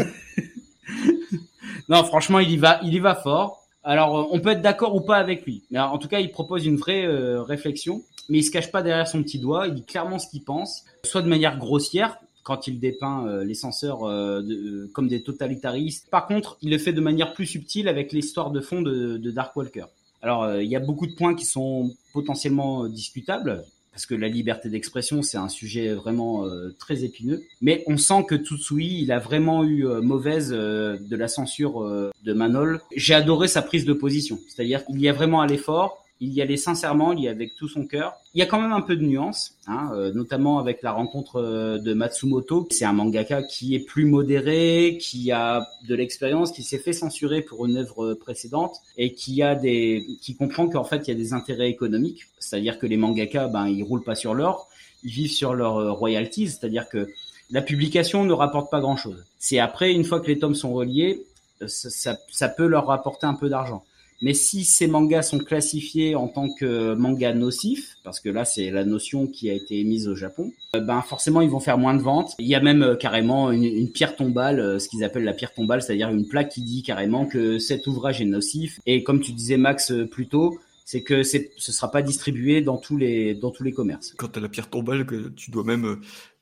[1.89, 3.67] non, franchement, il y va, il y va fort.
[3.83, 6.31] Alors, euh, on peut être d'accord ou pas avec lui, mais en tout cas, il
[6.31, 8.03] propose une vraie euh, réflexion.
[8.29, 9.67] Mais il se cache pas derrière son petit doigt.
[9.67, 13.55] Il dit clairement ce qu'il pense, soit de manière grossière, quand il dépeint euh, les
[13.55, 16.09] censeurs euh, de, comme des totalitaristes.
[16.11, 19.31] Par contre, il le fait de manière plus subtile avec l'histoire de fond de, de
[19.31, 19.87] Dark Walker.
[20.25, 23.63] Alors, il euh, y a beaucoup de points qui sont potentiellement discutables.
[23.93, 27.43] parce que la liberté d'expression c'est un sujet vraiment euh, très épineux.
[27.61, 31.83] Mais on sent que Tsutsui, il a vraiment eu euh, mauvaise euh, de la censure
[31.83, 32.81] euh, de Manol.
[32.97, 36.04] J'ai adoré sa prise de position, c'est-à-dire qu'il y a vraiment à l'effort.
[36.25, 38.15] Il y allait sincèrement, il y allait avec tout son cœur.
[38.35, 41.37] Il y a quand même un peu de nuance, hein, euh, notamment avec la rencontre
[41.37, 42.67] euh, de Matsumoto.
[42.71, 47.43] C'est un mangaka qui est plus modéré, qui a de l'expérience, qui s'est fait censurer
[47.43, 51.17] pour une œuvre précédente et qui a des, qui comprend qu'en fait il y a
[51.17, 52.23] des intérêts économiques.
[52.39, 54.69] C'est-à-dire que les mangakas, ben ils roulent pas sur l'or,
[55.03, 56.49] ils vivent sur leurs euh, royalties.
[56.49, 57.09] C'est-à-dire que
[57.51, 59.25] la publication ne rapporte pas grand-chose.
[59.39, 61.25] C'est après, une fois que les tomes sont reliés,
[61.63, 63.85] euh, ça peut leur rapporter un peu d'argent.
[64.25, 68.71] Mais si ces mangas sont classifiés en tant que mangas nocifs, parce que là c'est
[68.71, 71.93] la notion qui a été émise au Japon, euh, ben forcément ils vont faire moins
[71.93, 72.35] de ventes.
[72.39, 75.53] Il y a même euh, carrément une, pierre tombale, euh, ce qu'ils appellent la pierre
[75.53, 78.81] tombale, c'est-à-dire une plaque qui dit carrément que cet ouvrage est nocif.
[78.87, 82.97] Et comme tu disais Max plus tôt, c'est que ce sera pas distribué dans tous
[82.97, 84.15] les dans tous les commerces.
[84.17, 85.07] Quand t'as la pierre tombale,
[85.37, 86.01] tu dois même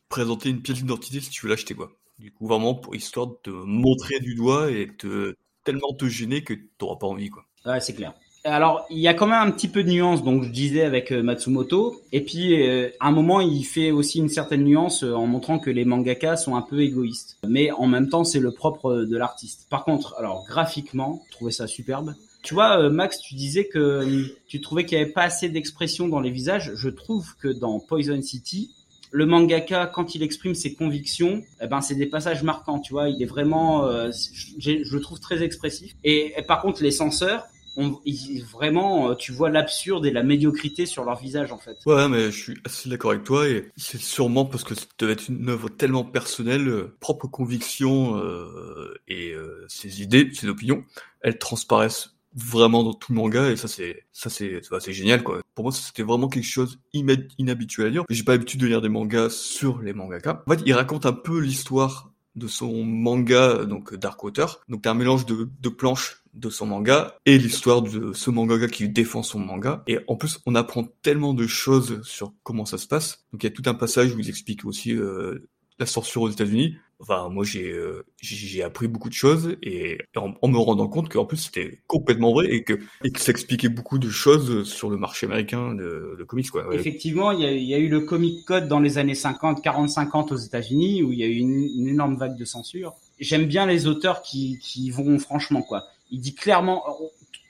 [0.09, 1.91] présenter une pièce d'identité si tu veux l'acheter, quoi.
[2.21, 5.35] Du coup, vraiment, pour histoire de te montrer du doigt et te,
[5.65, 7.45] tellement te gêner que t'auras pas envie, quoi.
[7.67, 8.13] Ouais, c'est clair.
[8.45, 11.13] Alors, il y a quand même un petit peu de nuance, donc je disais avec
[11.13, 12.03] euh, Matsumoto.
[12.11, 15.61] Et puis, euh, à un moment, il fait aussi une certaine nuance euh, en montrant
[15.61, 17.39] que les mangakas sont un peu égoïstes.
[17.47, 19.69] Mais en même temps, c'est le propre euh, de l'artiste.
[19.71, 22.15] Par contre, alors graphiquement, je trouvais ça superbe.
[22.43, 26.19] Tu vois, Max, tu disais que tu trouvais qu'il n'y avait pas assez d'expression dans
[26.19, 26.73] les visages.
[26.75, 28.73] Je trouve que dans Poison City,
[29.13, 32.81] le mangaka, quand il exprime ses convictions, eh ben c'est des passages marquants.
[32.81, 34.11] Tu vois, il est vraiment, euh,
[34.59, 35.95] je le trouve très expressif.
[36.03, 37.47] Et par contre, les censeurs,
[37.77, 41.79] on, ils- vraiment, euh, tu vois l'absurde et la médiocrité sur leur visage en fait.
[41.87, 45.13] Ouais, mais je suis assez d'accord avec toi et c'est sûrement parce que ça devait
[45.15, 50.85] être une œuvre tellement personnelle, euh, propre conviction euh, et euh, ses idées, ses opinions,
[51.23, 55.41] elles transparaissent vraiment dans tout le manga et ça c'est ça c'est c'est génial quoi.
[55.55, 58.05] Pour moi c'était vraiment quelque chose inhabituel à lire.
[58.09, 60.43] J'ai pas l'habitude de lire des mangas sur les mangakas.
[60.47, 64.61] En fait, il raconte un peu l'histoire de son manga donc Dark Water.
[64.69, 68.89] Donc t'as un mélange de, planches de son manga et l'histoire de ce mangaka qui
[68.89, 69.83] défend son manga.
[69.87, 73.25] Et en plus, on apprend tellement de choses sur comment ça se passe.
[73.33, 75.49] Donc il y a tout un passage où ils expliquent aussi euh,
[75.79, 76.77] la censure aux États-Unis.
[77.03, 81.25] Enfin, moi j'ai euh, j'ai appris beaucoup de choses et en, me rendant compte qu'en
[81.25, 84.97] plus c'était complètement vrai et que et que ça expliquait beaucoup de choses sur le
[84.97, 86.65] marché américain de, de comics quoi.
[86.73, 90.33] Effectivement, il y, a, y a eu le Comic Code dans les années 50, 40-50
[90.33, 92.95] aux États-Unis, où il y a eu une, une énorme vague de censure.
[93.19, 95.85] J'aime bien les auteurs qui, qui vont franchement, quoi.
[96.13, 96.85] Il dit clairement,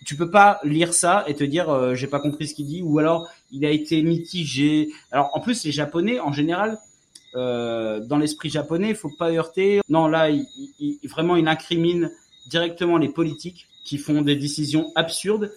[0.07, 2.83] tu peux pas lire ça et te dire, euh, j'ai pas compris ce qu'il dit,
[2.83, 4.91] ou alors il a été mitigé.
[5.11, 6.79] Alors en plus, les Japonais, en général,
[7.35, 9.81] euh, dans l'esprit japonais, il faut pas heurter.
[9.89, 10.45] Non, là, il,
[10.79, 12.11] il- vraiment, il incrimine
[12.49, 15.53] directement les politiques qui font des décisions absurdes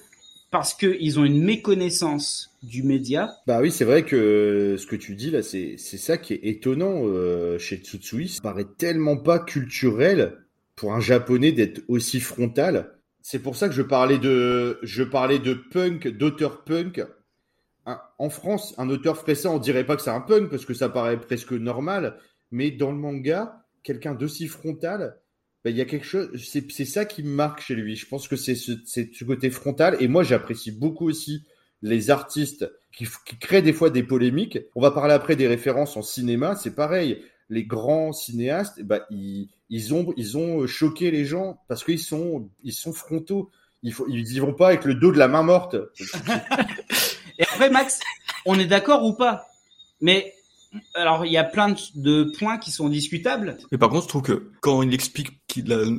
[0.51, 3.35] parce qu'ils ont une méconnaissance du média.
[3.45, 7.01] Bah oui, c'est vrai que ce que tu dis là, c'est ça qui est étonnant
[7.03, 8.29] euh, chez Tsutsui.
[8.29, 10.37] Ça paraît tellement pas culturel
[10.75, 12.91] pour un japonais d'être aussi frontal.
[13.21, 17.03] C'est pour ça que je parlais de je parlais de punk, d'auteur punk.
[17.85, 20.73] En France, un auteur ferait ça, on dirait pas que c'est un punk parce que
[20.73, 22.17] ça paraît presque normal,
[22.51, 25.19] mais dans le manga, quelqu'un d'aussi frontal,
[25.63, 27.95] bah, il y a quelque chose, c'est ça qui me marque chez lui.
[27.95, 31.45] Je pense que c'est ce, ce côté frontal et moi j'apprécie beaucoup aussi
[31.81, 34.59] les artistes qui, qui créent des fois des polémiques.
[34.75, 37.23] On va parler après des références en cinéma, c'est pareil.
[37.49, 42.49] Les grands cinéastes, bah, ils, ils ont, ils ont choqué les gens parce qu'ils sont,
[42.63, 43.51] ils sont frontaux.
[43.83, 45.75] Ils, faut, ils y vont pas avec le dos de la main morte.
[47.39, 47.99] Et après, Max,
[48.45, 49.47] on est d'accord ou pas?
[50.01, 50.33] Mais
[50.93, 53.57] alors, il y a plein de, points qui sont discutables.
[53.71, 55.31] Mais par contre, je trouve que quand il explique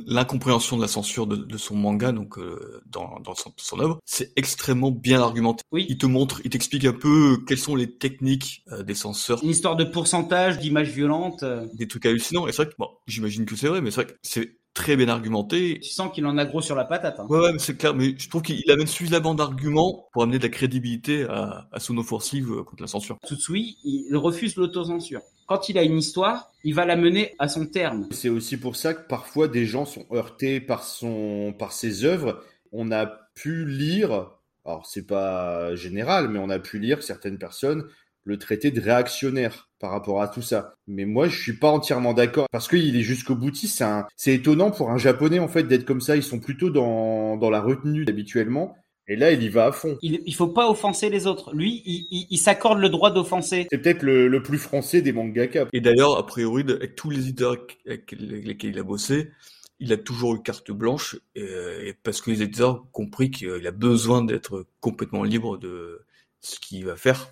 [0.05, 3.99] l'incompréhension de la censure de, de son manga, donc euh, dans, dans son, son œuvre,
[4.05, 5.63] c'est extrêmement bien argumenté.
[5.71, 5.87] Oui.
[5.89, 9.49] Il te montre, il t'explique un peu quelles sont les techniques euh, des censeurs, Une
[9.49, 11.41] histoire de pourcentage, d'images violentes.
[11.43, 12.47] euh, des trucs hallucinants.
[12.47, 14.95] Et c'est vrai que, bon, j'imagine que c'est vrai, mais c'est vrai que c'est très
[14.95, 15.79] bien argumenté.
[15.81, 17.19] Tu sens qu'il en a gros sur la patate.
[17.19, 17.25] hein.
[17.29, 20.43] Ouais, ouais, mais c'est clair, mais je trouve qu'il amène suffisamment d'arguments pour amener de
[20.43, 23.17] la crédibilité à, à son offensive euh, contre la censure.
[23.25, 25.21] Tsutsui, il refuse l'autocensure.
[25.47, 28.07] Quand il a une histoire, il va la mener à son terme.
[28.11, 32.43] C'est aussi pour ça que parfois des gens sont heurtés par son, par ses œuvres.
[32.71, 34.29] On a pu lire,
[34.65, 37.83] alors c'est pas général, mais on a pu lire certaines personnes
[38.25, 40.73] le traiter de réactionnaire par rapport à tout ça.
[40.87, 43.77] Mais moi, je suis pas entièrement d'accord parce qu'il est jusqu'au boutiste.
[43.77, 46.15] C'est un- c'est étonnant pour un japonais en fait d'être comme ça.
[46.15, 48.75] Ils sont plutôt dans, dans la retenue habituellement.
[49.09, 49.97] Et là, il y va à fond.
[50.01, 51.53] Il, il faut pas offenser les autres.
[51.55, 53.67] Lui, il, il- il s'accorde le droit d'offenser.
[53.71, 55.67] C'est peut-être le, le plus français des mangaka.
[55.71, 57.55] Et d'ailleurs, a priori, avec tous les éditeurs
[57.85, 59.31] avec lesquels il a bossé,
[59.79, 61.41] il a toujours eu carte blanche, et,
[61.85, 66.01] et parce que les éditeurs ont compris qu'il a besoin d'être complètement libre de
[66.41, 67.27] ce qu'il va faire.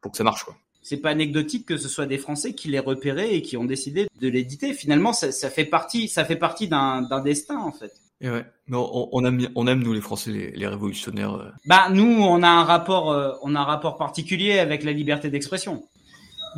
[0.00, 0.56] pour que ça marche quoi.
[0.84, 4.06] C'est pas anecdotique que ce soit des Français qui l'aient repéré et qui ont décidé
[4.20, 4.74] de l'éditer.
[4.74, 7.90] Finalement, ça, ça fait partie, ça fait partie d'un destin en fait.
[8.20, 11.34] Et ouais, mais on, on aime, on aime nous les Français, les, les révolutionnaires.
[11.34, 11.50] euh.
[11.66, 15.30] Bah nous, on a un rapport, euh, on a un rapport particulier avec la liberté
[15.30, 15.84] d'expression.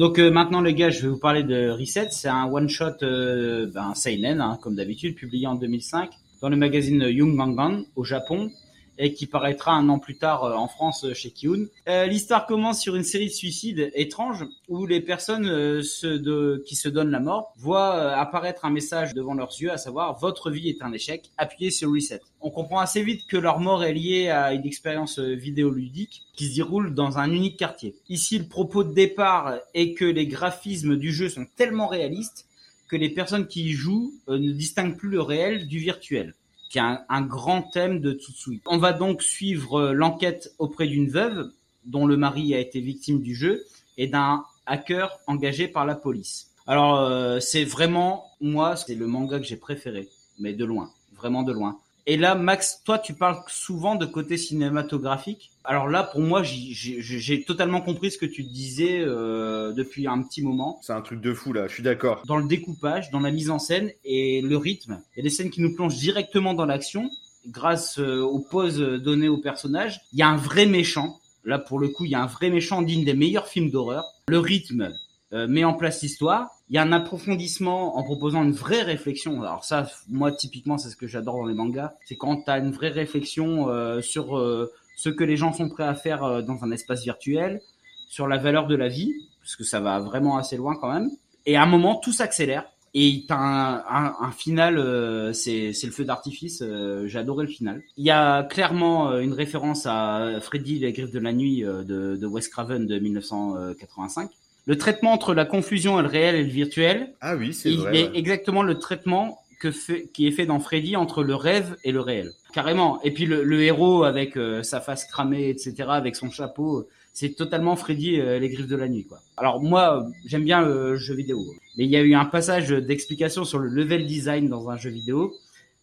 [0.00, 2.08] Donc euh, maintenant les gars, je vais vous parler de Reset.
[2.10, 6.10] C'est un one shot, ben, seinen hein, comme d'habitude, publié en 2005
[6.42, 8.50] dans le magazine Young Gangan au Japon
[8.98, 11.66] et qui paraîtra un an plus tard euh, en France euh, chez Kiun.
[11.88, 16.88] Euh, L'histoire commence sur une série de suicides étranges où les personnes de- qui se
[16.88, 20.82] donnent la mort voient apparaître un message devant leurs yeux, à savoir votre vie est
[20.82, 22.20] un échec, appuyez sur reset.
[22.40, 26.54] On comprend assez vite que leur mort est liée à une expérience vidéoludique qui se
[26.56, 27.94] déroule dans un unique quartier.
[28.08, 32.46] Ici, le propos de départ est que les graphismes du jeu sont tellement réalistes
[32.88, 36.34] que les personnes qui y jouent ne distinguent plus le réel du virtuel
[36.68, 38.60] qui est un, grand thème de Tsutsui.
[38.66, 41.50] On va donc suivre euh, l'enquête auprès d'une veuve
[41.84, 43.64] dont le mari a été victime du jeu
[43.96, 46.50] et d'un hacker engagé par la police.
[46.66, 51.42] Alors euh, c'est vraiment moi c'est le manga que j'ai préféré, mais de loin, vraiment
[51.42, 51.78] de loin.
[52.08, 55.50] Et là Max, toi tu parles souvent de côté cinématographique.
[55.64, 60.22] Alors là pour moi j'ai j'ai totalement compris ce que tu disais euh, depuis un
[60.22, 62.22] petit moment C'est un truc de fou là, je suis d'accord.
[62.26, 65.02] dans le découpage, dans la mise en scène et le rythme.
[65.14, 67.10] Il y a des scènes qui nous plongent directement dans l'action
[67.48, 70.00] grâce euh, aux pauses données aux personnages.
[70.12, 71.18] Il y a un vrai méchant.
[71.44, 74.04] Là, pour le coup, il y a un vrai méchant digne des meilleurs films d'horreur.
[74.28, 74.92] Le rythme
[75.32, 76.50] euh, met en place l'histoire.
[76.68, 79.42] Il y a un approfondissement en proposant une vraie réflexion.
[79.42, 81.94] Alors ça, moi, typiquement, c'est ce que j'adore dans les mangas.
[82.04, 85.68] C'est quand tu as une vraie réflexion euh, sur euh, ce que les gens sont
[85.68, 87.60] prêts à faire euh, dans un espace virtuel,
[88.08, 89.12] sur la valeur de la vie,
[89.42, 91.10] parce que ça va vraiment assez loin quand même.
[91.44, 92.64] Et à un moment, tout s'accélère.
[92.98, 96.62] Et t'as un, un, un final, euh, c'est le feu d'artifice.
[96.62, 97.82] euh, le final.
[97.98, 102.16] Il y a clairement euh, une référence à Freddy les griffes de la nuit de,
[102.16, 104.30] de Wes Craven de 1985.
[104.66, 107.78] Le traitement entre la confusion et le réel et le virtuel, Ah oui, c'est il
[107.78, 107.96] vrai.
[107.98, 108.18] est ouais.
[108.18, 112.00] exactement le traitement que fait, qui est fait dans Freddy entre le rêve et le
[112.00, 112.32] réel.
[112.52, 113.00] Carrément.
[113.02, 116.88] Et puis le, le héros avec euh, sa face cramée, etc., avec son chapeau, euh,
[117.12, 119.20] c'est totalement Freddy euh, les griffes de la nuit, quoi.
[119.38, 121.42] Alors moi, euh, j'aime bien le jeu vidéo,
[121.78, 124.90] mais il y a eu un passage d'explication sur le level design dans un jeu
[124.90, 125.32] vidéo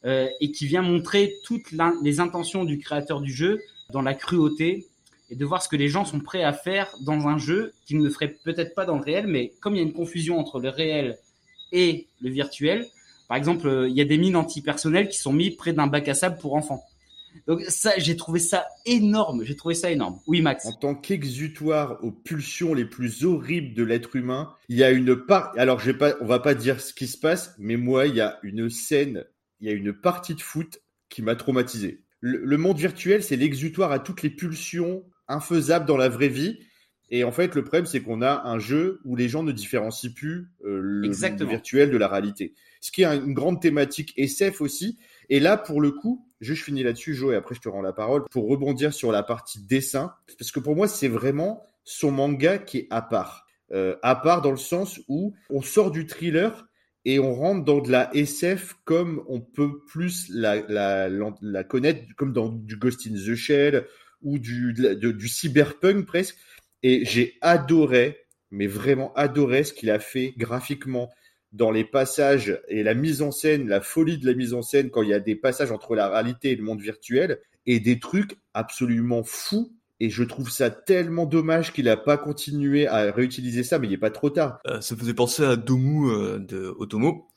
[0.06, 1.72] euh, et qui vient montrer toutes
[2.04, 3.62] les intentions du créateur du jeu
[3.92, 4.86] dans la cruauté
[5.34, 7.98] et de voir ce que les gens sont prêts à faire dans un jeu qu'ils
[7.98, 10.60] ne feraient peut-être pas dans le réel, mais comme il y a une confusion entre
[10.60, 11.18] le réel
[11.72, 12.86] et le virtuel,
[13.28, 16.08] par exemple, euh, il y a des mines antipersonnelles qui sont mises près d'un bac
[16.08, 16.84] à sable pour enfants.
[17.48, 19.44] Donc ça, j'ai trouvé ça énorme.
[19.44, 20.20] J'ai trouvé ça énorme.
[20.28, 20.68] Oui, Max.
[20.68, 25.16] En tant qu'exutoire aux pulsions les plus horribles de l'être humain, il y a une
[25.16, 25.52] part.
[25.58, 28.14] Alors, je vais pas, on va pas dire ce qui se passe, mais moi, il
[28.14, 29.26] y a une scène,
[29.62, 30.80] il y a une partie de foot
[31.10, 32.04] qui m'a traumatisé.
[32.20, 35.04] Le, le monde virtuel, c'est l'exutoire à toutes les pulsions
[35.34, 36.60] infaisables dans la vraie vie.
[37.10, 40.12] Et en fait, le problème, c'est qu'on a un jeu où les gens ne différencient
[40.16, 42.54] plus euh, le, virtuel de la réalité.
[42.82, 44.98] Ce qui est une grande thématique SF aussi.
[45.30, 47.82] Et là, pour le coup, je, je finis là-dessus, Jo, et après je te rends
[47.82, 52.12] la parole, pour rebondir sur la partie dessin, parce que pour moi, c'est vraiment son
[52.12, 53.46] manga qui est à part.
[53.72, 56.68] Euh, à part dans le sens où on sort du thriller
[57.06, 61.64] et on rentre dans de la SF comme on peut plus la, la, la, la
[61.64, 63.86] connaître, comme dans du Ghost in the Shell
[64.24, 66.38] ou du, cyberpunk presque.
[66.82, 71.10] Et j'ai adoré, mais vraiment adoré ce qu'il a fait graphiquement
[71.52, 74.90] dans les passages et la mise en scène, la folie de la mise en scène
[74.90, 78.00] quand il y a des passages entre la réalité et le monde virtuel et des
[78.00, 79.72] trucs absolument fous.
[80.00, 83.92] Et je trouve ça tellement dommage qu'il n'a pas continué à réutiliser ça, mais il
[83.92, 84.60] n'est pas trop tard.
[84.68, 87.28] Euh, ça faisait penser à Domu euh, de Otomo,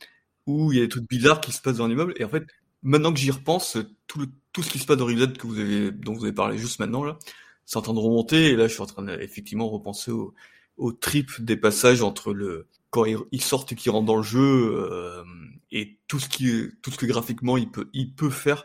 [0.47, 2.15] où il y a des trucs bizarres qui se passent dans un immeuble.
[2.17, 2.45] Et en fait,
[2.87, 5.59] maintenant que j'y repense, tout, le- tout ce qui se passe dans Reset que vous
[5.61, 7.19] avez, dont vous avez parlé juste maintenant, là,
[7.67, 8.47] c'est en train de remonter.
[8.51, 10.35] Et là, je suis en train de, effectivement repenser au,
[10.79, 14.41] au trip des passages entre le quand ils, sortent et qu'ils rentrent dans le jeu
[14.91, 15.23] euh,
[15.71, 18.65] et tout ce qui, tout ce que graphiquement il peut, il peut faire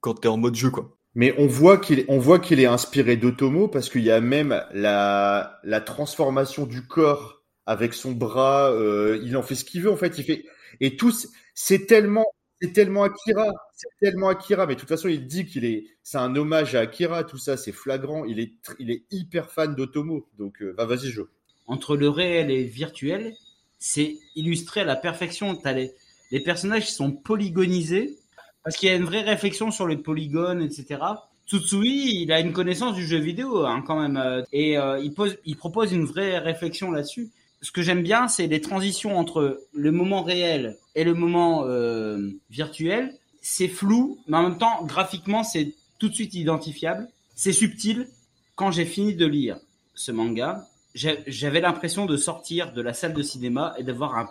[0.00, 0.96] quand t'es en mode jeu, quoi.
[1.16, 4.62] Mais on voit qu'il on voit qu'il est inspiré d'Otomo parce qu'il y a même
[4.72, 8.70] la, la transformation du corps avec son bras.
[8.72, 10.18] euh, il en fait ce qu'il veut en fait.
[10.18, 10.44] Il fait
[10.80, 11.12] et tout.
[11.12, 12.26] c- C'est tellement
[12.64, 13.52] c'est tellement Akira.
[13.74, 14.66] C'est tellement Akira.
[14.66, 17.24] Mais de toute façon, il dit qu'il est c'est un hommage à Akira.
[17.24, 18.24] Tout ça, c'est flagrant.
[18.24, 20.26] Il est il est hyper fan d'Otomo.
[20.38, 21.28] Donc euh, vas-y, Jo.
[21.66, 23.34] entre le réel et virtuel,
[23.78, 25.56] c'est illustré à la perfection.
[25.56, 25.92] T'as les,
[26.30, 28.16] les personnages qui sont polygonisés
[28.62, 31.00] parce qu'il y a une vraie réflexion sur les polygones, etc.
[31.46, 35.12] Tsutsui, il a une connaissance du jeu vidéo hein, quand même, euh, et euh, il,
[35.12, 37.28] pose, il propose une vraie réflexion là-dessus.
[37.64, 42.30] Ce que j'aime bien, c'est les transitions entre le moment réel et le moment euh,
[42.50, 43.14] virtuel.
[43.40, 47.08] C'est flou, mais en même temps, graphiquement, c'est tout de suite identifiable.
[47.34, 48.06] C'est subtil.
[48.54, 49.58] Quand j'ai fini de lire
[49.94, 54.30] ce manga, J'a- J'avais l'impression de sortir de la salle de cinéma et d'avoir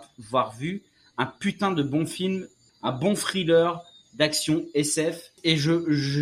[0.58, 0.82] vu
[1.18, 2.46] un putain de bon film,
[2.82, 3.82] un bon thriller
[4.14, 5.32] d'action SF.
[5.42, 5.72] Et je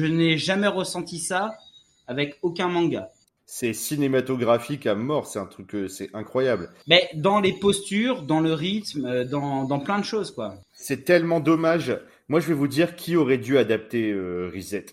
[0.06, 1.52] n'ai jamais ressenti ça
[2.09, 3.10] avec aucun manga.
[3.54, 6.70] C'est cinématographique à mort, c'est un truc, euh, c'est incroyable.
[6.86, 10.54] Mais dans les postures, dans le rythme, euh, dans, dans plein de choses, quoi.
[10.72, 12.00] C'est tellement dommage.
[12.28, 14.86] Moi, je vais vous dire qui aurait dû adapter euh, Reset.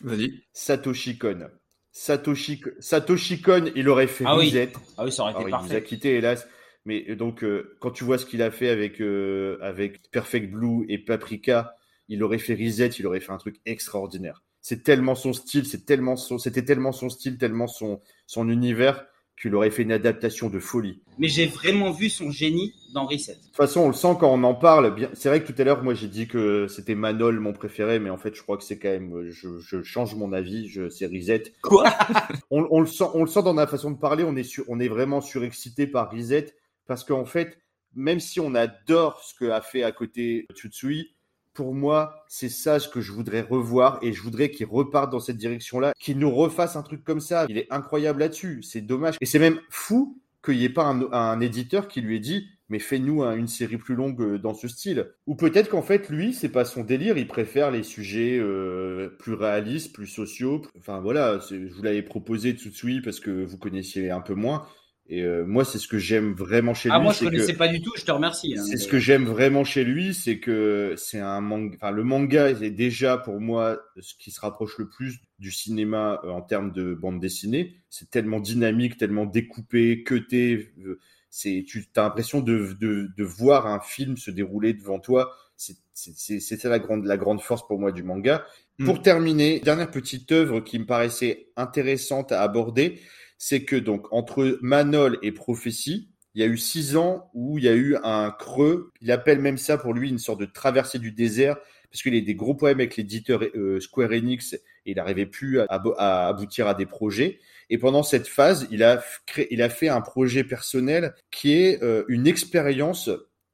[0.00, 0.44] Vas-y.
[0.52, 1.48] Satoshi Kon.
[1.90, 4.46] Satoshi, Satoshi Kon, il aurait fait Ah oui.
[4.46, 4.72] Reset.
[4.96, 5.82] Ah oui, ça aurait été Alors, il nous a parfait.
[5.82, 6.46] quitté, hélas.
[6.84, 10.52] Mais euh, donc, euh, quand tu vois ce qu'il a fait avec, euh, avec Perfect
[10.52, 11.74] Blue et Paprika,
[12.06, 14.44] il aurait fait Reset, il aurait fait un truc extraordinaire.
[14.62, 19.04] C'est tellement son style, c'est tellement son, c'était tellement son style, tellement son, son univers
[19.40, 21.02] qu'il aurait fait une adaptation de folie.
[21.18, 23.34] Mais j'ai vraiment vu son génie dans Reset.
[23.34, 24.94] De toute façon, on le sent quand on en parle.
[25.14, 28.10] C'est vrai que tout à l'heure, moi, j'ai dit que c'était Manol mon préféré, mais
[28.10, 30.68] en fait, je crois que c'est quand même, je, je change mon avis.
[30.68, 31.52] Je, c'est Reset.
[31.60, 31.92] Quoi?
[32.50, 34.22] On, on le sent, on le sent dans la façon de parler.
[34.22, 36.54] On est sur, on est vraiment surexcité par Reset
[36.86, 37.58] parce qu'en fait,
[37.94, 41.14] même si on adore ce que a fait à côté Tsutsui,
[41.54, 45.20] pour moi, c'est ça ce que je voudrais revoir et je voudrais qu'il reparte dans
[45.20, 47.46] cette direction-là, qu'il nous refasse un truc comme ça.
[47.48, 48.62] Il est incroyable là-dessus.
[48.62, 49.16] C'est dommage.
[49.20, 52.46] Et c'est même fou qu'il n'y ait pas un, un éditeur qui lui ait dit
[52.68, 55.10] mais fais-nous un- une série plus longue euh, dans ce style.
[55.26, 59.34] Ou peut-être qu'en fait, lui, c'est pas son délire, il préfère les sujets euh, plus
[59.34, 60.62] réalistes, plus sociaux.
[60.78, 64.66] Enfin voilà, je vous l'avais proposé Tsutsui parce que vous connaissiez un peu moins.
[65.14, 67.02] Et euh, moi, c'est ce que j'aime vraiment chez Ah, lui.
[67.04, 68.54] moi, je c'est que- connaissais pas du tout, je te remercie.
[68.56, 68.62] hein.
[68.64, 71.74] c'est ce que j'aime vraiment chez lui, c'est que c'est un manga.
[71.76, 76.20] Enfin, le manga est déjà pour moi ce qui se rapproche le plus du cinéma
[76.24, 77.74] euh, en termes de bande dessinée.
[77.90, 80.72] C'est tellement dynamique, tellement découpé, cuté.
[80.84, 80.98] euh,
[81.28, 85.34] C'est, tu as l'impression de, de, de voir un film se dérouler devant toi.
[85.56, 88.44] C'est, c'est, c'est c'est ça la grande, la grande force pour moi du manga.
[88.78, 88.84] Mm.
[88.86, 92.98] Pour terminer, dernière petite œuvre qui me paraissait intéressante à aborder,
[93.44, 97.64] c'est que donc entre Manol et Prophétie, il y a eu six ans où il
[97.64, 98.92] y a eu un creux.
[99.00, 101.56] Il appelle même ça pour lui une sorte de traversée du désert
[101.90, 105.58] parce qu'il a des gros problèmes avec l'éditeur euh, Square Enix et il n'arrivait plus
[105.58, 107.40] à, abo- à aboutir à des projets.
[107.68, 111.82] Et pendant cette phase, il a, créé, il a fait un projet personnel qui est
[111.82, 113.10] euh, une expérience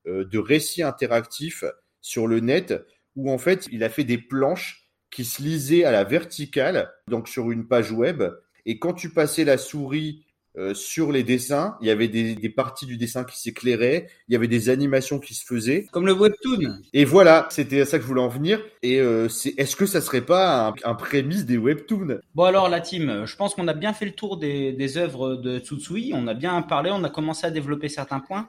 [0.06, 1.64] euh, de récit interactif
[2.02, 2.74] sur le net
[3.16, 7.26] où en fait il a fait des planches qui se lisaient à la verticale, donc
[7.26, 8.22] sur une page web.
[8.66, 10.24] Et quand tu passais la souris
[10.56, 14.32] euh, sur les dessins, il y avait des, des parties du dessin qui s'éclairaient, il
[14.32, 15.86] y avait des animations qui se faisaient.
[15.92, 16.80] Comme le webtoon.
[16.92, 18.60] Et voilà, c'était à ça que je voulais en venir.
[18.82, 22.18] Et euh, c'est, est-ce que ça serait pas un, un prémisse des webtoons?
[22.34, 25.36] Bon alors la team, je pense qu'on a bien fait le tour des, des œuvres
[25.36, 28.48] de Tsutsui, on a bien parlé, on a commencé à développer certains points,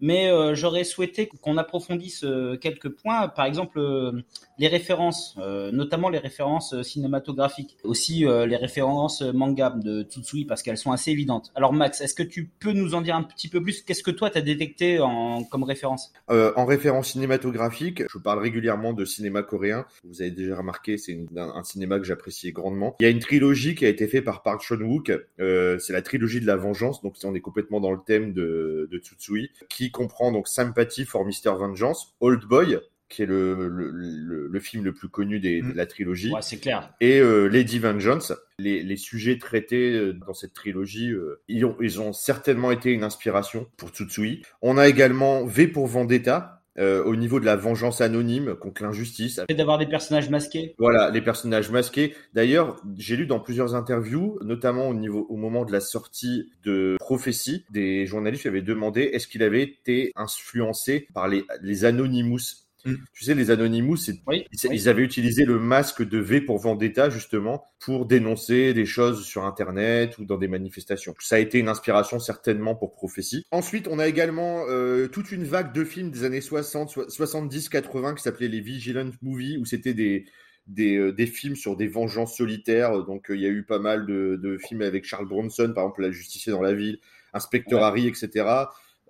[0.00, 4.12] mais euh, j'aurais souhaité qu'on approfondisse euh, quelques points, par exemple euh,
[4.58, 5.36] les références,
[5.72, 11.52] notamment les références cinématographiques, aussi les références manga de Tsutsui parce qu'elles sont assez évidentes.
[11.54, 13.82] Alors Max, est-ce que tu peux nous en dire un petit peu plus?
[13.82, 16.12] Qu'est-ce que toi t'as détecté en, comme référence?
[16.28, 19.86] En référence cinématographique, je parle régulièrement de cinéma coréen.
[20.02, 22.96] Vous avez déjà remarqué, c'est un, cinéma que j'apprécie grandement.
[22.98, 25.12] Il y a une trilogie qui a été faite par Park Chan-wook.
[25.38, 28.98] C'est la trilogie de la vengeance, donc on est complètement dans le thème de, de
[28.98, 31.56] Tsutsui, qui comprend donc Sympathy for Mr.
[31.58, 32.78] Vengeance, Old Boy,
[33.08, 36.42] qui est le, le, le, le film le plus connu des, de la trilogie, Ouais,
[36.42, 36.92] c'est clair.
[37.00, 38.32] et euh, Lady Vengeance.
[38.58, 42.90] Les, les sujets traités euh, dans cette trilogie, euh, ils, ont, ils ont certainement été
[42.92, 44.42] une inspiration pour Tsutsui.
[44.62, 49.40] On a également V pour Vendetta, euh, au niveau de la vengeance anonyme contre l'injustice.
[49.48, 50.74] Et d'avoir des personnages masqués.
[50.78, 52.14] Voilà, les personnages masqués.
[52.34, 56.96] D'ailleurs, j'ai lu dans plusieurs interviews, notamment au niveau, au moment de la sortie de
[56.98, 62.67] Prophétie, des journalistes lui avaient demandé est-ce qu'il avait été influencé par les, les Anonymous.
[62.84, 62.94] Mm.
[63.12, 63.96] Tu sais, les Anonymous,
[64.26, 64.46] Oui.
[64.52, 64.70] ils, oui.
[64.76, 69.44] ils avaient utilisé le masque de V pour Vendetta justement pour dénoncer des choses sur
[69.44, 71.14] Internet ou dans des manifestations.
[71.18, 73.44] Ça a été une inspiration certainement pour Prophétie.
[73.50, 77.68] Ensuite, on a également euh, toute une vague de films des années 60, so- 70,
[77.68, 80.26] 80 qui s'appelaient les Vigilant Movies où c'était des
[80.66, 83.02] des, euh, des films sur des vengeances solitaires.
[83.04, 85.84] Donc, euh, il y a eu pas mal de, de films avec Charles Bronson, par
[85.84, 86.98] exemple, La Justicier dans la ville,
[87.32, 87.86] Inspecteur Ouais.
[87.86, 88.44] Harry, etc.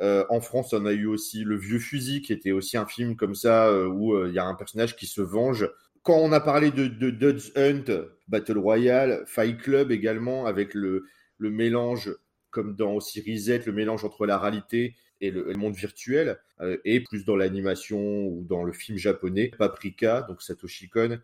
[0.01, 3.17] Euh, en France, on a eu aussi Le Vieux Fusil, qui était aussi un film
[3.17, 5.69] comme ça, euh, où euh, il y a un personnage qui se venge.
[6.03, 11.05] Quand on a parlé de, de Dodge Hunt, Battle Royale, Fight Club également, avec le,
[11.39, 12.15] le mélange,
[12.51, 16.39] comme dans aussi Reset, le mélange entre la réalité et le, le monde virtuel,
[16.85, 21.19] et plus dans l'animation ou dans le film japonais, Paprika, donc Satoshi Kon,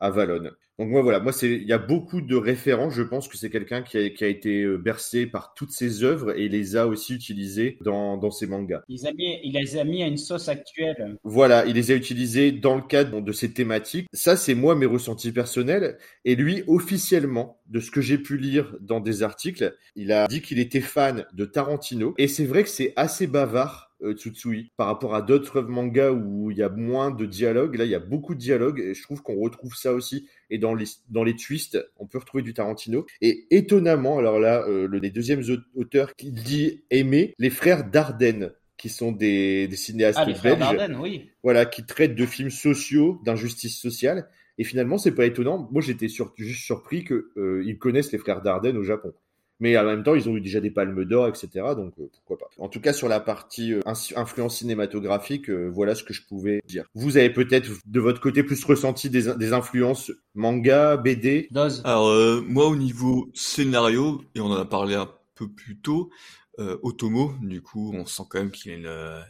[0.00, 0.50] à Valonne.
[0.78, 2.94] Donc moi voilà, moi c'est il y a beaucoup de références.
[2.94, 6.04] Je pense que c'est quelqu'un qui a, qui a été euh, bercé par toutes ses
[6.04, 8.80] œuvres et les a aussi utilisées dans, dans ses mangas.
[8.88, 11.18] Il les, a mis, il les a mis à une sauce actuelle.
[11.22, 14.06] Voilà, il les a utilisés dans le cadre de ses thématiques.
[14.14, 18.74] Ça c'est moi mes ressentis personnels et lui officiellement de ce que j'ai pu lire
[18.80, 22.70] dans des articles, il a dit qu'il était fan de Tarantino et c'est vrai que
[22.70, 27.26] c'est assez bavard Tsutsui par rapport à d'autres mangas où il y a moins de
[27.26, 27.76] dialogue.
[27.76, 30.28] Là, il y a beaucoup de dialogue et je trouve qu'on retrouve ça aussi.
[30.50, 33.06] Et dans les, dans les twists, on peut retrouver du Tarantino.
[33.20, 35.42] Et étonnamment, alors là, euh, le les deuxièmes
[35.74, 40.56] auteurs qui dit aimer les frères Dardenne qui sont des, des cinéastes Ah, les frères
[40.56, 41.30] belges, Dardenne, oui.
[41.42, 44.28] voilà, qui traitent de films sociaux, d'injustice sociale.
[44.56, 45.68] Et finalement, c'est pas étonnant.
[45.70, 49.12] Moi, j'étais sur- juste surpris que euh, connaissent les frères Dardenne au Japon.
[49.60, 51.48] Mais en même temps, ils ont eu déjà des palmes d'or, etc.
[51.76, 52.50] Donc euh, pourquoi pas.
[52.58, 53.80] En tout cas, sur la partie euh,
[54.16, 56.86] influence cinématographique, euh, voilà ce que je pouvais dire.
[56.94, 61.48] Vous avez peut-être de votre côté plus ressenti des, des influences manga, BD.
[61.84, 66.10] Alors euh, moi au niveau scénario, et on en a parlé un peu plus tôt,
[66.58, 69.24] euh, Otomo, du coup on sent quand même qu'il y a une,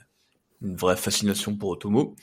[0.69, 2.15] une vraie fascination pour Otomo.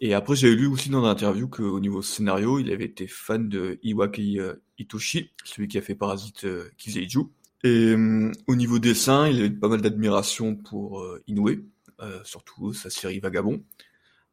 [0.00, 3.78] Et après j'avais lu aussi dans l'interview qu'au niveau scénario, il avait été fan de
[3.82, 4.38] Iwaki
[4.78, 7.30] Itoshi, celui qui a fait Parasite euh, Kiseiju.
[7.64, 11.64] Et euh, au niveau dessin, il avait pas mal d'admiration pour euh, Inoue,
[12.00, 13.64] euh, surtout sa série Vagabond.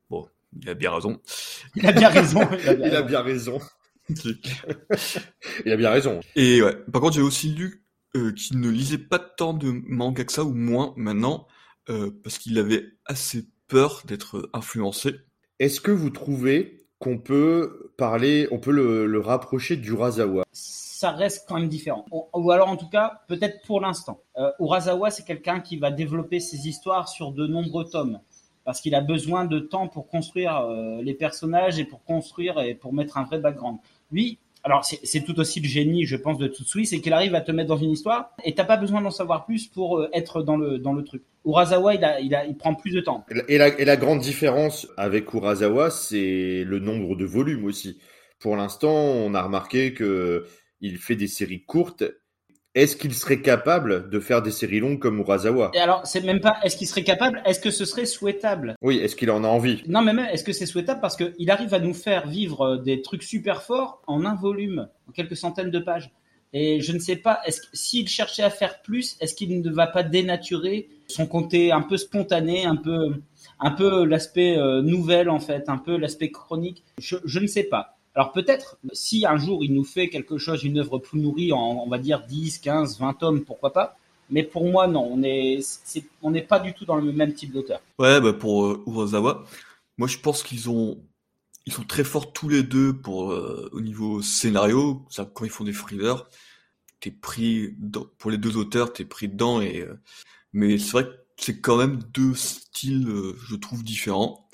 [0.10, 0.28] Bon,
[0.62, 1.20] il a bien raison.
[1.76, 2.42] Il a bien raison.
[2.64, 3.08] Il a bien Il a raison.
[3.08, 3.60] bien raison.
[5.66, 6.20] Il a bien raison.
[6.36, 7.86] Et ouais, par contre, j'ai aussi lu
[8.18, 11.48] euh, qu'il ne lisait pas tant de manga que ça, ou moins maintenant,
[11.90, 15.16] euh, parce qu'il avait assez peur d'être influencé.
[15.60, 20.44] Est-ce que vous trouvez qu'on peut parler, on peut le, le rapprocher d'Urasawa?
[21.02, 22.06] Ça reste quand même différent.
[22.12, 24.18] Ou- alors en tout cas, peut-être pour l'instant.
[24.38, 28.20] Euh, Urasawa, c'est quelqu'un qui va développer ses histoires sur de nombreux tomes.
[28.66, 32.76] Parce qu'il a besoin de temps pour construire euh, les personnages et pour construire et
[32.76, 33.80] pour mettre un vrai background.
[34.12, 37.42] Lui, alors c'est tout aussi le génie, je pense, de Tsutsui, c'est qu'il arrive à
[37.42, 40.44] te mettre dans une histoire et t'as pas besoin d'en savoir plus pour euh, être
[40.44, 41.24] dans le, dans le truc.
[41.48, 43.26] Urasawa, il, a, il, a, il prend plus de temps.
[43.48, 47.98] Et la, et la grande différence avec Urasawa, c'est le nombre de volumes aussi.
[48.38, 50.46] Pour l'instant, on a remarqué que
[50.82, 52.04] il fait des séries courtes.
[52.74, 55.72] Est-ce qu'il serait capable de faire des séries longues comme Urasawa?
[55.74, 58.76] Et alors, c'est même pas est-ce qu'il serait capable, est-ce que ce serait souhaitable?
[58.82, 59.84] Oui, est-ce qu'il en a envie?
[59.88, 61.02] Non, mais même, est-ce que c'est souhaitable?
[61.02, 64.88] Parce qu'il arrive à nous faire vivre euh, des trucs super forts en un volume,
[65.10, 66.12] en quelques centaines de pages.
[66.54, 69.70] Et je ne sais pas, est-ce que s'il cherchait à faire plus, est-ce qu'il ne
[69.70, 73.16] va pas dénaturer son côté un peu spontané, un peu,
[73.60, 76.86] un peu l'aspect euh, nouvelle en fait, un peu l'aspect chronique?
[77.00, 77.98] Je, je ne sais pas.
[78.16, 81.84] Alors peut-être, si un jour il nous fait quelque chose, une œuvre plus nourrie, en,
[81.86, 83.98] on va dire 10, 15, 20 tomes, pourquoi pas
[84.30, 87.34] Mais pour moi, non, on est, c'est- on n'est pas du tout dans le même
[87.34, 87.82] type d'auteur.
[88.00, 88.84] Ouais, bah pour euh,
[89.98, 91.02] moi je pense qu'ils ont,
[91.66, 95.06] ils sont très forts tous les deux pour euh, au niveau scénario.
[95.10, 96.28] Ça, quand ils font des thrillers,
[97.02, 97.76] t'es pris
[98.20, 99.96] pour les deux auteurs, t'es pris dedans et euh,
[100.54, 104.48] mais c'est vrai que c'est quand même deux styles, euh, je trouve différents.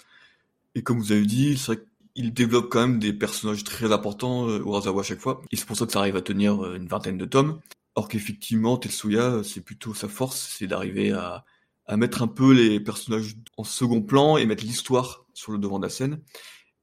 [0.76, 1.86] Et comme vous avez dit, c'est vrai
[2.18, 5.44] qu'il développe quand même des personnages très importants, euh, Urasawa à chaque fois.
[5.52, 7.60] Et c'est pour ça que ça arrive à tenir euh, une vingtaine de tomes.
[7.94, 11.46] Or qu'effectivement, Tetsuya, c'est plutôt sa force, c'est d'arriver à,
[11.86, 15.80] à mettre un peu les personnages en second plan et mettre l'histoire sur le devant
[15.80, 16.20] de la scène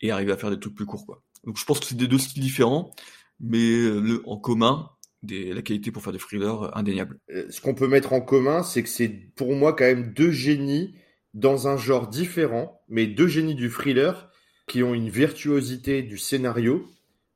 [0.01, 1.23] et arriver à faire des trucs plus courts, quoi.
[1.45, 2.93] Donc je pense que c'est des deux styles différents,
[3.41, 4.91] mais euh, le, en commun,
[5.23, 7.19] des, la qualité pour faire des thrillers euh, indéniable.
[7.31, 10.31] Euh, Ce qu'on peut mettre en commun, c'est que c'est pour moi quand même deux
[10.31, 10.95] génies
[11.35, 14.31] dans un genre différent, mais deux génies du thriller
[14.67, 16.87] qui ont une virtuosité du scénario,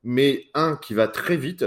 [0.03, 1.65] mais un qui va très vite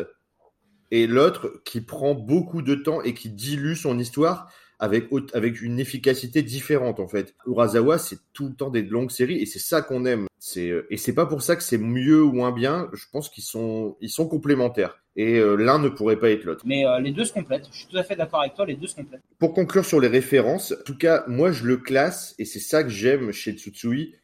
[0.91, 5.79] et l'autre qui prend beaucoup de temps et qui dilue son histoire avec, avec une
[5.79, 7.35] efficacité différente en fait.
[7.45, 10.25] Urasawa, c'est tout le temps des longues séries et c'est ça qu'on aime.
[10.39, 12.89] C'est euh, et c'est pas pour ça que c'est mieux ou moins bien.
[12.93, 16.63] Je pense qu'ils sont ils sont complémentaires et euh, l'un ne pourrait pas être l'autre.
[16.65, 17.67] Mais euh, les deux se complètent.
[17.71, 19.21] Je suis tout à fait d'accord avec toi, les deux se complètent.
[19.37, 22.83] Pour conclure sur les références, en tout cas, moi je le classe, et c'est ça
[22.83, 24.15] que j'aime chez Tsutsui,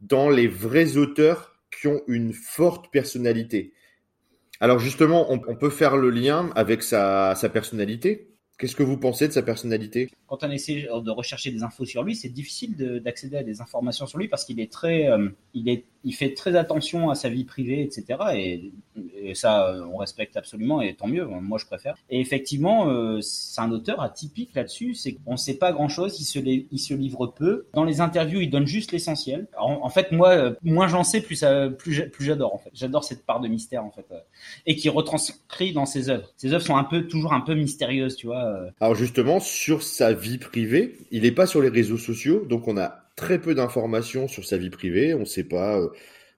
[0.00, 3.72] dans les vrais auteurs qui ont une forte personnalité.
[4.60, 8.37] Alors justement, on, peut faire le lien avec sa personnalité.
[8.58, 10.10] Qu'est-ce que vous pensez de sa personnalité?
[10.26, 13.60] Quand on essaie de rechercher des infos sur lui, c'est difficile de- d'accéder à des
[13.60, 17.14] informations sur lui parce qu'il est très, euh, il est, il fait très attention à
[17.14, 18.18] sa vie privée, etc.
[18.34, 18.72] Et,
[19.34, 21.24] ça, euh, on respecte absolument et tant mieux.
[21.24, 21.94] Moi, je préfère.
[22.10, 24.94] Et effectivement, euh, c'est un auteur atypique là-dessus.
[24.94, 26.20] C'est qu'on sait pas grand-chose.
[26.20, 27.66] Il se, il se livre peu.
[27.74, 29.46] Dans les interviews, il donne juste l'essentiel.
[29.56, 32.54] En, fait, moi, moins j'en sais, plus ça, plus j'a- plus j'adore.
[32.54, 34.06] En fait, j'adore cette part de mystère en fait,
[34.66, 36.32] et qui retranscrit dans ses œuvres.
[36.36, 38.47] Ses œuvres sont un peu, toujours un peu mystérieuses, tu vois.
[38.48, 42.68] Euh, Alors justement, sur sa vie privée, il n'est pas sur les réseaux sociaux, donc
[42.68, 45.12] on a très peu d'informations sur sa vie privée.
[45.12, 45.88] On ne sait pas, euh,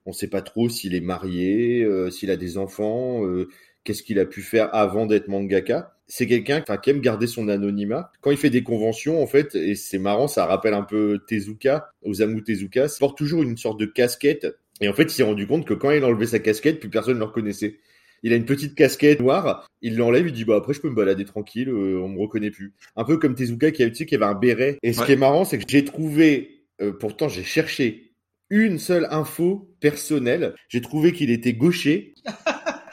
[0.05, 3.49] On sait pas trop s'il est marié, euh, s'il a des enfants, euh,
[3.83, 5.95] qu'est-ce qu'il a pu faire avant d'être mangaka.
[6.07, 8.11] C'est quelqu'un qui aime garder son anonymat.
[8.19, 11.93] Quand il fait des conventions, en fait, et c'est marrant, ça rappelle un peu Tezuka,
[12.03, 14.47] Osamu Tezuka, il porte toujours une sorte de casquette.
[14.81, 16.89] Et en fait, il s'est rendu compte que quand il a enlevé sa casquette, plus
[16.89, 17.77] personne ne le reconnaissait.
[18.23, 20.95] Il a une petite casquette noire, il l'enlève, il dit bah après je peux me
[20.95, 22.73] balader tranquille, euh, on me reconnaît plus.
[22.95, 24.77] Un peu comme Tezuka qui a tu sais, qui avait un béret.
[24.83, 25.05] Et ce Ouais.
[25.07, 28.13] qui est marrant, c'est que j'ai trouvé, euh, pourtant j'ai cherché
[28.49, 30.53] une seule info personnelle.
[30.69, 32.13] J'ai trouvé qu'il était gaucher.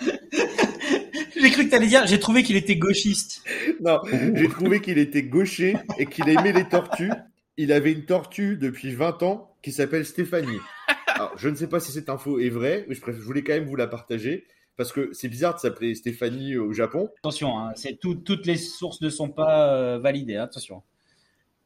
[1.40, 3.42] J'ai cru que t'allais dire, j'ai trouvé qu'il était gauchiste.
[3.80, 3.98] Non,
[4.34, 7.12] j'ai trouvé qu'il était gaucher et qu'il aimait les tortues.
[7.56, 10.58] Il avait une tortue depuis 20 ans qui s'appelle Stéphanie.
[11.06, 13.42] Alors, je ne sais pas si cette info est vraie, mais je, préfère, je voulais
[13.42, 14.46] quand même vous la partager
[14.78, 17.10] parce que c'est bizarre de s'appeler Stéphanie au Japon.
[17.18, 20.36] Attention, hein, c'est tout, toutes les sources ne sont pas euh, validées.
[20.36, 20.82] hein, attention.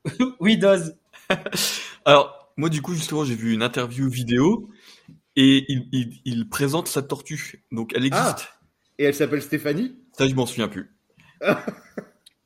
[0.41, 0.97] oui, Doz.
[2.05, 4.69] Alors, moi, du coup, justement, j'ai vu une interview vidéo
[5.37, 7.65] et il, il, il présente sa tortue.
[7.71, 8.49] Donc, elle existe.
[8.51, 8.59] Ah.
[8.99, 9.95] Et elle s'appelle Stéphanie?
[10.19, 10.91] Ça, je m'en souviens plus.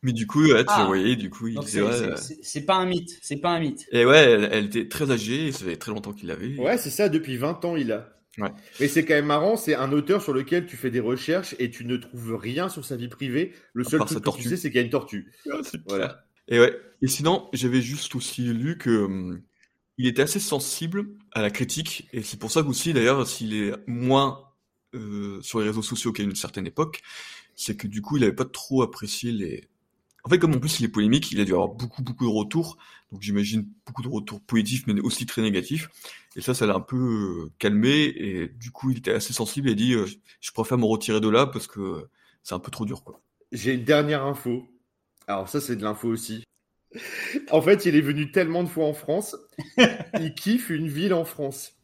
[0.03, 0.85] Mais du coup, ouais, tu Ah.
[0.87, 3.11] voyais, du coup, il c'est ouais, c'est- euh, pas un mythe.
[3.23, 3.87] C'est pas un mythe.
[3.91, 6.57] Et ouais, elle, elle était très âgée, et ça faisait très longtemps qu'il l'avait.
[6.59, 8.16] Ouais, c'est ça, depuis 20 ans il a.
[8.39, 8.51] Ouais.
[8.81, 11.71] Mais c'est quand même marrant, c'est un auteur sur lequel tu fais des recherches et
[11.71, 13.55] tu ne trouves rien sur sa vie privée.
[13.73, 15.33] Le seul truc que tu sais, c'est qu'il y a une tortue.
[15.51, 16.25] Ah, Voilà.
[16.49, 16.79] Et ouais.
[17.03, 19.43] Et sinon, j'avais juste aussi lu que hum,
[19.99, 23.73] il était assez sensible à la critique, et c'est pour ça qu'aussi, d'ailleurs, s'il est
[23.87, 24.47] moins
[24.95, 27.03] euh, sur les réseaux sociaux qu'à une certaine époque,
[27.55, 29.69] c'est que du coup, il avait pas trop apprécié les.
[30.27, 32.31] En fait, comme en plus il est polémique, il a dû avoir beaucoup beaucoup de
[32.31, 32.79] retours,
[33.13, 35.89] donc j'imagine beaucoup de retours positifs, mais aussi très négatifs.
[36.35, 39.71] Et ça, ça l'a un peu euh, calmé, et du coup, il était assez sensible
[39.71, 40.05] et dit, euh,
[40.41, 42.09] je préfère me retirer de là parce que
[42.43, 43.21] c'est un peu trop dur, quoi.
[43.53, 44.69] J'ai une dernière info.
[45.29, 46.43] Alors ça, c'est de l'info aussi.
[47.53, 49.37] En fait, il est venu tellement de fois en France,
[50.21, 51.77] il kiffe une ville en France.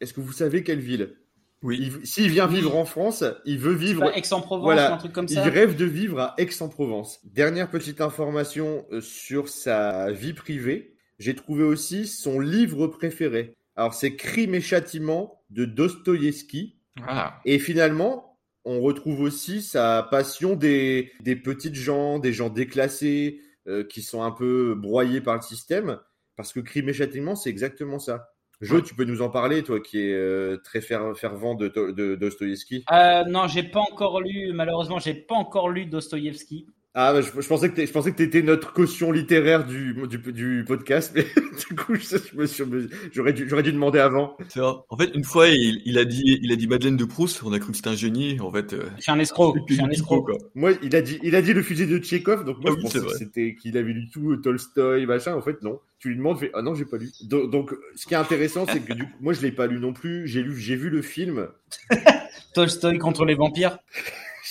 [0.00, 1.16] Est-ce que vous savez quelle ville?
[1.62, 1.78] Oui.
[2.00, 4.90] Il- S'il vient vivre en France, il veut vivre Aix-en-Provence Voilà.
[4.90, 5.42] ou un truc comme Il ça.
[5.44, 7.20] rêve de vivre à Aix-en-Provence.
[7.24, 10.94] Dernière petite information euh, sur sa vie privée.
[11.18, 13.54] J'ai trouvé aussi son livre préféré.
[13.74, 16.78] Alors, c'est Crime et Châtiment de Dostoïevski.
[17.06, 17.40] Ah.
[17.44, 23.82] Et finalement, on retrouve aussi sa passion des, des petites gens, des gens déclassés, euh,
[23.84, 25.98] qui sont un peu broyés par le système.
[26.36, 28.28] Parce que Crime et Châtiment, c'est exactement ça.
[28.62, 31.90] Jo, tu peux nous en parler, toi qui es euh, très fer- fervent de, de,
[31.90, 32.84] de Dostoïevski?
[32.90, 34.52] Euh, non, j'ai pas encore lu.
[34.54, 36.66] Malheureusement, j'ai pas encore lu Dostoïevski.
[36.98, 40.32] Ah, bah, je, je pensais que je pensais que t'étais notre caution littéraire du, du,
[40.32, 41.24] du podcast, mais
[41.68, 42.64] du coup, je, je me suis-
[43.12, 44.34] j'aurais dû, j'aurais dû demander avant.
[44.48, 44.72] C'est vrai.
[44.88, 47.42] En fait, une fois, il, il a dit, il a dit Madeleine de Proust.
[47.44, 48.40] On a cru que c'était un génie.
[48.40, 49.56] En fait, euh, Je suis un escroc.
[49.68, 50.22] Je suis un escroc.
[50.22, 50.38] quoi.
[50.54, 52.76] Moi, il a dit, il a dit le fusil de Tchekhov, donc moi, Ah je
[52.76, 55.34] oui, pensais c'est que c'était qu'il avait lu tout, euh, Tolstoï, machin.
[55.34, 55.78] En fait, non.
[55.98, 57.10] Tu lui demandes, fait, ah non, j'ai pas lu.
[57.24, 59.78] Donc, donc, ce qui est intéressant, c'est que du coup, moi, je l'ai pas lu
[59.80, 60.26] non plus.
[60.26, 61.48] J'ai lu, j'ai vu le film.
[62.54, 63.78] Tolstoy contre les vampires.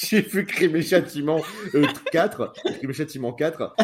[0.10, 1.42] J'ai vu Crime et Châtiment
[1.74, 3.76] euh, 4, Crime Châtiment 4.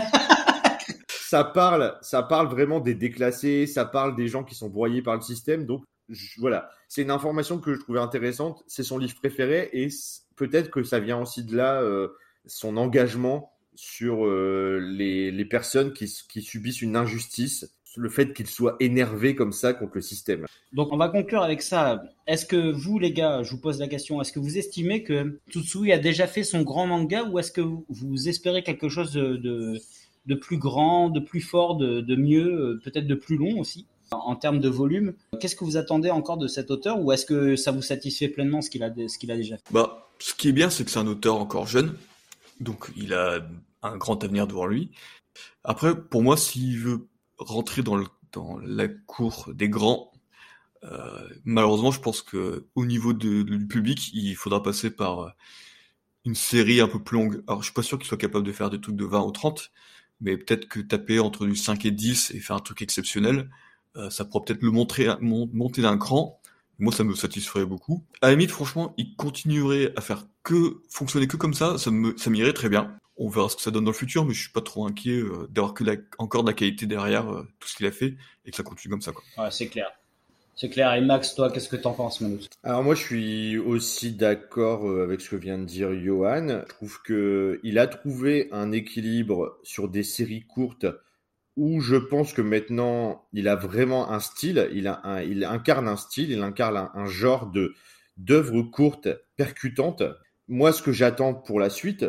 [1.10, 5.15] Ça parle, ça parle vraiment des déclassés, ça parle des gens qui sont broyés par
[5.15, 5.65] le système.
[5.65, 5.84] Donc
[6.38, 8.64] voilà, c'est une information que je trouvais intéressante.
[8.68, 9.88] C'est son livre préféré et
[10.35, 12.10] peut-être que ça vient aussi de là euh,
[12.45, 19.36] son engagement sur euh, les, personnes qui subissent une injustice, le fait qu'ils soient énervés
[19.36, 20.46] comme ça contre le système.
[20.74, 22.02] Donc on va conclure avec ça.
[22.28, 25.40] Est-ce que vous les gars, je vous pose la question, est-ce que vous estimez que
[25.50, 29.36] Tsutsui a déjà fait son grand manga ou est-ce que vous, espérez quelque chose de,
[29.36, 29.78] de,
[30.26, 34.18] de plus grand, de plus fort, de, de mieux, peut-être de plus long aussi en,
[34.18, 35.14] en termes de volume?
[35.40, 38.62] Qu'est-ce que vous attendez encore de cet auteur ou est-ce que ça vous satisfait pleinement
[38.62, 39.64] ce qu'il a, ce qu'il a déjà fait?
[39.72, 41.96] Bah, ce qui est bien, c'est que c'est un auteur encore jeune,
[42.60, 43.46] donc il a
[43.84, 44.92] un grand avenir devant lui.
[45.64, 47.08] Après, pour moi, s'il veut
[47.42, 50.12] rentrer dans, le, dans la cour des grands,
[50.84, 55.30] euh, malheureusement, je pense que au niveau du public, il faudra passer par euh,
[56.26, 57.44] une série un peu plus longue.
[57.48, 59.32] Alors, je suis pas sûr qu'il soit capable de faire des trucs de 20 ou
[59.32, 59.72] 30,
[60.22, 63.50] mais peut-être que taper entre du 5 et 10 et faire un truc exceptionnel,
[63.98, 66.40] euh, ça pourra peut-être le montrer, mon- monter d'un cran.
[66.80, 68.04] Moi, ça me satisferait beaucoup.
[68.22, 72.16] À la limite, franchement, il continuerait à faire que fonctionner que comme ça, ça me,
[72.18, 72.96] ça m'irait très bien.
[73.23, 75.19] On verra ce que ça donne dans le futur, mais je suis pas trop inquiet
[75.19, 78.15] euh, d'avoir que la, encore de la qualité derrière euh, tout ce qu'il a fait
[78.45, 79.11] et que ça continue comme ça.
[79.11, 79.23] Quoi.
[79.38, 79.91] Ouais, c'est clair.
[80.56, 80.95] C'est clair.
[80.95, 82.39] Et Max, toi, qu'est-ce que t'en penses, Manu?
[82.64, 86.48] Alors moi, je suis aussi d'accord euh, avec ce que vient de dire Johan.
[86.48, 90.88] Je trouve que il a trouvé un équilibre sur des séries courtes
[91.56, 94.68] où je pense que maintenant, il a vraiment un style.
[94.73, 97.76] Il a un, il incarne un style, il incarne un, un genre de
[98.18, 100.03] d'œuvres courtes, percutantes.
[100.48, 102.06] Moi, ce que j'attends pour la suite,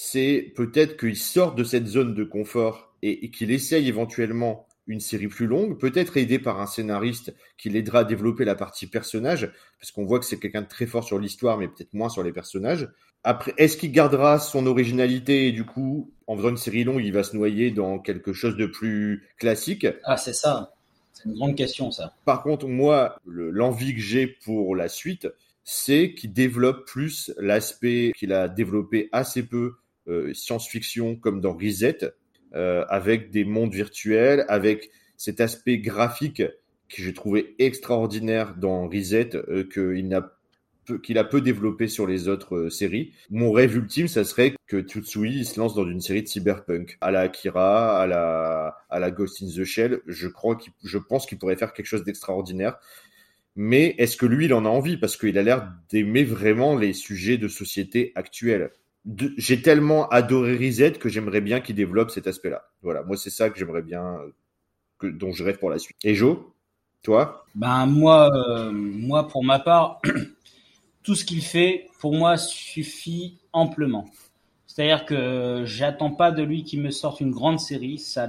[0.00, 5.00] c'est peut-être qu'il sorte de cette zone de confort et, et qu'il essaye éventuellement une
[5.00, 9.50] série plus longue, peut-être aidé par un scénariste qui l'aidera à développer la partie personnage,
[9.80, 12.22] parce qu'on voit que c'est quelqu'un de très fort sur l'histoire, mais peut-être moins sur
[12.22, 12.88] les personnages.
[13.24, 17.12] Après, est-ce qu'il gardera son originalité et du coup, en faisant une série longue, il
[17.12, 19.86] va se noyer dans quelque chose de plus classique?
[20.02, 20.72] Ah, c'est ça.
[21.12, 22.12] C'est une grande question, ça.
[22.24, 25.26] Par contre, moi, le- l'envie que j'ai pour la suite,
[25.64, 29.74] c'est qu'il développe plus l'aspect qu'il a développé assez peu
[30.32, 31.98] science-fiction comme dans Reset,
[32.54, 36.42] euh, avec des mondes virtuels, avec cet aspect graphique
[36.88, 42.70] que j'ai trouvé extraordinaire dans Reset, euh, qu'il a peu développé sur les autres euh,
[42.70, 43.12] séries.
[43.28, 47.10] Mon rêve ultime, ça serait que Tutsui se lance dans une série de cyberpunk, à
[47.10, 50.00] la Akira, à la, à la Ghost in the Shell.
[50.06, 52.78] Je crois je pense qu'il pourrait faire quelque chose d'extraordinaire.
[53.56, 54.96] Mais est-ce que lui, il en a envie?
[54.96, 58.70] Parce qu'il a l'air d'aimer vraiment les sujets de société actuels.
[59.36, 62.64] J'ai tellement adoré Reset que j'aimerais bien qu'il développe cet aspect-là.
[62.82, 64.34] Voilà, moi c'est ça que j'aimerais bien, euh,
[64.98, 65.96] que, dont je rêve pour la suite.
[66.04, 66.38] Et Joe,
[67.02, 67.46] toi?
[67.54, 70.02] Ben moi, euh, moi pour ma part,
[71.02, 74.10] tout ce qu'il fait, pour moi, suffit amplement.
[74.66, 77.98] C'est-à-dire que j'attends pas de lui qu'il me sorte une grande série.
[77.98, 78.28] Ça,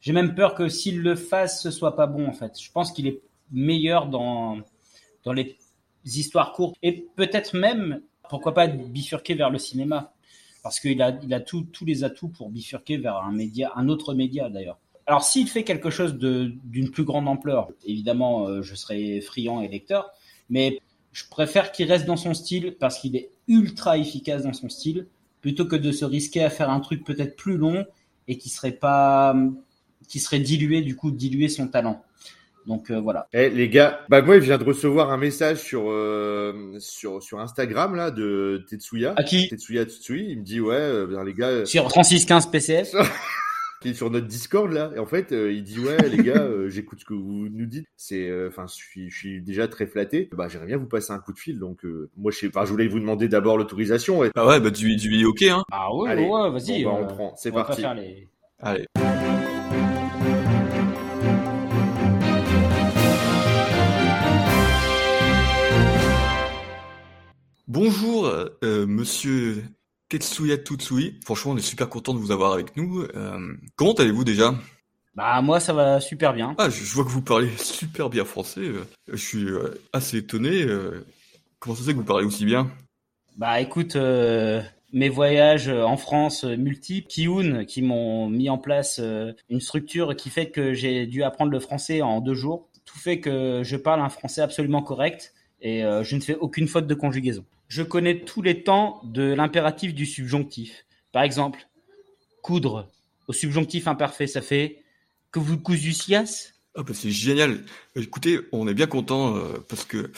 [0.00, 2.58] j'ai même peur que s'il le fasse, ce soit pas bon en fait.
[2.60, 3.20] Je pense qu'il est
[3.52, 4.58] meilleur dans
[5.24, 5.56] dans les
[6.04, 10.12] histoires courtes et peut-être même, pourquoi pas bifurquer vers le cinéma,
[10.62, 14.78] parce qu'il a tout- tous les atouts pour bifurquer vers un autre média d'ailleurs.
[15.06, 19.68] Alors, s'il fait quelque chose d'une plus grande ampleur, évidemment, euh, je serai friand et
[19.68, 20.10] lecteur,
[20.50, 20.80] mais
[21.12, 25.06] je préfère qu'il reste dans son style parce qu'il est ultra efficace dans son style,
[25.40, 27.84] plutôt que de se risquer à faire un truc peut-être plus long
[28.26, 28.76] et qui serait
[30.08, 32.02] qui serait dilué, du coup, diluer son talent.
[32.66, 33.28] Donc euh, voilà.
[33.32, 37.38] Eh les gars, bah moi je viens de recevoir un message sur euh, sur sur
[37.40, 39.14] Instagram là de Tetsuya.
[39.16, 39.48] À qui?
[39.48, 42.92] Tetsuya Tsutsui, il me dit ouais, euh, ben, les gars, euh, Sur 3615 PCF
[43.82, 46.40] qui est sur notre Discord là, et en fait euh, il dit ouais les gars,
[46.42, 49.68] euh, j'écoute ce que vous nous dites, c'est, euh, enfin je suis je suis déjà
[49.68, 50.28] très flatté.
[50.32, 52.64] Bah j'aimerais bien vous passer un coup de fil, donc euh, moi je sais pas,
[52.64, 54.18] je voulais vous demander d'abord l'autorisation.
[54.18, 54.30] Ouais.
[54.34, 55.62] Ah ouais, bah du, du ok, hein.
[55.70, 56.82] Ah Allez, ouais, vas-y.
[56.84, 57.82] bon, bah, on euh, prend, c'est pas parti.
[57.82, 58.26] faire les-
[58.60, 58.86] Allez.
[67.68, 68.26] Bonjour,
[68.62, 69.64] euh, monsieur
[70.08, 71.18] Tetsuya Tutsui.
[71.24, 73.02] Franchement, on est super content de vous avoir avec nous.
[73.16, 74.54] Euh, comment allez-vous déjà?
[75.16, 76.54] Bah moi ça va super bien.
[76.58, 78.60] Ah, je, je vois que vous parlez super bien français.
[78.60, 80.64] euh, Je suis euh, assez étonné.
[81.58, 82.70] Comment ça se fait que vous parlez aussi bien?
[83.36, 89.00] Bah écoute, mes voyages en France multiples, Kioun, qui m'ont mis en place
[89.50, 92.68] une structure qui fait que j'ai dû apprendre le français en deux jours.
[92.84, 96.86] Tout fait que je parle un français absolument correct et je ne fais aucune faute
[96.86, 97.44] de conjugaison.
[97.68, 100.86] Je connais tous les temps de l'impératif du subjonctif.
[101.12, 101.68] Par exemple,
[102.42, 102.90] coudre
[103.28, 104.82] au subjonctif imparfait, ça fait
[105.32, 107.64] que vous cousussias Ah bah c'est génial.
[107.96, 110.12] Écoutez, on est bien content euh, parce que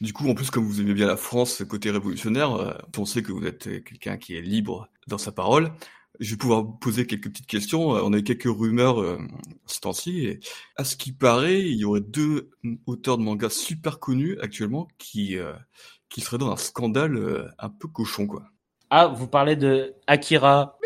[0.00, 3.22] du coup, en plus, comme vous aimez bien la France, côté révolutionnaire, euh, on sait
[3.22, 5.72] que vous êtes quelqu'un qui est libre dans sa parole.
[6.20, 7.94] Je vais pouvoir vous poser quelques petites questions.
[7.94, 9.18] Euh, On a eu quelques rumeurs euh,
[9.66, 10.38] ce temps-ci.
[10.76, 12.50] À ce qui paraît, il y aurait deux
[12.86, 15.36] auteurs de manga super connus actuellement qui
[16.06, 18.44] euh, qui seraient dans un scandale euh, un peu cochon, quoi.
[18.90, 20.78] Ah, vous parlez de Akira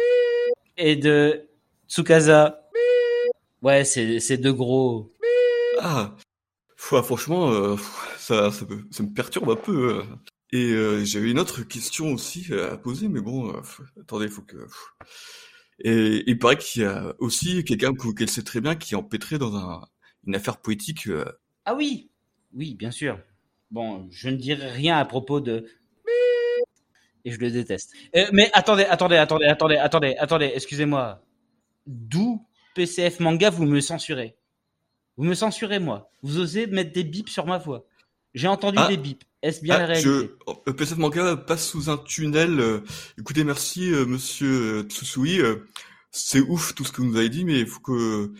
[0.77, 1.49] et de
[1.89, 2.63] Tsukasa.
[3.63, 5.13] Ouais, c'est c'est deux gros.
[5.81, 6.17] Ah,
[6.77, 7.77] Foi- franchement, euh,
[8.19, 9.99] ça, ça, me- ça me perturbe un peu.
[9.99, 10.03] euh.
[10.53, 13.53] Et euh, j'avais une autre question aussi euh, à poser, mais bon,
[14.01, 14.57] attendez, il faut que.
[15.83, 18.97] Et il paraît qu'il y a aussi quelqu'un que- qu'elle sait très bien qui est
[18.97, 19.83] empêtré dans un,
[20.27, 21.09] une affaire poétique.
[21.65, 22.11] Ah oui,
[22.55, 23.19] oui, bien sûr.
[23.71, 25.67] Bon, je ne dirai rien à propos de.
[27.25, 27.93] Et je le déteste.
[28.17, 31.23] Euh, mais attendez, attendez, attendez, attendez, attendez, attendez, excusez-moi.
[31.87, 34.37] D'où PCF Manga vous me censurez?
[35.17, 36.11] Vous me censurez, moi.
[36.23, 37.85] Vous osez mettre des bips sur ma voix.
[38.33, 38.89] J'ai entendu Ah.
[38.89, 39.23] des bips.
[39.43, 42.59] Est-ce bien la Ah, réalité je, euh, PSF Manga passe sous un tunnel.
[42.61, 42.81] euh,
[43.19, 45.41] écoutez, merci, euh, monsieur Tsusui.
[46.11, 48.33] c'est ouf tout ce que vous nous avez dit, mais il faut que.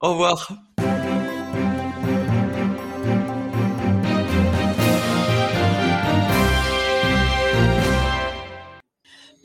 [0.00, 0.52] Au revoir.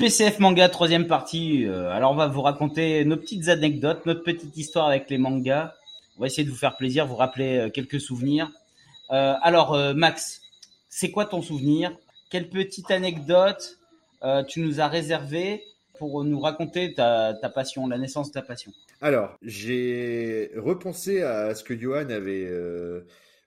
[0.04, 1.66] PCF Manga, troisième partie.
[1.66, 5.74] Euh, alors, on va vous raconter nos petites anecdotes, notre petite histoire avec les mangas.
[6.18, 8.52] On va essayer de vous faire plaisir, vous rappeler euh, quelques souvenirs.
[9.12, 10.42] Euh, alors, Max,
[10.90, 11.96] c'est quoi ton souvenir?
[12.30, 13.80] Quelle petite anecdote
[14.50, 15.64] tu nous as réservé
[15.98, 18.74] pour nous raconter ta, ta passion, la naissance de ta passion?
[19.00, 22.50] Alors, j'ai repensé à ce que Johan avait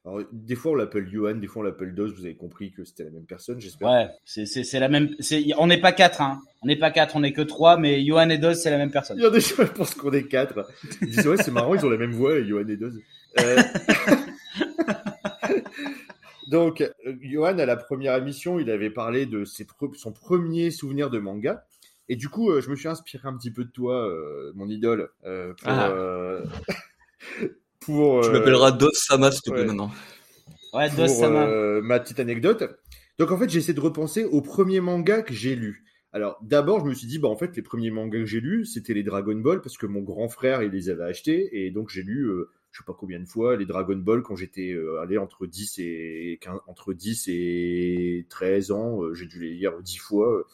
[0.07, 2.15] Alors, des fois, on l'appelle Johan, des fois, on l'appelle Dos.
[2.15, 3.91] Vous avez compris que c'était la même personne, j'espère.
[3.91, 5.17] Ouais, c'est la même.
[5.59, 6.41] On n'est pas quatre, hein.
[6.63, 8.93] On n'est pas quatre, on n'est que trois, mais Johan et Doz, c'est la même
[8.93, 9.19] personne.
[9.19, 10.65] Il y a des gens qui pensent qu'on est quatre.
[11.03, 12.91] Ils disent, ouais, c'est marrant, ils ont la même voix, Johan et Dos.
[13.41, 13.63] Euh,
[16.51, 16.89] Donc,
[17.23, 21.19] Johan, à la première émission, il avait parlé de ses pre- son premier souvenir de
[21.19, 21.67] manga.
[22.09, 24.69] Et du coup, euh, je me suis inspiré un petit peu de toi, euh, mon
[24.69, 25.69] idole, euh, pour.
[25.69, 26.39] Ah.
[27.89, 29.67] euh, pour Tu euh, m'appelleras Dos Sama, s'il te plaît, ouais.
[29.67, 29.91] maintenant.
[30.73, 31.47] Ouais, m'a.
[31.47, 32.65] euh, ma petite anecdote.
[33.19, 35.87] Donc en fait, j'essaie de repenser au premier manga que j'ai lu.
[36.17, 38.65] Alors d'abord, je me suis dit, bah en fait, les premiers mangas que j'ai lus,
[38.65, 41.91] c'était les Dragon Ball parce que mon grand frère, il les avait achetés et donc
[41.91, 45.01] j'ai lu, euh, je sais pas combien de fois, les Dragon Ball quand j'étais euh,
[45.03, 49.75] allé entre 10 et 15 entre 10 et 13 ans, euh, j'ai dû les lire
[49.83, 50.47] 10 fois.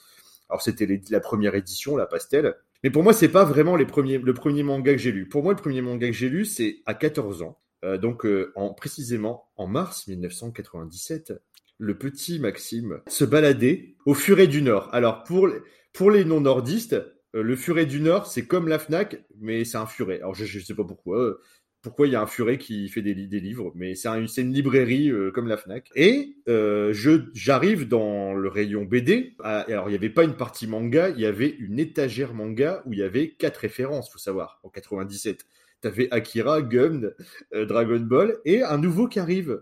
[0.48, 2.56] Alors c'était la première édition, la pastel.
[2.82, 5.28] Mais pour moi, c'est pas vraiment les le premier manga que j'ai lu.
[5.28, 7.58] Pour moi, le premier manga que j'ai lu, c'est à 14 ans.
[7.84, 11.32] Euh, donc, euh, en, précisément en mars 1997,
[11.78, 14.88] le petit Maxime se baladait au Furet du Nord.
[14.92, 15.48] Alors, pour,
[15.92, 16.94] pour les non-nordistes,
[17.34, 20.18] euh, le Furet du Nord, c'est comme la Fnac, mais c'est un furet.
[20.18, 21.38] Alors, je ne sais pas pourquoi.
[21.82, 24.26] Pourquoi il y a un furet qui fait des, li- des livres, mais c'est un-
[24.28, 25.90] c'est une librairie euh, comme la Fnac.
[25.96, 29.34] Et euh, je j'arrive dans le rayon BD.
[29.42, 32.82] Ah, alors, il n'y avait pas une partie manga, il y avait une étagère manga
[32.86, 35.44] où il y avait quatre références, faut savoir, en 97.
[35.80, 37.16] T'avais Akira, Gumd,
[37.54, 39.60] euh, Dragon Ball, et un nouveau qui arrive.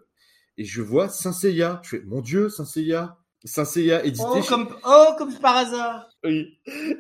[0.58, 1.80] Et je vois Saint Seiya.
[1.82, 3.16] Je fais, mon Dieu, Saint Seiya.
[3.42, 4.48] Saint Seiya édité, Oh chez...
[4.48, 6.10] comme oh comme par hasard.
[6.22, 6.58] Oui.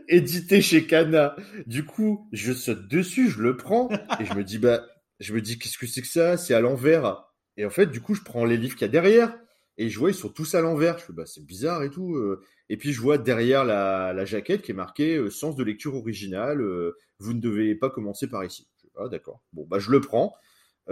[0.08, 1.36] édité chez Kana.
[1.66, 4.86] Du coup, je saute dessus, je le prends, et je me dis, bah,
[5.20, 6.36] je me dis, qu'est-ce que c'est que ça?
[6.36, 7.24] C'est à l'envers.
[7.56, 9.38] Et en fait, du coup, je prends les livres qu'il y a derrière,
[9.76, 10.98] et je vois, ils sont tous à l'envers.
[10.98, 12.16] Je fais, bah, c'est bizarre et tout.
[12.16, 12.42] euh.
[12.68, 16.60] Et puis, je vois derrière la, jaquette qui est marqué euh, sens de lecture originale,
[16.60, 18.68] euh, vous ne devez pas commencer par ici.
[18.76, 19.42] Je fais, ah, d'accord.
[19.52, 20.34] Bon, bah, je le prends,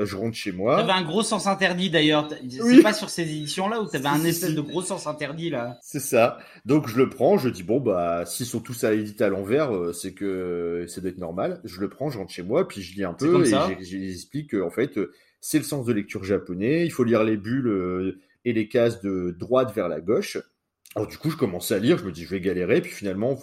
[0.05, 0.77] je rentre chez moi.
[0.77, 2.29] T'avais un gros sens interdit d'ailleurs.
[2.49, 2.83] C'est Oui.
[2.83, 5.79] pas sur ces éditions-là où t'avais un espèce de gros sens interdit là.
[5.83, 6.39] C'est ça.
[6.65, 9.75] Donc je le prends, je dis bon bah s'ils sont tous à éditer à l'envers,
[9.75, 11.61] euh, c'est que ça doit être normal.
[11.65, 14.71] Je le prends, je rentre chez moi, puis je lis un peu et j'explique qu'en
[14.71, 16.85] fait euh, c'est le sens de lecture japonais.
[16.85, 20.39] Il faut lire les bulles euh, et les cases de droite vers la gauche.
[20.95, 23.39] Alors du coup je commence à lire, je me dis je vais galérer, puis finalement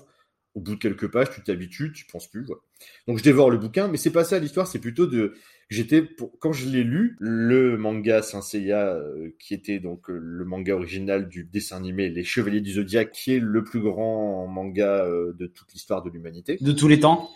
[0.56, 2.46] au bout de quelques pages tu t'habitues, tu penses plus.
[2.46, 2.62] Voilà.
[3.08, 5.36] Donc je dévore le bouquin, mais c'est pas ça l'histoire, c'est plutôt de
[5.70, 6.38] J'étais pour...
[6.40, 10.76] quand je l'ai lu, le manga Saint Seiya, euh, qui était donc euh, le manga
[10.76, 15.34] original du dessin animé Les Chevaliers du Zodiaque, qui est le plus grand manga euh,
[15.34, 16.58] de toute l'histoire de l'humanité.
[16.62, 17.30] De tous les temps.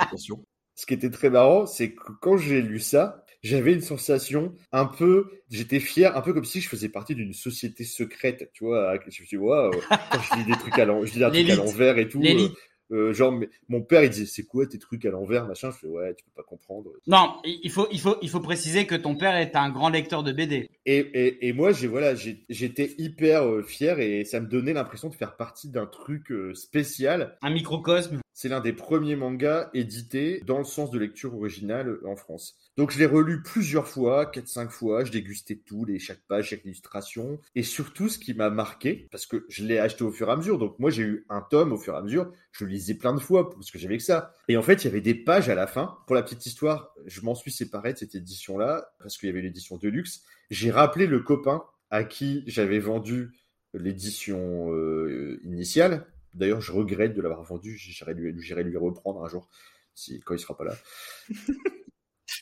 [0.00, 0.44] Attention.
[0.76, 4.86] Ce qui était très marrant, c'est que quand j'ai lu ça, j'avais une sensation un
[4.86, 8.94] peu, j'étais fier, un peu comme si je faisais partie d'une société secrète, tu vois.
[9.00, 11.54] Je me suis dit, je lis des trucs à l'en- je lis un truc à
[11.56, 12.20] l'envers et tout.
[12.20, 12.56] L'élite.
[12.94, 15.70] Euh, genre, mais- mon père, il disait, c'est quoi tes trucs à l'envers, machin?
[15.70, 16.90] Je fais, ouais, tu peux pas comprendre.
[17.06, 20.22] Non, il faut il faut il faut préciser que ton père est un grand lecteur
[20.22, 20.68] de BD.
[20.86, 25.08] Et, et, et moi, j'ai voilà, j'étais hyper euh, fier et ça me donnait l'impression
[25.08, 27.36] de faire partie d'un truc euh, spécial.
[27.42, 28.20] Un microcosme.
[28.36, 32.56] C'est l'un des premiers mangas édités dans le sens de lecture originale euh, en France.
[32.76, 36.64] Donc je l'ai relu plusieurs fois, 4-5 fois, je dégustais tout, les, chaque page, chaque
[36.64, 37.38] illustration.
[37.54, 40.36] Et surtout, ce qui m'a marqué, parce que je l'ai acheté au fur et à
[40.36, 43.14] mesure, donc moi j'ai eu un tome au fur et à mesure, je le plein
[43.14, 44.34] de fois parce que j'avais que ça.
[44.48, 45.96] Et en fait, il y avait des pages à la fin.
[46.06, 49.40] Pour la petite histoire, je m'en suis séparé de cette édition-là, parce qu'il y avait
[49.40, 50.22] l'édition de luxe.
[50.50, 53.30] J'ai rappelé le copain à qui j'avais vendu
[53.72, 56.06] l'édition euh, initiale.
[56.34, 57.76] D'ailleurs, je regrette de l'avoir vendu.
[57.78, 59.48] J'irai lui, lui reprendre un jour,
[59.94, 60.74] si, quand il sera pas là.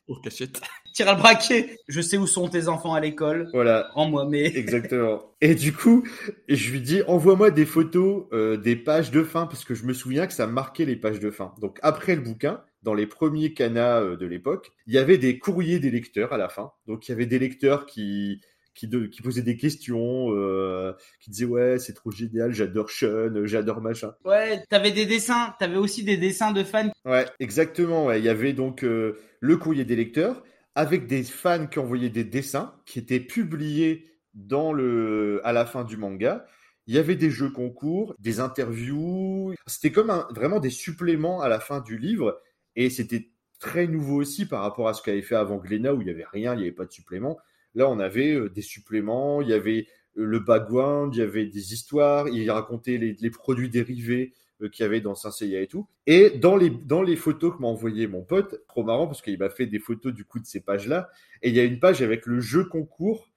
[0.06, 0.60] Pour cachette.
[0.94, 1.76] Tire à le braquet.
[1.88, 3.48] Je sais où sont tes enfants à l'école.
[3.52, 4.44] Voilà, Rends-moi mais.
[4.56, 5.22] exactement.
[5.40, 6.04] Et du coup,
[6.48, 9.92] je lui dis, envoie-moi des photos euh, des pages de fin, parce que je me
[9.92, 11.54] souviens que ça marquait les pages de fin.
[11.60, 15.38] Donc, après le bouquin, dans les premiers canas euh, de l'époque, il y avait des
[15.38, 16.72] courriers des lecteurs à la fin.
[16.86, 18.40] Donc, il y avait des lecteurs qui
[18.74, 23.44] qui, de- qui posaient des questions, euh, qui disaient ouais c'est trop génial, j'adore Sean,
[23.44, 24.14] j'adore machin.
[24.24, 25.54] Ouais, t'avais des dessins.
[25.58, 26.90] T'avais aussi des dessins de fans.
[27.04, 28.06] Ouais, exactement.
[28.06, 28.18] ouais.
[28.20, 30.42] Il y avait donc euh, le courrier des lecteurs
[30.74, 35.84] avec des fans qui envoyaient des dessins qui étaient publiés dans le à la fin
[35.84, 36.46] du manga.
[36.86, 39.54] Il y avait des jeux concours, des interviews.
[39.66, 42.40] C'était comme un, vraiment des suppléments à la fin du livre
[42.74, 43.28] et c'était
[43.60, 46.24] très nouveau aussi par rapport à ce qu'avait fait avant Glénat où il y avait
[46.32, 47.38] rien, il n'y avait pas de supplément.
[47.74, 49.86] Là, on avait euh, des suppléments, il y avait
[50.18, 54.32] euh, le background, il y avait des histoires, il racontait les, les produits dérivés
[54.62, 55.86] euh, qu'il y avait dans Saint Seiya et tout.
[56.06, 59.38] Et dans les, dans les photos que m'a envoyé mon pote, trop marrant parce qu'il
[59.38, 61.08] m'a fait des photos du coup de ces pages-là,
[61.42, 63.30] et il y a une page avec le jeu concours.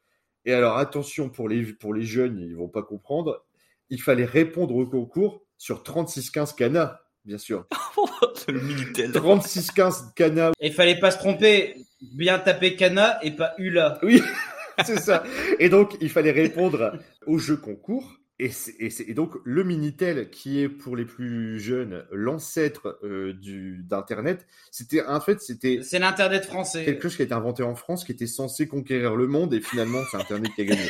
[0.46, 3.44] Et alors attention pour les, pour les jeunes, ils vont pas comprendre,
[3.90, 7.66] il fallait répondre au concours sur 36-15 canas, bien sûr.
[8.36, 9.12] C'est le Minitel.
[9.12, 11.85] 36-15 canas Et fallait pas se tromper.
[12.02, 14.00] Bien taper Kana et pas Ula.
[14.04, 14.22] Oui,
[14.86, 15.24] c'est ça.
[15.60, 18.20] Et donc, il fallait répondre au jeu concours.
[18.38, 18.52] Et,
[19.14, 25.22] donc, le Minitel, qui est pour les plus jeunes l'ancêtre euh, du d'Internet, c'était en
[25.22, 26.84] fait, c'était C'est l'internet français.
[26.84, 29.62] quelque chose qui a été inventé en France, qui était censé conquérir le monde, et
[29.62, 30.84] finalement, c'est Internet qui a gagné.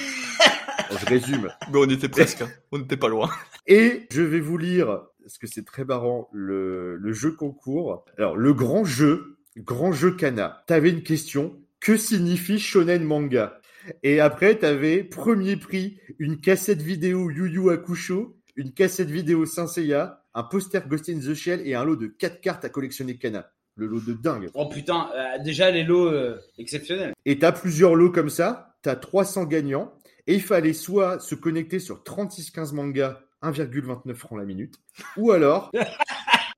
[0.87, 1.51] Bon, je résume.
[1.71, 2.49] Mais on était presque, hein.
[2.71, 3.27] on n'était pas loin.
[3.65, 8.05] Et je vais vous lire, parce que c'est très marrant, le, le jeu concours.
[8.19, 10.63] Alors, le grand jeu, grand jeu Kana.
[10.67, 11.59] T'avais une question.
[11.79, 13.61] Que signifie shonen manga?
[14.03, 19.67] Et après, t'avais premier prix, une cassette vidéo Yu Yu Hakusho, une cassette vidéo Saint
[19.67, 23.17] Seiya, un poster Ghost in the Shell et un lot de 4 cartes à collectionner
[23.17, 23.51] Kana.
[23.75, 24.49] Le lot de dingue.
[24.53, 27.13] Oh putain, euh, déjà les lots euh, exceptionnels.
[27.25, 29.93] Et t'as plusieurs lots comme ça, t'as 300 gagnants,
[30.27, 34.75] et il fallait soit se connecter sur 3615 mangas, 1,29 francs la minute,
[35.17, 35.71] ou alors,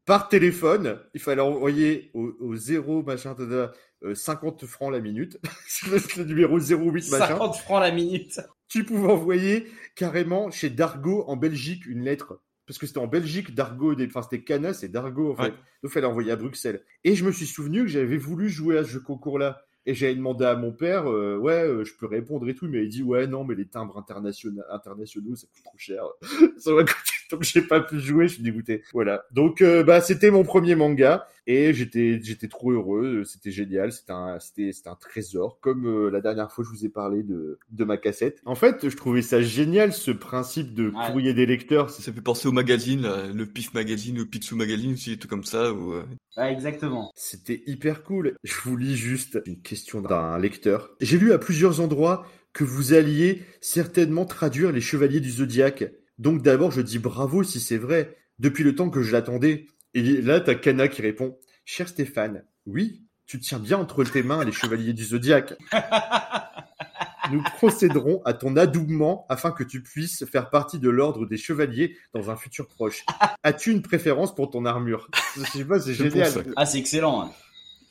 [0.08, 3.74] par téléphone, il fallait envoyer au, au 0 machin, tada,
[4.04, 5.38] euh, 50 francs la minute,
[6.18, 8.40] le numéro 08 machin, 50 francs la minute.
[8.70, 12.42] tu pouvais envoyer carrément chez Dargo en Belgique une lettre.
[12.66, 15.42] Parce que c'était en Belgique, Dargo, des- enfin c'était Canas et Dargo en fait.
[15.44, 15.50] Ouais.
[15.50, 16.84] Donc il fallait envoyer à Bruxelles.
[17.04, 19.62] Et je me suis souvenu que j'avais voulu jouer à ce concours-là.
[19.90, 22.84] Et j'avais demandé à mon père, euh, ouais, euh, je peux répondre et tout, mais
[22.84, 26.04] il dit, ouais, non, mais les timbres internationaux, internationaux ça coûte trop cher.
[26.58, 27.14] ça va coûter.
[27.32, 28.84] Donc j'ai pas pu jouer, je suis dégoûté.
[28.94, 29.26] Voilà.
[29.32, 33.24] Donc euh, bah c'était mon premier manga et j'étais j'étais trop heureux.
[33.26, 33.92] C'était génial.
[33.92, 35.60] C'était un c'était c'était un trésor.
[35.62, 38.42] Comme euh, la dernière fois je vous ai parlé de de ma cassette.
[38.46, 41.08] En fait, je trouvais ça génial ce principe de Ouais.
[41.12, 41.90] courrier des lecteurs.
[41.90, 45.44] Ça fait penser au magazine, là, le PIF magazine, le Pitsu magazine aussi, tout comme
[45.44, 45.74] ça.
[45.74, 46.04] Où, euh,
[46.38, 47.12] Ouais, exactement.
[47.16, 48.36] C'était hyper cool.
[48.44, 50.92] Je vous lis juste une question d'un lecteur.
[51.02, 55.86] J'ai lu à plusieurs endroits que vous alliez certainement traduire les Chevaliers du Zodiaque.
[56.20, 58.16] Donc d'abord, je dis bravo si c'est vrai.
[58.40, 59.66] Depuis le temps que je l'attendais.
[59.94, 61.38] Et là, t'as Kana qui répond.
[61.66, 65.54] Cher Stéphane, oui, tu tiens bien entre tes mains les Chevaliers du Zodiaque.
[67.32, 71.98] Nous procéderons à ton adoubement afin que tu puisses faire partie de l'ordre des chevaliers
[72.14, 73.04] dans un futur proche.
[73.44, 75.10] As-tu une préférence pour ton armure?
[75.36, 76.32] Je sais pas, c'est génial.
[76.56, 77.24] Ah, c'est excellent.
[77.24, 77.32] hein.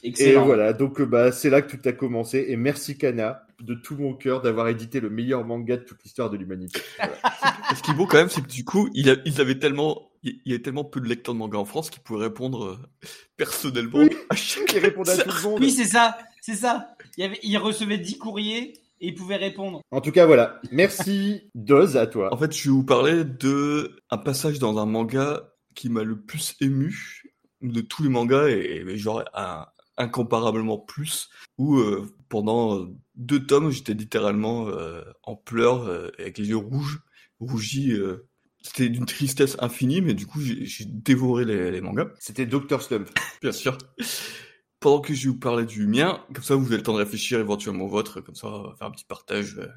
[0.02, 0.44] Et Excellent.
[0.46, 2.46] voilà, donc euh, bah, c'est là que tout a commencé.
[2.48, 6.30] Et merci Kana, de tout mon cœur, d'avoir édité le meilleur manga de toute l'histoire
[6.30, 6.80] de l'humanité.
[6.98, 7.14] Voilà.
[7.72, 9.58] Et ce qui est beau quand même, c'est que du coup, il a- ils avaient
[9.58, 10.10] tellement,
[10.44, 12.78] il y avait tellement peu de lecteurs de manga en France qu'ils pouvaient répondre euh,
[13.36, 14.10] personnellement Oui.
[14.30, 15.60] à chaque Qui à tout le monde.
[15.60, 16.18] Oui, c'est ça.
[16.40, 16.94] C'est ça.
[17.16, 19.80] Il, avait, il recevait 10 courriers et il pouvait répondre.
[19.90, 20.60] En tout cas, voilà.
[20.72, 22.32] Merci Doz à toi.
[22.32, 26.20] En fait, je vais vous parler de un passage dans un manga qui m'a le
[26.20, 27.22] plus ému
[27.62, 29.66] de tous les mangas et, et genre un-
[29.98, 31.28] incomparablement plus
[31.58, 36.56] où euh, pendant euh, deux tomes j'étais littéralement euh, en pleurs euh, avec les yeux
[36.58, 37.00] rouges
[37.40, 38.28] rougis euh,
[38.66, 42.82] c'était d'une tristesse infinie mais du coup j'ai dévoré les, les mangas C'était Dr.
[42.82, 43.08] Slump.
[43.42, 43.78] bien sûr
[44.80, 46.98] pendant que je vais vous parler du mien comme ça vous avez le temps de
[46.98, 49.68] réfléchir éventuellement au vôtre comme ça on va faire un petit partage euh,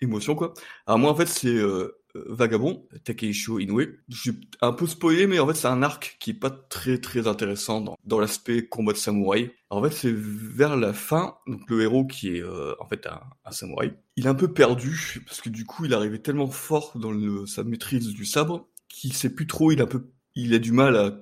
[0.00, 0.54] émotion quoi
[0.86, 5.46] alors moi en fait c'est euh, Vagabond Takeisho Inoue j'ai un peu spoilé mais en
[5.46, 8.98] fait c'est un arc qui est pas très très intéressant dans, dans l'aspect combat de
[8.98, 13.06] samouraï en fait c'est vers la fin donc le héros qui est euh, en fait
[13.06, 16.92] un, samouraï il est un peu perdu parce que du coup il arrivait tellement fort
[16.96, 20.54] dans le, sa maîtrise du sabre qu'il sait plus trop il a un peu il
[20.54, 21.12] a du mal à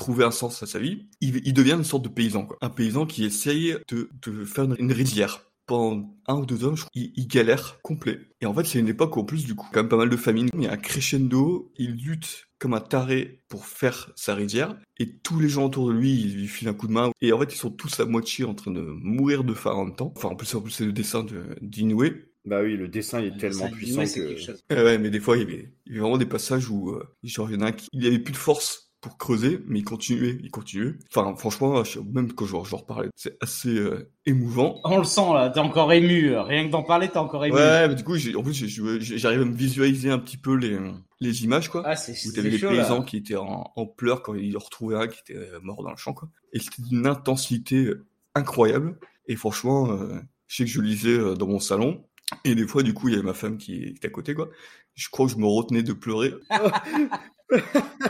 [0.00, 2.56] trouver un sens à sa vie, il, devient une sorte de paysan, quoi.
[2.62, 5.49] Un paysan qui essaye de, de faire une, une rizière.
[5.70, 8.18] Pendant un ou deux ans, je crois, il, il galère complet.
[8.40, 10.10] Et en fait, c'est une époque où, en plus, du coup, quand même pas mal
[10.10, 10.48] de famines.
[10.54, 15.18] Il y a un crescendo, il lutte comme un taré pour faire sa rizière, et
[15.18, 17.12] tous les gens autour de lui, ils lui filent un coup de main.
[17.20, 19.84] Et en fait, ils sont tous à moitié en train de mourir de faim en
[19.84, 20.12] même temps.
[20.16, 22.02] Enfin, en plus, en plus c'est le dessin de d'Inoue.
[22.44, 24.36] Bah oui, le dessin il est tellement puissant que.
[24.36, 24.60] chose.
[24.70, 26.90] Ouais, ouais, mais des fois, il y avait, il y avait vraiment des passages où,
[26.90, 29.60] euh, genre, il y en a un qui, il avait plus de force pour creuser,
[29.66, 30.94] mais il continuait, il continuait.
[31.14, 31.82] Enfin, franchement,
[32.12, 34.80] même quand je, je reparlais, c'est assez euh, émouvant.
[34.84, 36.36] On le sent là, t'es encore ému.
[36.36, 37.56] Rien que d'en parler, t'es encore ému.
[37.56, 38.52] Ouais, mais du coup, en plus,
[39.00, 40.78] j'arrive à me visualiser un petit peu les,
[41.20, 41.82] les images, quoi.
[41.86, 43.04] Ah, c'est Où t'avais les chaud paysans là.
[43.04, 45.96] qui étaient en, en pleurs quand ils retrouvaient un qui était euh, mort dans le
[45.96, 46.28] champ, quoi.
[46.52, 48.98] Et c'était d'une intensité euh, incroyable.
[49.26, 52.04] Et franchement, euh, je sais que je lisais euh, dans mon salon.
[52.44, 54.50] Et des fois, du coup, il y avait ma femme qui était à côté, quoi.
[54.94, 56.34] Je crois que je me retenais de pleurer.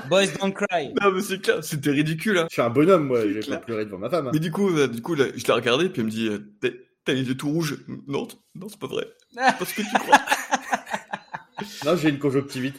[0.09, 0.93] Boys don't cry.
[1.01, 2.47] Non, mais c'est clair, c'était ridicule, hein.
[2.49, 3.59] Je suis un bonhomme, moi, je vais clair.
[3.61, 4.27] pas pleurer devant ma femme.
[4.29, 4.31] hein.
[4.33, 6.39] Mais du coup, euh, du coup, là, je l'ai regardé, puis elle me dit, euh,
[7.05, 7.79] t'as les yeux tout rouges.
[8.07, 9.07] Non, non, c'est pas vrai.
[9.35, 10.19] Parce que tu crois.
[11.85, 12.77] Non, j'ai une conjonctivite.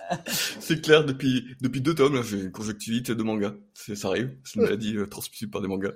[0.26, 3.54] c'est clair, depuis, depuis deux tomes, là, j'ai une conjonctivite de manga.
[3.74, 4.34] C'est, ça arrive.
[4.44, 5.92] C'est une maladie euh, transmissible par des mangas.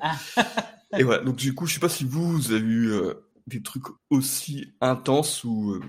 [0.99, 1.25] Et voilà.
[1.25, 3.15] Donc, du coup, je sais pas si vous, vous avez eu euh,
[3.47, 5.81] des trucs aussi intenses ou, euh,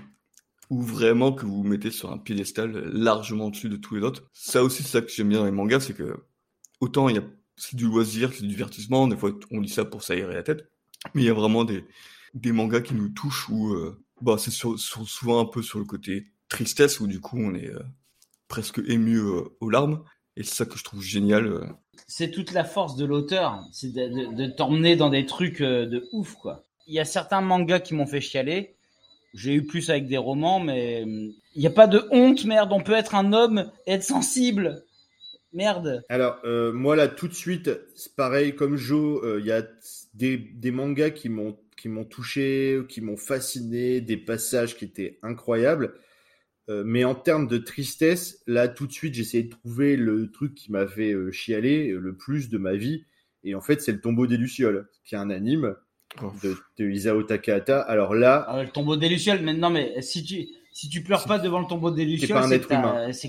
[0.70, 4.24] ou vraiment que vous vous mettez sur un piédestal largement au-dessus de tous les autres.
[4.32, 6.16] Ça aussi, c'est ça que j'aime bien dans les mangas, c'est que
[6.80, 7.24] autant il y a,
[7.56, 9.06] c'est du loisir, c'est du divertissement.
[9.08, 10.70] Des fois, on lit ça pour s'aérer la tête.
[11.14, 11.84] Mais il y a vraiment des,
[12.34, 16.26] des mangas qui nous touchent où euh, bah, c'est souvent un peu sur le côté
[16.48, 17.80] tristesse où du coup on est euh,
[18.48, 20.02] presque ému euh, aux larmes.
[20.36, 21.76] Et c'est ça que je trouve génial.
[22.08, 26.08] c'est toute la force de l'auteur, c'est de, de- de t'emmener dans des trucs de
[26.12, 26.66] ouf, quoi.
[26.88, 28.73] Il y a certains mangas qui m'ont fait chialer.
[29.34, 32.72] J'ai eu plus avec des romans, mais il n'y a pas de honte, merde.
[32.72, 34.84] On peut être un homme et être sensible.
[35.52, 36.02] Merde.
[36.08, 39.64] Alors, euh, moi, là, tout de suite, c'est pareil, comme Joe, euh, il y a
[40.14, 41.56] des, mangas qui m'ont
[42.10, 45.94] touché, qui m'ont fasciné, des passages qui étaient incroyables.
[46.70, 50.54] Euh, mais en termes de tristesse, là, tout de suite, essayé de trouver le truc
[50.54, 53.04] qui m'a fait chialer le plus de ma vie.
[53.44, 55.76] Et en fait, c'est le tombeau des Lucioles, qui est un anime.
[56.42, 57.80] De, de Isao Takahata.
[57.80, 61.24] Alors là, Ah, le tombeau des Lucioles, mais non, mais si tu, si tu pleures
[61.24, 62.66] pas devant le tombeau des Lucioles, c'est que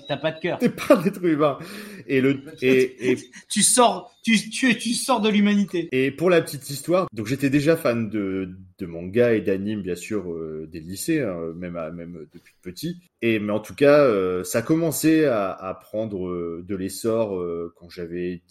[0.08, 0.58] t'as- pas de cœur.
[0.58, 1.60] t'es pas un être humain.
[2.08, 3.18] Et, le, et, et
[3.50, 5.88] Tu sors, tu, tu, tu sors de l'humanité.
[5.92, 8.50] Et pour la petite histoire, donc j'étais déjà fan de,
[8.80, 12.98] de manga et d'anime, bien sûr, euh, des lycées, hein, même, à- même depuis petit.
[13.22, 17.36] Et, mais en tout cas, euh, ça a commencé à, à prendre euh, de l'essor
[17.38, 18.42] euh, quand j'avais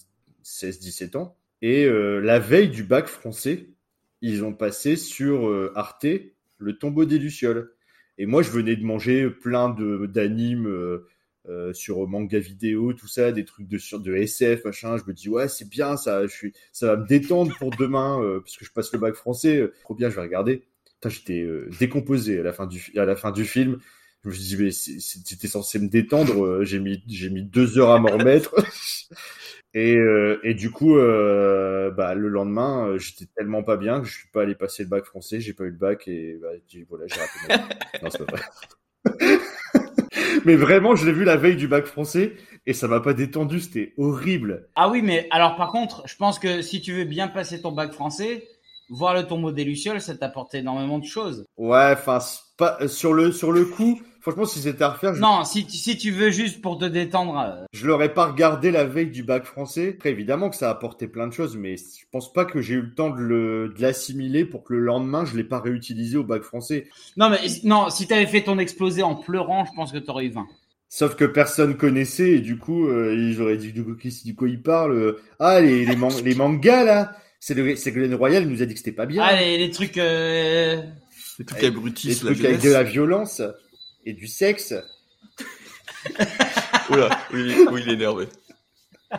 [0.44, 1.36] 16-17 ans.
[1.62, 3.69] Et euh, la veille du bac français,
[4.24, 6.06] ils ont passé sur euh, Arte
[6.56, 7.70] le tombeau des Lucioles.
[8.16, 11.06] Et moi, je venais de manger plein d'animes euh,
[11.48, 14.96] euh, sur manga vidéo, tout ça, des trucs de sur de SF, machin.
[14.96, 16.26] Je me dis ouais, c'est bien ça.
[16.26, 19.14] Je suis, ça va me détendre pour demain euh, parce que je passe le bac
[19.14, 19.70] français.
[19.82, 20.62] trop bien, je vais regarder.
[21.06, 21.46] J'étais
[21.78, 23.78] décomposé à la fin du à la fin du film.
[24.22, 26.64] Je me suis dit mais c'était censé me détendre.
[26.64, 28.55] j'ai mis j'ai mis deux heures à m'en remettre.
[29.74, 34.06] Et, euh, et du coup, euh, bah, le lendemain, euh, j'étais tellement pas bien que
[34.06, 36.48] je suis pas allé passer le bac français, j'ai pas eu le bac et bah,
[36.68, 37.32] j'ai- voilà, j'ai raté.
[38.02, 39.38] Non, c'est pas vrai.
[40.44, 42.34] Mais vraiment, je l'ai vu la veille du bac français
[42.66, 44.68] et ça m'a pas détendu, c'était horrible.
[44.76, 47.72] Ah oui, mais alors par contre, je pense que si tu veux bien passer ton
[47.72, 48.46] bac français,
[48.88, 51.44] voir le tombeau des Lucioles, ça t'apporte énormément de choses.
[51.56, 52.18] Ouais, enfin,
[52.86, 54.01] sur le sur le coup.
[54.24, 56.86] Franchement, si c'était à refaire, je, Non, si, tu- si tu veux juste pour te
[56.86, 59.92] détendre, euh, je l'aurais pas regardé la veille du bac français.
[59.96, 62.72] Après, évidemment que ça a apporté plein de choses, mais je pense pas que j'ai
[62.72, 66.16] eu le temps de le de l'assimiler pour que le lendemain je l'ai pas réutilisé
[66.16, 66.86] au bac français.
[67.18, 70.30] non mais non, si t'avais fait ton explosé en pleurant, je pense que t'aurais eu
[70.30, 70.46] 20.
[70.88, 74.48] Sauf que personne connaissait et du coup, euh, ils auraient dit de quoi, de quoi
[74.48, 74.92] il parle.
[74.92, 78.72] euh, Ah, les, les, man- les mangas là, c'est le Ségolène Royal nous a dit
[78.72, 79.22] que c'était pas bien.
[79.22, 80.80] Ah les, les trucs euh,
[81.38, 83.42] Les trucs abrutissent les la trucs avec de la violence
[84.05, 84.74] et du sexe.
[86.90, 88.28] Oula, oui, oui, il est énervé.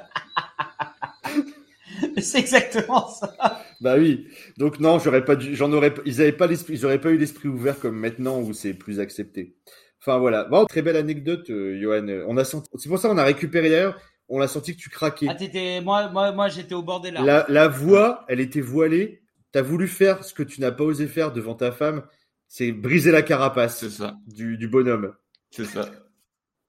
[2.18, 3.36] c'est exactement ça.
[3.82, 4.28] Bah oui.
[4.58, 7.18] Donc non, j'aurais pas dû, j'en aurais, ils avaient pas l'esprit, ils auraient pas eu
[7.18, 9.56] l'esprit ouvert comme maintenant où c'est plus accepté.
[10.02, 10.46] Enfin voilà.
[10.46, 12.08] Bon, très belle anecdote, euh, Johan.
[12.28, 14.00] On a senti, c'est pour ça qu'on a récupéré d'ailleurs.
[14.28, 15.28] On a senti que tu craquais.
[15.30, 17.26] Ah t'étais moi moi moi j'étais au bord des larmes.
[17.26, 19.22] La, la voix, elle était voilée.
[19.52, 22.04] T'as voulu faire ce que tu n'as pas osé faire devant ta femme,
[22.48, 25.14] c'est briser la carapace C'est ça, du, du bonhomme.
[25.52, 25.90] c'est ça.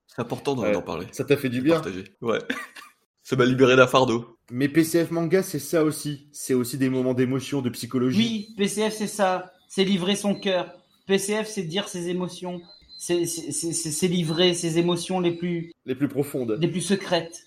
[0.08, 0.72] C'est important d'en Ouais.
[0.72, 1.06] d'en parler.
[1.12, 1.74] Ça t'a fait du bien.
[1.74, 2.04] Partager.
[2.22, 2.38] Ouais.
[3.22, 4.38] Ça m'a libéré d'un fardeau.
[4.52, 6.28] Mais PCF manga, c'est ça aussi.
[6.32, 8.18] C'est aussi des moments d'émotion, de psychologie.
[8.18, 10.72] Oui, PCF c'est ça, c'est livrer son cœur.
[11.08, 12.62] PCF c'est dire ses émotions,
[12.98, 16.56] c'est c'est c'est- c'est- c'est livrer ses émotions les plus Les plus profondes.
[16.60, 17.45] les plus secrètes.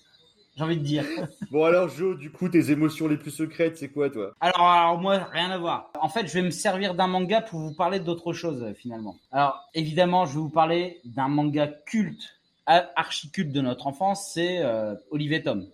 [0.60, 1.06] J'ai envie de dire.
[1.50, 4.34] Bon alors, Jo, du coup, tes émotions les plus secrètes, c'est quoi, toi?
[4.40, 5.90] Alors, alors, moi, rien à voir.
[5.98, 9.16] En fait, je vais me servir d'un manga pour vous parler d'autre chose finalement.
[9.32, 14.30] Alors évidemment, je vais vous parler d'un manga culte, a- archi culte de notre enfance,
[14.34, 15.66] c'est euh, Olivier Tom,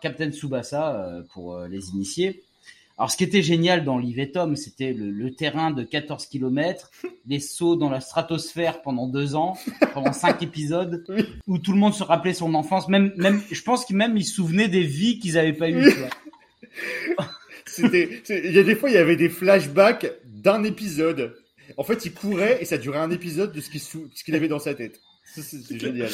[0.00, 2.42] Captain Tsubasa euh, pour euh, les initiés.
[3.00, 6.90] Alors ce qui était génial dans Olivier Tom, c'était le, le terrain de 14 km,
[7.26, 9.56] les sauts dans la stratosphère pendant deux ans,
[9.94, 11.24] pendant cinq épisodes, Oui.
[11.46, 14.24] où tout le monde se rappelait son enfance, même, même, je pense qu'ils même ils
[14.26, 15.82] se souvenaient des vies qu'ils avaient pas eues.
[17.66, 21.36] C'était, il y a des fois, il y avait des flashbacks d'un épisode.
[21.78, 24.34] En fait, il courait et ça durait un épisode de ce qu'il, sou- ce qu'il
[24.34, 25.00] avait dans sa tête.
[25.24, 26.10] C'est génial.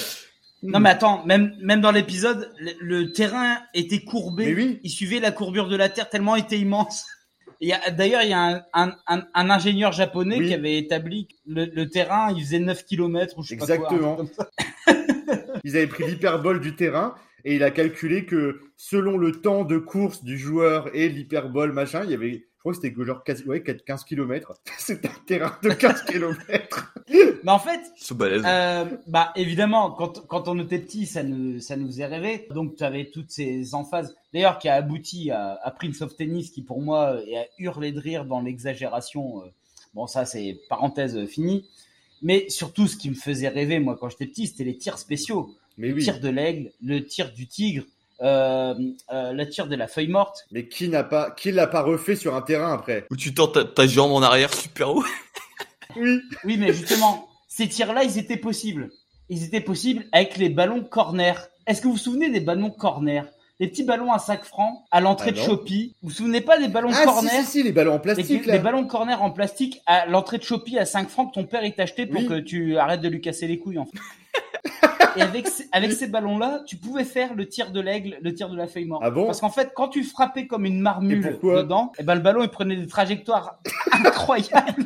[0.67, 4.47] Non mais attends, même même dans l'épisode, le, le terrain était courbé.
[4.47, 4.81] Mais oui.
[4.83, 7.07] Il suivait la courbure de la Terre tellement était immense.
[7.97, 10.49] D'ailleurs, il y a un, un, un, un ingénieur japonais Oui.
[10.49, 13.75] qui avait établi le, le terrain, il faisait 9 km ou je sais pas quoi,
[13.77, 14.17] Exactement.
[14.17, 14.51] comme ça.
[15.65, 17.15] Ils avaient pris l'hyperbole du terrain
[17.45, 22.03] et il a calculé que selon le temps de course du joueur et l'hyperbole machin,
[22.05, 24.55] il y avait, crois que c'était que genre 15, ouais, 15 km.
[24.79, 26.95] C'était un terrain de 15 km.
[27.45, 27.81] Mais en fait.
[28.45, 32.47] Euh, bah évidemment, quand, quand on était petit, ça nous, ça nous faisait rêver.
[32.51, 36.51] Donc tu avais toutes ces emphases, d'ailleurs qui a abouti à, à Prince of Tennis,
[36.51, 39.43] qui pour moi est à hurler de rire dans l'exagération.
[39.45, 39.49] euh.
[39.95, 41.69] Bon ça c'est parenthèse finie.
[42.23, 45.55] Mais surtout ce qui me faisait rêver moi quand j'étais petit, c'était les tirs spéciaux.
[45.79, 46.03] Mais Le oui.
[46.03, 47.85] tir de l'aigle, le tir du tigre,
[48.23, 48.75] euh,
[49.13, 50.45] euh, la tire de la feuille morte.
[50.51, 53.05] Mais qui n'a pas, qui l'a pas refait sur un terrain après?
[53.11, 55.05] Où tu tends ta, ta jambe en arrière super haut?
[55.99, 56.21] Oui.
[56.45, 58.91] Oui, mais justement, ces tirs-là, ils étaient possibles.
[59.31, 61.49] Ils étaient possibles avec les ballons corner.
[61.67, 63.25] Est-ce que vous vous souvenez des ballons corner?
[63.61, 65.43] Les petits ballons à 5 francs à l'entrée Ah de.
[65.43, 65.95] Shopee.
[66.03, 68.03] Vous vous souvenez pas des ballons Ah corner si, si, si, les ballons en les,
[68.03, 68.59] plastique les là.
[68.59, 71.73] ballons corner en plastique à l'entrée de Shopee à 5 francs que ton père il
[71.73, 72.27] t'a acheté pour Oui.
[72.29, 73.97] que tu arrêtes de lui casser les couilles en fait.
[75.17, 78.49] Et avec, ces- avec ces ballons-là, tu pouvais faire le tir de l'aigle, le tir
[78.49, 79.03] de la feuille morte.
[79.05, 79.27] Ah bon?
[79.27, 82.49] Parce qu'en fait, quand tu frappais comme une marmule dedans, et ben le ballon il
[82.49, 83.59] prenait des trajectoires
[83.93, 84.85] incroyables.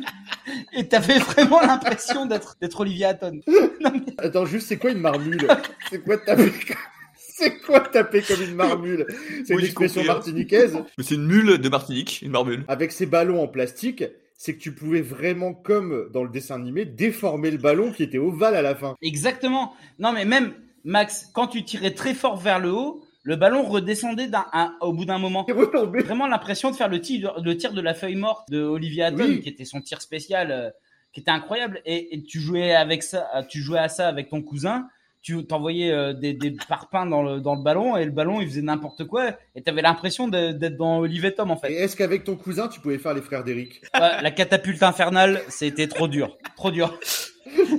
[0.73, 3.39] Et t'avais vraiment l'impression d'être d'être Olivier Hatton.
[4.17, 5.47] Attends, juste, c'est quoi une marmule?
[5.89, 6.75] C'est quoi taper comme...
[7.17, 9.05] C'est quoi taper comme une marmule?
[9.45, 10.13] C'est Oui, une expression compris, hein.
[10.15, 10.77] martiniquaise?
[10.97, 12.63] Mais c'est une mule de Martinique, une marmule.
[12.67, 14.03] Avec ces ballons en plastique,
[14.43, 18.17] c'est que tu pouvais vraiment, comme dans le dessin animé, déformer le ballon qui était
[18.17, 18.95] ovale à la fin.
[19.03, 19.73] Exactement.
[19.99, 20.53] Non mais même
[20.83, 24.93] Max, quand tu tirais très fort vers le haut, le ballon redescendait d'un, un- au
[24.93, 25.45] bout d'un moment.
[25.47, 29.25] Vraiment l'impression de faire le tir, le tir de la feuille morte de Olivier Hatton,
[29.27, 29.41] Oui.
[29.41, 30.71] qui était son tir spécial, euh,
[31.13, 31.79] qui était incroyable.
[31.85, 34.87] Et, et tu jouais avec ça, tu jouais à ça avec ton cousin.
[35.21, 38.47] Tu t'envoyais euh, des, des parpaings dans le, dans le ballon et le ballon il
[38.47, 41.73] faisait n'importe quoi et t'avais l'impression d'être dans Olivier Tom en Et fait.
[41.73, 45.87] est-ce qu'avec ton cousin, tu pouvais faire les frères d'Eric Ouais, la catapulte infernale, c'était
[45.87, 46.97] trop dur, trop dur.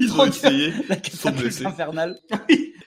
[0.00, 0.34] Ils Trop ont dur.
[0.34, 0.72] essayé.
[0.88, 1.66] La sont catapulte blessés.
[1.66, 2.18] infernale.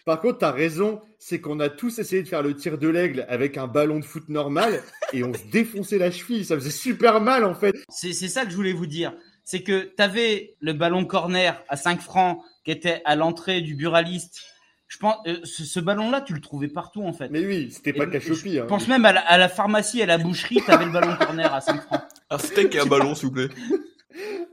[0.06, 3.26] Par contre, t'as raison, c'est qu'on a tous essayé de faire le tir de l'aigle
[3.28, 6.46] avec un ballon de foot normal et on se défonçait la cheville.
[6.46, 7.76] Ça faisait super mal en fait.
[7.90, 9.14] C'est c'est ça que je voulais vous dire.
[9.44, 14.42] C'est que t'avais le ballon corner à 5 francs qui était à l'entrée du buraliste.
[14.88, 17.30] Je pense, euh, ce, ce ballon-là, tu le trouvais partout en fait.
[17.30, 18.54] Mais oui, c'était pas Shopee.
[18.56, 18.66] Je Hein.
[18.68, 21.62] pense même à la, à la pharmacie, à la boucherie, t'avais le ballon corner à
[21.62, 22.02] 5 francs.
[22.30, 23.50] Un steak et un ballon, s'il vous plaît.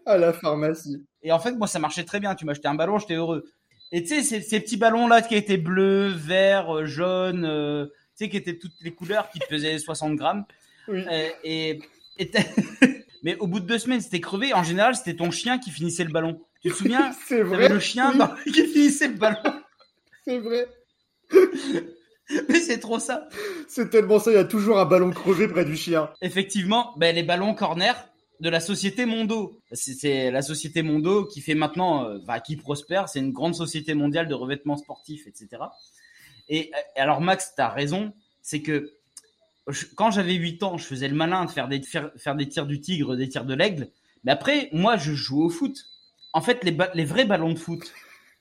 [0.07, 1.05] À la pharmacie.
[1.23, 2.35] Et en fait, moi, ça marchait très bien.
[2.35, 3.45] Tu m'achetais un ballon, j'étais heureux.
[3.93, 8.25] Et tu sais, ces, ces petits ballons-là qui étaient bleus, verts, euh, jaunes, euh, tu
[8.25, 10.45] sais, qui étaient toutes les couleurs, qui pesaient 60 grammes.
[10.89, 11.03] Oui.
[11.11, 11.79] Euh, et,
[13.23, 14.53] Mais au bout de deux semaines, c'était crevé.
[14.53, 16.41] En général, c'était ton chien qui finissait le ballon.
[16.63, 17.69] Tu te souviens C'est vrai.
[17.69, 19.61] le chien dans- qui finissait le ballon.
[20.25, 20.67] C'est vrai.
[22.49, 23.29] Mais c'est trop ça.
[23.69, 26.11] C'est tellement ça, il y a toujours un ballon crevé près du chien.
[26.23, 28.09] Effectivement, ben, les ballons corner
[28.41, 29.61] de la société Mondo.
[29.73, 33.09] C'est- la société Mondo qui fait maintenant, euh, qui prospère.
[33.09, 35.63] C'est une grande société mondiale de revêtements sportifs, etc.
[36.49, 38.13] Et euh, alors, Max, t'as raison.
[38.41, 38.93] C'est que
[39.69, 42.49] je- quand j'avais 8 ans, je faisais le malin de faire des, faire, faire des
[42.49, 43.89] tirs du tigre, des tirs de l'aigle.
[44.25, 45.77] Mais après, moi, je joue au foot.
[46.33, 47.93] En fait, les, les vrais ballons de foot,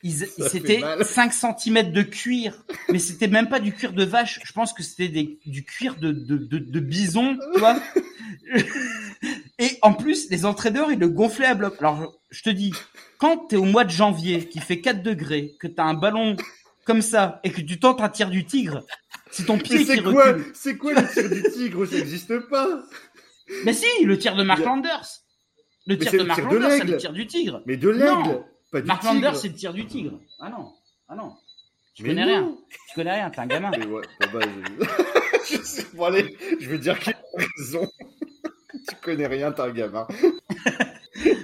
[0.04, 1.06] c'était mal.
[1.06, 2.64] 5 cm de cuir.
[2.90, 4.40] Mais c'était même pas du cuir de vache.
[4.44, 7.80] Je pense que c'était du cuir de, de, de, de bison, tu vois.
[9.60, 11.76] Et en plus, les entraîneurs, ils le gonflaient à bloc.
[11.80, 12.74] Alors, je, te dis,
[13.20, 16.36] quand t'es au mois de janvier, qui fait 4 degrés, que t'as un ballon
[16.84, 18.84] comme ça, et que tu tentes un tir du tigre,
[19.30, 20.14] c'est ton pied qui c'est recule.
[20.14, 21.86] quoi, c'est quoi le tir du tigre?
[21.86, 22.84] Ça n'existe pas.
[23.66, 25.22] Mais si, le tir de Mark Landers.
[25.88, 27.62] Le tir de Mark c'est le tir du tigre.
[27.66, 29.14] Mais de l'aigle, pas du Mark tigre.
[29.14, 30.20] Landers, c'est le tir du tigre.
[30.40, 30.74] Ah non,
[31.10, 31.34] ah non.
[31.94, 32.28] Tu connais non.
[32.28, 32.58] rien.
[32.70, 33.72] Tu connais rien, t'es un gamin.
[33.78, 34.04] Mais ouais,
[34.34, 34.40] bah,
[35.50, 35.56] je...
[35.58, 37.22] je sais, bon, allez, je veux dire qu'il a
[37.58, 37.88] raison.
[38.90, 40.08] tu connais rien, t'es un gamin.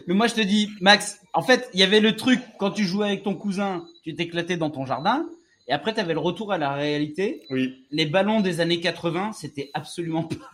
[0.08, 2.86] Mais moi, je te dis, Max, en fait, il y avait le truc, quand tu
[2.86, 5.28] jouais avec ton cousin, tu t'éclatais dans ton jardin,
[5.68, 7.44] et après, tu avais le retour à la réalité.
[7.50, 7.86] Oui.
[7.92, 10.50] Les ballons des années 80, c'était absolument pas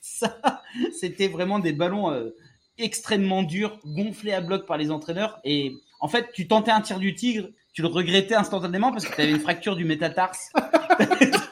[0.00, 0.62] ça.
[0.98, 2.30] C'était vraiment des ballons euh,
[2.78, 5.40] extrêmement durs, gonflés à bloc par les entraîneurs.
[5.44, 9.14] Et en fait, tu tentais un tir du tigre, tu le regrettais instantanément parce que
[9.14, 10.52] tu avais une fracture du métatarse.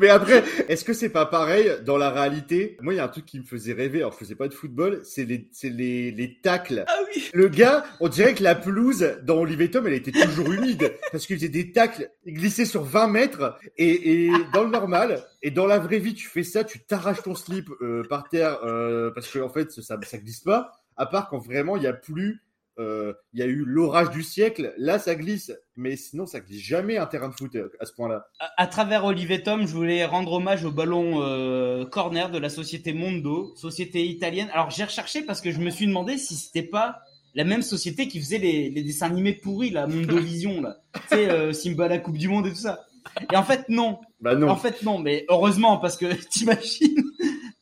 [0.00, 2.76] Mais après, est-ce que c'est pas pareil dans la réalité?
[2.80, 3.98] Moi, il y a un truc qui me faisait rêver.
[3.98, 5.00] Alors, je faisais pas de football.
[5.04, 6.84] C'est les, c'est les, les tacles.
[6.86, 7.30] Ah oui.
[7.32, 11.26] Le gars, on dirait que la pelouse dans Olivier Tom, elle était toujours humide parce
[11.26, 15.66] qu'il faisait des tacles glissés sur 20 mètres et, et dans le normal et dans
[15.66, 19.28] la vraie vie, tu fais ça, tu t'arraches ton slip euh, par terre euh, parce
[19.28, 20.72] que en fait, ça, ça glisse pas.
[20.96, 22.42] À part quand vraiment il y a plus,
[22.78, 24.74] euh, il y a eu l'orage du siècle.
[24.78, 27.92] Là, ça glisse, mais sinon, ça glisse jamais un terrain de foot euh, à ce
[27.94, 28.26] point-là.
[28.38, 32.48] À, à travers Olivier Tom, je voulais rendre hommage au ballon euh, corner de la
[32.48, 34.48] société Mondo, société italienne.
[34.52, 36.98] Alors j'ai recherché parce que je me suis demandé si c'était pas
[37.34, 40.78] la même société qui faisait les, les dessins animés pourris, la Mondo Vision, là.
[40.94, 42.86] tu sais, euh, Simba la Coupe du Monde et tout ça.
[43.32, 44.48] Et en fait non, Bah non.
[44.48, 47.04] en fait non, mais heureusement parce que t'imagines,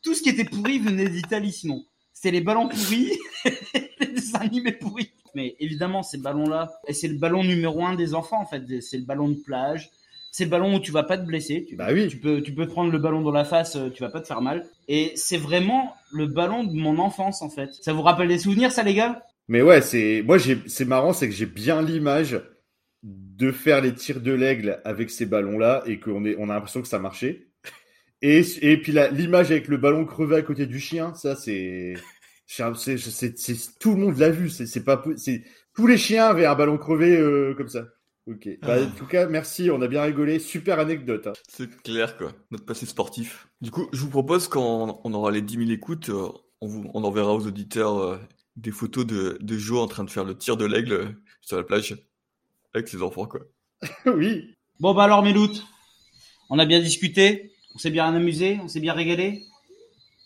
[0.02, 1.84] tout ce qui était pourri venait d'Italie sinon.
[2.12, 3.10] C'était les ballons pourris,
[5.34, 8.98] Mais évidemment, ces ballons-là, et c'est le ballon numéro un des enfants en fait, c'est
[8.98, 9.90] le ballon de plage.
[10.30, 11.64] C'est le ballon où tu vas pas te blesser.
[11.68, 12.08] Tu, Bah oui.
[12.08, 14.26] tu peux, tu peux prendre le ballon dans la face, euh, tu vas pas te
[14.26, 14.66] faire mal.
[14.88, 17.70] Et c'est vraiment le ballon de mon enfance en fait.
[17.80, 19.22] Ça vous rappelle des souvenirs, ça les gars?
[19.46, 22.40] Mais ouais, c'est moi j'ai c'est marrant, c'est que j'ai bien l'image
[23.04, 26.82] de faire les tirs de l'aigle avec ces ballons-là et qu'on est, on a l'impression
[26.82, 27.46] que ça marchait.
[28.22, 31.94] Et, et puis l'image avec le ballon crevé à côté du chien, ça c'est,
[32.46, 34.50] c'est, tout le monde l'a vu.
[34.50, 35.02] C'est, c'est pas,
[35.74, 37.84] tous les chiens avaient un ballon crevé euh, comme ça.
[38.26, 38.48] Ok.
[38.62, 39.70] Bah, en tout cas, merci.
[39.70, 40.38] On a bien rigolé.
[40.38, 41.26] Super anecdote.
[41.26, 41.32] hein.
[41.48, 42.32] C'est clair, quoi.
[42.50, 43.48] Notre passé sportif.
[43.60, 46.28] Du coup, je vous propose, quand on aura les 10 000 écoutes, euh,
[46.60, 48.18] on, vous, on enverra aux auditeurs euh,
[48.56, 51.64] des photos de, de Jo en train de faire le tir de l'aigle sur la
[51.64, 51.96] plage
[52.72, 53.40] avec ses enfants, quoi.
[54.06, 54.54] oui.
[54.80, 55.64] Bon, bah alors, Méloute,
[56.50, 59.42] on a bien discuté, on s'est bien amusé, on s'est bien régalé.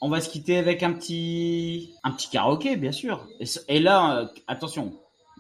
[0.01, 3.27] On va se quitter avec un petit, un petit karaoké, bien sûr.
[3.69, 4.95] Et, là, euh, attention,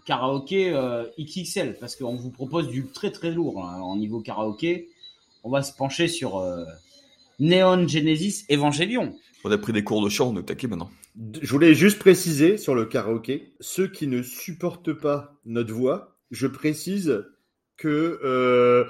[0.04, 4.88] karaoké euh, XXL, parce qu'on vous propose du très très lourd hein, en niveau karaoké.
[5.44, 6.64] On va se pencher sur euh,
[7.38, 9.14] Neon Genesis Evangelion.
[9.44, 10.90] On a pris des cours de chant, on est au taquet maintenant.
[11.40, 16.48] Je voulais juste préciser sur le karaoké, ceux qui ne supportent pas notre voix, je
[16.48, 17.24] précise
[17.78, 18.84] que euh,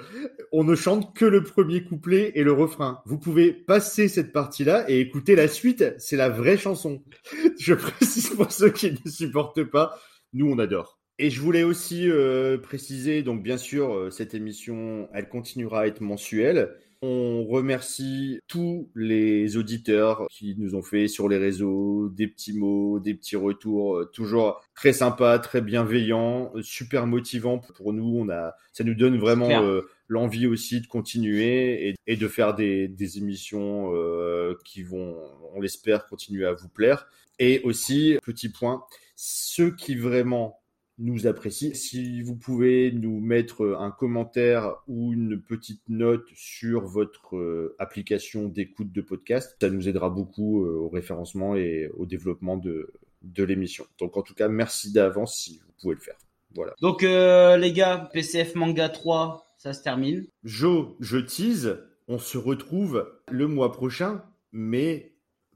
[0.51, 3.01] on ne chante que le premier couplet et le refrain.
[3.05, 7.03] Vous pouvez passer cette partie-là et écouter la suite, c'est la vraie chanson.
[7.59, 9.97] Je précise pour ceux qui ne supportent pas,
[10.33, 10.99] nous on adore.
[11.21, 15.87] Et je voulais aussi euh, préciser, donc bien sûr, euh, cette émission, elle continuera à
[15.87, 16.77] être mensuelle.
[17.01, 22.99] On remercie tous les auditeurs qui nous ont fait sur les réseaux des petits mots,
[22.99, 28.17] des petits retours, euh, toujours très sympa, très bienveillant, euh, super motivant pour nous.
[28.19, 32.53] On a, ça nous donne vraiment euh, l'envie aussi de continuer et, et de faire
[32.53, 35.15] des, des émissions euh, qui vont,
[35.53, 37.07] on l'espère, continuer à vous plaire.
[37.39, 38.83] Et aussi, petit point,
[39.15, 40.58] ceux qui vraiment
[40.99, 41.73] nous apprécient.
[41.73, 48.47] Si vous pouvez nous mettre un commentaire ou une petite note sur votre euh, application
[48.47, 52.93] d'écoute de podcast, ça nous aidera beaucoup euh, au référencement et au développement de,
[53.23, 53.85] de l'émission.
[53.99, 56.17] Donc en tout cas, merci d'avance si vous pouvez le faire.
[56.55, 56.73] Voilà.
[56.81, 60.25] Donc, euh, les gars, PCF Manga 3, ça se termine.
[60.43, 65.08] Joe, je tease, on se retrouve le mois prochain, mais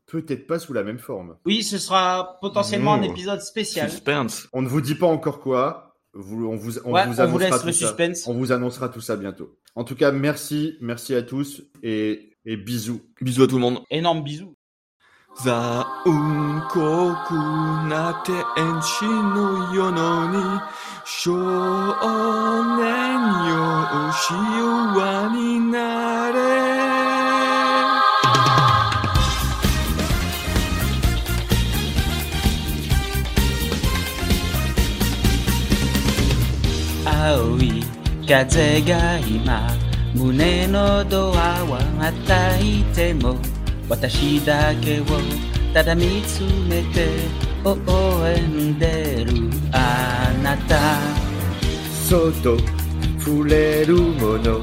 [0.06, 1.38] peut-être pas sous la même forme.
[1.46, 3.90] Oui, ce sera potentiellement un épisode spécial.
[3.90, 4.48] Suspense.
[4.54, 5.96] On ne vous dit pas encore quoi.
[6.14, 7.88] Vous, on vous, on Ouais, vous on vous annoncera laisse tout le ça.
[7.88, 8.28] suspense.
[8.28, 9.58] On vous annoncera tout ça bientôt.
[9.76, 13.02] En tout cas, merci, merci à tous et, et bisous.
[13.22, 13.80] Bisous à tout le monde.
[13.90, 14.56] Énorme bisous.
[38.28, 39.68] 風が今
[40.16, 41.80] 胸のドアは
[42.28, 43.36] 叩いても
[43.90, 45.06] 私だけを
[45.74, 47.08] ただ見つめて
[47.64, 51.00] 微笑んでるあなた。
[52.08, 52.58] 外
[53.20, 54.60] 触れるもの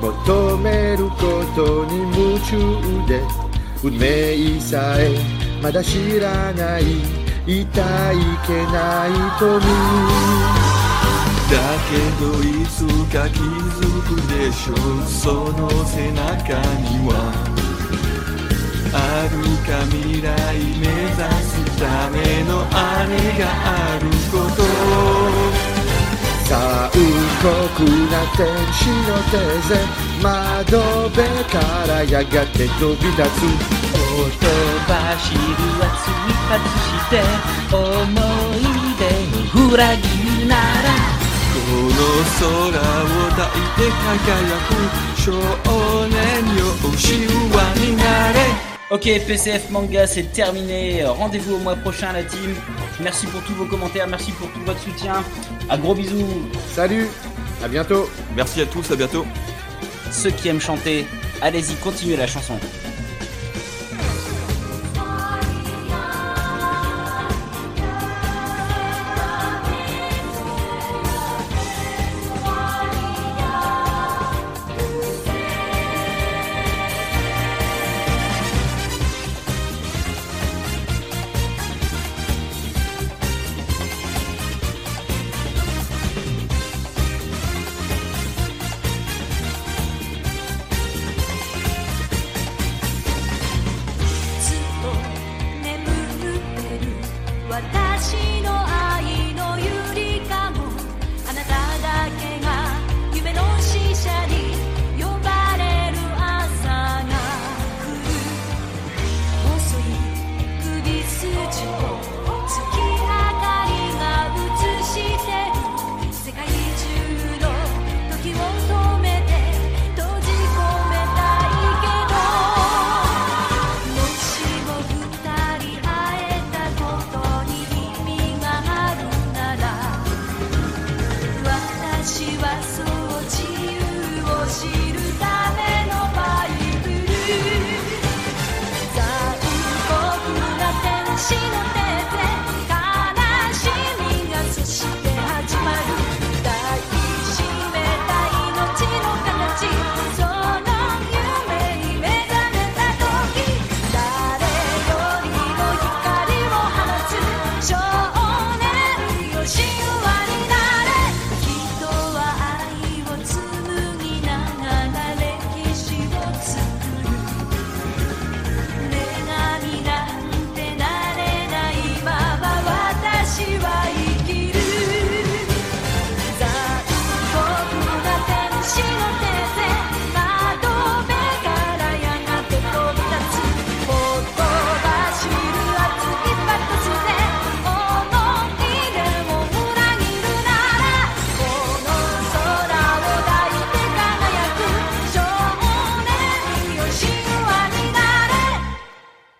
[0.00, 3.42] 求めることに夢中で。
[3.84, 5.18] 運命さえ
[5.60, 6.84] まだ知らない
[7.44, 7.66] 痛い
[8.46, 10.61] けないとに
[11.52, 11.58] だ
[11.90, 12.80] けどいつ
[13.12, 14.76] か気づくでしょう。
[15.06, 17.12] その背中には
[18.94, 18.96] あ
[19.28, 19.36] る
[19.68, 20.32] か未来
[20.80, 21.12] 目指
[21.44, 24.64] すためのあれがあること。
[26.48, 26.90] 残
[27.42, 28.40] 酷な天
[28.72, 29.36] 使の手
[29.68, 29.70] 勢
[30.22, 30.80] 窓
[31.10, 31.20] 辺
[31.50, 33.44] からやがて飛び立つ。
[33.92, 34.48] ほと
[34.88, 35.38] ばしる
[35.84, 36.16] 熱い
[36.48, 37.12] 外して
[37.76, 37.76] 思
[38.56, 38.64] い
[38.96, 39.02] 出
[39.60, 40.00] を裏切
[40.40, 41.21] るなら
[42.39, 44.69] 空を抱いて輝く
[45.21, 45.31] 少
[46.07, 46.17] 年
[46.57, 46.61] よ
[46.97, 48.37] 神話になれ
[48.89, 51.03] Ok, PCF Manga, c'est terminé.
[51.03, 52.55] Rendez-vous au mois prochain, la team.
[53.01, 55.25] Merci pour tous vos commentaires, merci pour tout votre soutien.
[55.67, 56.25] À gros bisous.
[56.73, 57.07] Salut,
[57.61, 58.09] à bientôt.
[58.33, 59.25] Merci à tous, à bientôt.
[60.09, 61.05] Ceux qui aiment chanter,
[61.41, 62.90] allez-y, continuez la chanson.「